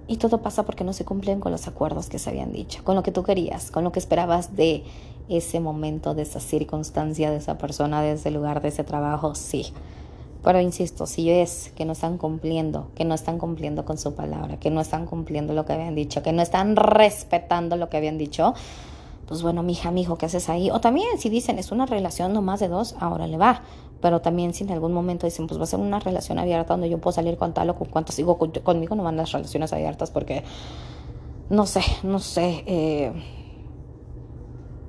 y 0.08 0.16
todo 0.16 0.42
pasa 0.42 0.64
porque 0.64 0.82
no 0.82 0.92
se 0.92 1.04
cumplen 1.04 1.38
con 1.38 1.52
los 1.52 1.68
acuerdos 1.68 2.08
que 2.08 2.18
se 2.18 2.30
habían 2.30 2.50
dicho, 2.50 2.82
con 2.82 2.96
lo 2.96 3.04
que 3.04 3.12
tú 3.12 3.22
querías, 3.22 3.70
con 3.70 3.84
lo 3.84 3.92
que 3.92 4.00
esperabas 4.00 4.56
de 4.56 4.82
ese 5.28 5.60
momento, 5.60 6.14
de 6.16 6.22
esa 6.22 6.40
circunstancia, 6.40 7.30
de 7.30 7.36
esa 7.36 7.58
persona, 7.58 8.02
de 8.02 8.14
ese 8.14 8.32
lugar, 8.32 8.60
de 8.60 8.70
ese 8.70 8.82
trabajo, 8.82 9.36
sí. 9.36 9.72
Pero 10.46 10.60
insisto, 10.60 11.08
si 11.08 11.28
ves 11.28 11.72
que 11.74 11.84
no 11.84 11.90
están 11.90 12.18
cumpliendo, 12.18 12.86
que 12.94 13.04
no 13.04 13.16
están 13.16 13.36
cumpliendo 13.36 13.84
con 13.84 13.98
su 13.98 14.14
palabra, 14.14 14.60
que 14.60 14.70
no 14.70 14.80
están 14.80 15.04
cumpliendo 15.04 15.54
lo 15.54 15.66
que 15.66 15.72
habían 15.72 15.96
dicho, 15.96 16.22
que 16.22 16.32
no 16.32 16.40
están 16.40 16.76
respetando 16.76 17.74
lo 17.74 17.88
que 17.88 17.96
habían 17.96 18.16
dicho, 18.16 18.54
pues 19.26 19.42
bueno, 19.42 19.64
mi 19.64 19.72
hija, 19.72 19.90
mi 19.90 20.02
hijo, 20.02 20.16
¿qué 20.18 20.26
haces 20.26 20.48
ahí? 20.48 20.70
O 20.70 20.80
también 20.80 21.18
si 21.18 21.30
dicen, 21.30 21.58
es 21.58 21.72
una 21.72 21.84
relación 21.84 22.32
no 22.32 22.42
más 22.42 22.60
de 22.60 22.68
dos, 22.68 22.94
ahora 23.00 23.26
le 23.26 23.38
va. 23.38 23.62
Pero 24.00 24.20
también 24.20 24.54
si 24.54 24.62
en 24.62 24.70
algún 24.70 24.92
momento 24.92 25.26
dicen, 25.26 25.48
pues 25.48 25.58
va 25.58 25.64
a 25.64 25.66
ser 25.66 25.80
una 25.80 25.98
relación 25.98 26.38
abierta 26.38 26.74
donde 26.74 26.88
yo 26.88 26.98
puedo 26.98 27.12
salir 27.12 27.36
con 27.36 27.52
tal 27.52 27.70
o 27.70 27.74
con 27.74 27.88
cuanto 27.88 28.12
sigo 28.12 28.38
conmigo, 28.38 28.94
no 28.94 29.02
van 29.02 29.16
las 29.16 29.32
relaciones 29.32 29.72
abiertas 29.72 30.12
porque, 30.12 30.44
no 31.50 31.66
sé, 31.66 31.82
no 32.04 32.20
sé. 32.20 32.62
Eh, 32.66 33.12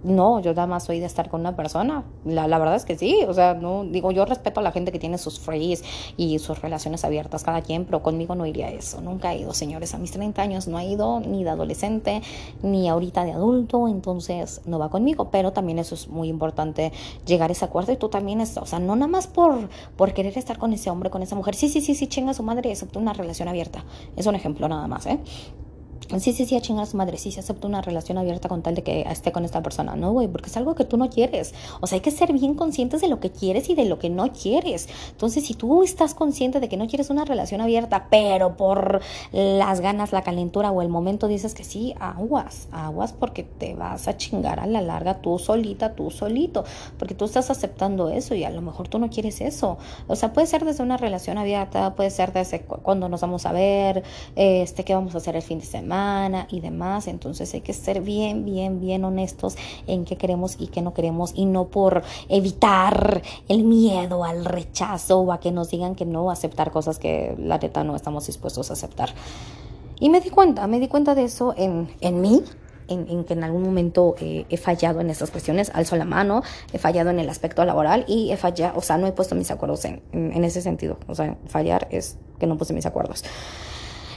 no, 0.03 0.39
yo 0.39 0.53
nada 0.53 0.67
más 0.67 0.85
soy 0.85 0.99
de 0.99 1.05
estar 1.05 1.29
con 1.29 1.41
una 1.41 1.55
persona. 1.55 2.03
La, 2.25 2.47
la, 2.47 2.59
verdad 2.59 2.75
es 2.75 2.85
que 2.85 2.97
sí. 2.97 3.19
O 3.27 3.33
sea, 3.33 3.53
no 3.53 3.83
digo, 3.83 4.11
yo 4.11 4.25
respeto 4.25 4.59
a 4.59 4.63
la 4.63 4.71
gente 4.71 4.91
que 4.91 4.99
tiene 4.99 5.17
sus 5.17 5.39
frees 5.39 5.83
y 6.17 6.39
sus 6.39 6.61
relaciones 6.61 7.03
abiertas 7.03 7.43
cada 7.43 7.61
quien, 7.61 7.85
pero 7.85 8.03
conmigo 8.03 8.35
no 8.35 8.45
iría 8.45 8.69
eso. 8.69 9.01
Nunca 9.01 9.33
he 9.33 9.39
ido, 9.39 9.53
señores. 9.53 9.93
A 9.93 9.97
mis 9.97 10.11
30 10.11 10.41
años 10.41 10.67
no 10.67 10.79
he 10.79 10.85
ido 10.85 11.19
ni 11.19 11.43
de 11.43 11.49
adolescente 11.49 12.21
ni 12.61 12.89
ahorita 12.89 13.25
de 13.25 13.31
adulto, 13.31 13.87
entonces 13.87 14.61
no 14.65 14.79
va 14.79 14.89
conmigo. 14.89 15.29
Pero 15.31 15.51
también 15.53 15.79
eso 15.79 15.95
es 15.95 16.07
muy 16.07 16.29
importante 16.29 16.91
llegar 17.25 17.49
a 17.49 17.53
ese 17.53 17.65
acuerdo 17.65 17.91
y 17.91 17.97
tú 17.97 18.09
también, 18.09 18.41
es, 18.41 18.57
o 18.57 18.65
sea, 18.65 18.79
no 18.79 18.95
nada 18.95 19.07
más 19.07 19.27
por, 19.27 19.69
por 19.95 20.13
querer 20.13 20.37
estar 20.37 20.57
con 20.57 20.73
ese 20.73 20.89
hombre, 20.89 21.09
con 21.09 21.21
esa 21.21 21.35
mujer. 21.35 21.55
Sí, 21.55 21.69
sí, 21.69 21.81
sí, 21.81 21.95
sí, 21.95 22.07
chinga 22.07 22.33
su 22.33 22.43
madre 22.43 22.69
y 22.69 22.71
acepta 22.73 22.99
una 22.99 23.13
relación 23.13 23.47
abierta. 23.47 23.83
Es 24.15 24.25
un 24.25 24.35
ejemplo 24.35 24.67
nada 24.67 24.87
más, 24.87 25.05
¿eh? 25.05 25.19
Sí, 26.15 26.31
sí, 26.31 26.45
sí, 26.45 26.55
a 26.55 26.61
chingar 26.61 26.83
a 26.83 26.85
su 26.85 26.95
madre, 26.95 27.17
sí, 27.17 27.33
se 27.33 27.41
acepta 27.41 27.67
una 27.67 27.81
relación 27.81 28.17
abierta 28.17 28.47
con 28.47 28.61
tal 28.61 28.75
de 28.75 28.81
que 28.81 29.01
esté 29.01 29.33
con 29.33 29.43
esta 29.43 29.61
persona. 29.61 29.97
No, 29.97 30.13
güey, 30.13 30.29
porque 30.29 30.49
es 30.49 30.55
algo 30.55 30.73
que 30.73 30.85
tú 30.85 30.95
no 30.95 31.09
quieres. 31.09 31.53
O 31.81 31.87
sea, 31.87 31.97
hay 31.97 32.01
que 32.01 32.11
ser 32.11 32.31
bien 32.31 32.53
conscientes 32.53 33.01
de 33.01 33.09
lo 33.09 33.19
que 33.19 33.29
quieres 33.29 33.69
y 33.69 33.75
de 33.75 33.83
lo 33.83 33.99
que 33.99 34.09
no 34.09 34.31
quieres. 34.31 34.87
Entonces, 35.11 35.45
si 35.45 35.53
tú 35.53 35.83
estás 35.83 36.13
consciente 36.13 36.61
de 36.61 36.69
que 36.69 36.77
no 36.77 36.87
quieres 36.87 37.09
una 37.09 37.25
relación 37.25 37.59
abierta, 37.59 38.07
pero 38.09 38.55
por 38.55 39.01
las 39.33 39.81
ganas, 39.81 40.13
la 40.13 40.21
calentura 40.21 40.71
o 40.71 40.81
el 40.81 40.87
momento 40.87 41.27
dices 41.27 41.53
que 41.53 41.65
sí, 41.65 41.93
aguas, 41.99 42.69
aguas 42.71 43.11
porque 43.11 43.43
te 43.43 43.75
vas 43.75 44.07
a 44.07 44.15
chingar 44.15 44.61
a 44.61 44.65
la 44.65 44.79
larga 44.79 45.21
tú 45.21 45.37
solita, 45.37 45.93
tú 45.93 46.09
solito, 46.09 46.63
porque 46.97 47.15
tú 47.15 47.25
estás 47.25 47.49
aceptando 47.49 48.09
eso 48.09 48.33
y 48.33 48.45
a 48.45 48.49
lo 48.49 48.61
mejor 48.61 48.87
tú 48.87 48.97
no 48.97 49.09
quieres 49.09 49.41
eso. 49.41 49.77
O 50.07 50.15
sea, 50.15 50.31
puede 50.31 50.47
ser 50.47 50.63
desde 50.63 50.83
una 50.83 50.95
relación 50.95 51.37
abierta, 51.37 51.95
puede 51.95 52.11
ser 52.11 52.31
desde 52.31 52.61
cuando 52.61 53.09
nos 53.09 53.19
vamos 53.19 53.45
a 53.45 53.51
ver, 53.51 54.03
este, 54.37 54.85
qué 54.85 54.95
vamos 54.95 55.13
a 55.13 55.17
hacer 55.17 55.35
el 55.35 55.41
fin 55.41 55.59
de 55.59 55.65
semana 55.65 55.96
y 56.49 56.59
demás. 56.59 57.07
Entonces 57.07 57.53
hay 57.53 57.61
que 57.61 57.73
ser 57.73 58.01
bien, 58.01 58.45
bien, 58.45 58.79
bien 58.79 59.03
honestos 59.03 59.55
en 59.87 60.05
qué 60.05 60.15
queremos 60.15 60.55
y 60.59 60.67
qué 60.67 60.81
no 60.81 60.93
queremos 60.93 61.31
y 61.35 61.45
no 61.45 61.65
por 61.65 62.03
evitar 62.29 63.21
el 63.47 63.63
miedo 63.63 64.23
al 64.23 64.45
rechazo 64.45 65.19
o 65.19 65.31
a 65.31 65.39
que 65.39 65.51
nos 65.51 65.69
digan 65.69 65.95
que 65.95 66.05
no, 66.05 66.31
aceptar 66.31 66.71
cosas 66.71 66.99
que 66.99 67.35
la 67.37 67.57
neta 67.57 67.83
no 67.83 67.95
estamos 67.95 68.27
dispuestos 68.27 68.69
a 68.69 68.73
aceptar. 68.73 69.09
Y 69.99 70.09
me 70.09 70.21
di 70.21 70.29
cuenta, 70.29 70.67
me 70.67 70.79
di 70.79 70.87
cuenta 70.87 71.15
de 71.15 71.23
eso 71.23 71.55
en, 71.57 71.89
en 72.01 72.21
mí, 72.21 72.43
en, 72.87 73.23
que 73.25 73.33
en 73.33 73.43
algún 73.43 73.63
momento 73.63 74.15
eh, 74.19 74.45
he 74.49 74.57
fallado 74.57 75.01
en 75.01 75.09
estas 75.09 75.31
cuestiones, 75.31 75.71
alzo 75.73 75.95
la 75.95 76.05
mano, 76.05 76.43
he 76.71 76.77
fallado 76.77 77.09
en 77.09 77.19
el 77.19 77.29
aspecto 77.29 77.65
laboral 77.65 78.05
y 78.07 78.31
he 78.31 78.37
fallado, 78.37 78.77
o 78.77 78.81
sea, 78.81 78.97
no 78.97 79.07
he 79.07 79.11
puesto 79.11 79.35
mis 79.35 79.51
acuerdos 79.51 79.85
en, 79.85 80.01
en 80.11 80.43
ese 80.43 80.61
sentido. 80.61 80.97
O 81.07 81.15
sea, 81.15 81.35
fallar 81.47 81.87
es 81.91 82.17
que 82.39 82.47
no 82.47 82.57
puse 82.57 82.73
mis 82.73 82.85
acuerdos. 82.85 83.23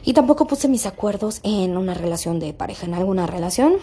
Y 0.04 0.14
tampoco 0.14 0.46
puse 0.46 0.68
mis 0.68 0.86
acuerdos 0.86 1.40
en 1.42 1.76
una 1.76 1.94
relación 1.94 2.38
de 2.38 2.52
pareja, 2.52 2.86
en 2.86 2.94
alguna 2.94 3.26
relación, 3.26 3.74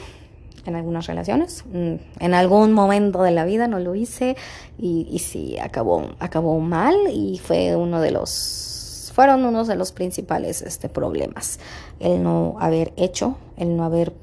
en 0.65 0.75
algunas 0.75 1.07
relaciones. 1.07 1.63
Mm, 1.71 1.95
en 2.19 2.33
algún 2.33 2.73
momento 2.73 3.23
de 3.23 3.31
la 3.31 3.45
vida 3.45 3.67
no 3.67 3.79
lo 3.79 3.95
hice 3.95 4.35
y, 4.77 5.19
sí, 5.19 5.57
acabó, 5.59 6.09
acabó 6.19 6.59
mal 6.59 6.95
y 7.11 7.39
fue 7.39 7.75
uno 7.75 8.01
de 8.01 8.11
los, 8.11 9.11
fueron 9.15 9.45
unos 9.45 9.67
de 9.67 9.75
los 9.75 9.91
principales 9.91 10.61
este, 10.61 10.89
problemas. 10.89 11.59
El 11.99 12.23
no 12.23 12.55
haber 12.59 12.93
hecho, 12.97 13.37
el 13.55 13.75
no 13.75 13.83
haber 13.83 14.13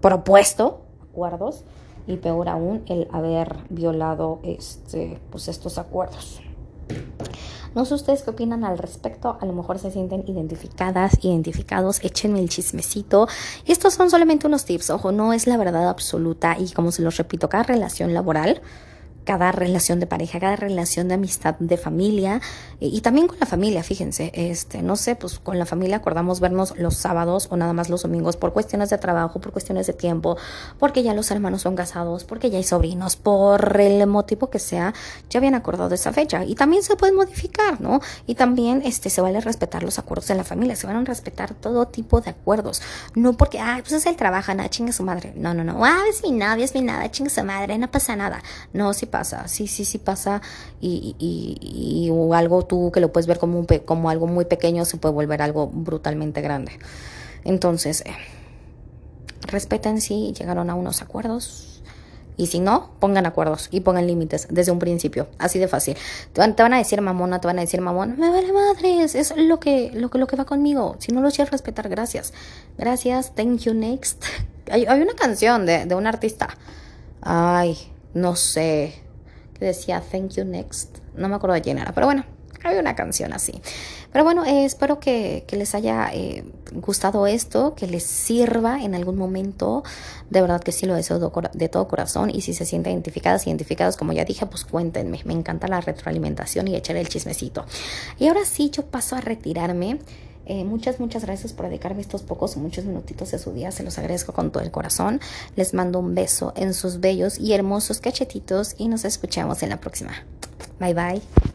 propuesto 0.00 0.82
acuerdos 1.02 1.64
y 2.06 2.16
peor 2.16 2.48
aún 2.48 2.82
el 2.86 3.08
haber 3.12 3.56
violado 3.70 4.40
este, 4.42 5.18
pues 5.30 5.48
estos 5.48 5.78
acuerdos. 5.78 6.40
No 7.74 7.84
sé 7.84 7.94
ustedes 7.94 8.22
qué 8.22 8.30
opinan 8.30 8.64
al 8.64 8.78
respecto. 8.78 9.36
A 9.40 9.46
lo 9.46 9.52
mejor 9.52 9.78
se 9.78 9.90
sienten 9.90 10.24
identificadas, 10.26 11.18
identificados. 11.22 12.02
Échenme 12.04 12.40
el 12.40 12.48
chismecito. 12.48 13.28
Y 13.64 13.72
estos 13.72 13.94
son 13.94 14.10
solamente 14.10 14.46
unos 14.46 14.64
tips. 14.64 14.90
Ojo, 14.90 15.12
no 15.12 15.32
es 15.32 15.46
la 15.46 15.56
verdad 15.56 15.88
absoluta. 15.88 16.56
Y 16.58 16.70
como 16.72 16.92
se 16.92 17.02
los 17.02 17.16
repito, 17.16 17.48
cada 17.48 17.64
relación 17.64 18.14
laboral 18.14 18.60
cada 19.24 19.52
relación 19.52 20.00
de 20.00 20.06
pareja, 20.06 20.40
cada 20.40 20.56
relación 20.56 21.08
de 21.08 21.14
amistad, 21.14 21.56
de 21.58 21.76
familia 21.76 22.40
y, 22.80 23.00
también 23.00 23.26
con 23.26 23.38
la 23.38 23.46
familia, 23.46 23.82
fíjense, 23.82 24.30
este, 24.34 24.82
no 24.82 24.96
sé, 24.96 25.16
pues 25.16 25.38
con 25.38 25.58
la 25.58 25.66
familia 25.66 25.96
acordamos 25.96 26.40
vernos 26.40 26.76
los 26.76 26.96
sábados 26.96 27.48
o 27.50 27.56
nada 27.56 27.72
más 27.72 27.88
los 27.88 28.02
domingos 28.02 28.36
por 28.36 28.52
cuestiones 28.52 28.90
de 28.90 28.98
trabajo, 28.98 29.40
por 29.40 29.52
cuestiones 29.52 29.86
de 29.86 29.92
tiempo, 29.92 30.36
porque 30.78 31.02
ya 31.02 31.14
los 31.14 31.30
hermanos 31.30 31.62
son 31.62 31.76
casados, 31.76 32.24
porque 32.24 32.50
ya 32.50 32.58
hay 32.58 32.64
sobrinos, 32.64 33.16
por 33.16 33.80
el 33.80 34.06
motivo 34.06 34.50
que 34.50 34.58
sea, 34.58 34.92
ya 35.30 35.38
habían 35.38 35.54
acordado 35.54 35.94
esa 35.94 36.12
fecha. 36.12 36.44
Y 36.44 36.54
también 36.54 36.82
se 36.82 36.96
puede 36.96 37.12
modificar, 37.12 37.80
¿no? 37.80 38.00
Y 38.26 38.34
también 38.34 38.82
este 38.84 39.08
se 39.08 39.20
vale 39.20 39.40
respetar 39.40 39.82
los 39.82 39.98
acuerdos 39.98 40.28
de 40.28 40.34
la 40.34 40.44
familia, 40.44 40.76
se 40.76 40.86
van 40.86 40.96
a 40.96 41.04
respetar 41.04 41.54
todo 41.54 41.86
tipo 41.86 42.20
de 42.20 42.30
acuerdos, 42.30 42.82
no 43.14 43.36
porque, 43.36 43.60
ah, 43.60 43.78
pues 43.80 43.92
es 43.92 44.06
el 44.06 44.16
trabajo, 44.16 44.52
nada, 44.54 44.68
chinga 44.68 44.92
su 44.92 45.04
madre, 45.04 45.32
no, 45.36 45.54
no, 45.54 45.64
no, 45.64 45.84
ah, 45.84 46.02
es 46.08 46.22
mi 46.22 46.32
novia, 46.32 46.64
es 46.64 46.74
mi 46.74 46.82
nada, 46.82 47.10
chinga 47.10 47.30
su 47.30 47.42
madre, 47.44 47.78
no 47.78 47.90
pasa 47.90 48.16
nada, 48.16 48.42
no, 48.72 48.92
si 48.92 49.06
pasa, 49.14 49.46
sí, 49.46 49.68
sí, 49.68 49.84
sí 49.84 49.98
pasa 49.98 50.42
y, 50.80 51.14
y, 51.20 52.10
o 52.10 52.34
algo 52.34 52.66
tú 52.66 52.90
que 52.90 52.98
lo 52.98 53.12
puedes 53.12 53.28
ver 53.28 53.38
como, 53.38 53.60
un 53.60 53.66
como 53.84 54.10
algo 54.10 54.26
muy 54.26 54.44
pequeño 54.44 54.84
se 54.84 54.96
puede 54.96 55.14
volver 55.14 55.40
algo 55.40 55.68
brutalmente 55.68 56.40
grande. 56.40 56.72
Entonces, 57.44 58.00
eh, 58.00 58.16
respeten 59.42 60.00
si 60.00 60.32
llegaron 60.32 60.68
a 60.68 60.74
unos 60.74 61.00
acuerdos. 61.00 61.80
Y 62.36 62.48
si 62.48 62.58
no, 62.58 62.90
pongan 62.98 63.24
acuerdos 63.24 63.68
y 63.70 63.82
pongan 63.82 64.08
límites 64.08 64.48
desde 64.50 64.72
un 64.72 64.80
principio. 64.80 65.28
Así 65.38 65.60
de 65.60 65.68
fácil. 65.68 65.96
Te 66.32 66.40
van, 66.40 66.56
te 66.56 66.64
van, 66.64 66.74
a 66.74 66.78
decir 66.78 67.00
mamona, 67.00 67.40
te 67.40 67.46
van 67.46 67.58
a 67.58 67.60
decir 67.60 67.80
mamón. 67.80 68.16
Me 68.18 68.30
vale 68.30 68.52
madres. 68.52 69.14
Es 69.14 69.32
lo 69.36 69.60
que, 69.60 69.92
lo 69.94 70.10
que, 70.10 70.18
lo 70.18 70.26
que 70.26 70.34
va 70.34 70.44
conmigo. 70.44 70.96
Si 70.98 71.12
no 71.12 71.20
lo 71.20 71.30
quieres 71.30 71.52
respetar, 71.52 71.88
gracias. 71.88 72.32
Gracias. 72.76 73.32
Thank 73.36 73.60
you 73.60 73.74
next. 73.74 74.24
Hay, 74.72 74.86
hay 74.86 75.00
una 75.02 75.12
canción 75.12 75.66
de, 75.66 75.86
de 75.86 75.94
un 75.94 76.06
artista. 76.08 76.48
Ay, 77.20 77.78
no 78.14 78.34
sé 78.34 79.03
decía 79.64 80.00
Thank 80.00 80.32
You 80.32 80.44
Next. 80.44 80.98
No 81.16 81.28
me 81.28 81.36
acuerdo 81.36 81.54
de 81.54 81.62
quién 81.62 81.78
era, 81.78 81.92
pero 81.92 82.06
bueno, 82.06 82.24
hay 82.64 82.78
una 82.78 82.94
canción 82.94 83.32
así. 83.32 83.60
Pero 84.10 84.24
bueno, 84.24 84.44
eh, 84.44 84.64
espero 84.64 85.00
que, 85.00 85.44
les 85.50 85.74
haya 85.74 86.08
eh, 86.12 86.44
gustado 86.72 87.26
esto, 87.26 87.74
que 87.74 87.86
les 87.86 88.04
sirva 88.04 88.82
en 88.82 88.94
algún 88.94 89.16
momento. 89.16 89.84
De 90.30 90.40
verdad 90.40 90.62
que 90.62 90.72
sí 90.72 90.86
lo 90.86 90.94
deseo 90.94 91.18
de 91.52 91.68
todo 91.68 91.88
corazón. 91.88 92.30
Y 92.30 92.40
si 92.40 92.54
se 92.54 92.64
sienten 92.64 92.94
identificadas, 92.94 93.46
identificados, 93.46 93.96
como 93.96 94.12
ya 94.12 94.24
dije, 94.24 94.46
pues 94.46 94.64
cuéntenme. 94.64 95.20
Me 95.24 95.34
encanta 95.34 95.68
la 95.68 95.80
retroalimentación 95.80 96.68
y 96.68 96.76
echar 96.76 96.96
el 96.96 97.08
chismecito. 97.08 97.66
Y 98.18 98.28
ahora 98.28 98.44
sí, 98.44 98.70
yo 98.70 98.86
paso 98.86 99.16
a 99.16 99.20
retirarme. 99.20 99.98
Eh, 100.46 100.64
muchas, 100.64 101.00
muchas 101.00 101.24
gracias 101.24 101.52
por 101.52 101.66
dedicarme 101.66 102.00
estos 102.00 102.22
pocos, 102.22 102.56
muchos 102.56 102.84
minutitos 102.84 103.30
de 103.30 103.38
su 103.38 103.52
día. 103.52 103.70
Se 103.70 103.82
los 103.82 103.98
agradezco 103.98 104.32
con 104.32 104.50
todo 104.50 104.62
el 104.62 104.70
corazón. 104.70 105.20
Les 105.56 105.74
mando 105.74 105.98
un 105.98 106.14
beso 106.14 106.52
en 106.56 106.74
sus 106.74 107.00
bellos 107.00 107.38
y 107.38 107.52
hermosos 107.52 108.00
cachetitos 108.00 108.74
y 108.78 108.88
nos 108.88 109.04
escuchamos 109.04 109.62
en 109.62 109.70
la 109.70 109.80
próxima. 109.80 110.12
Bye 110.78 110.94
bye. 110.94 111.54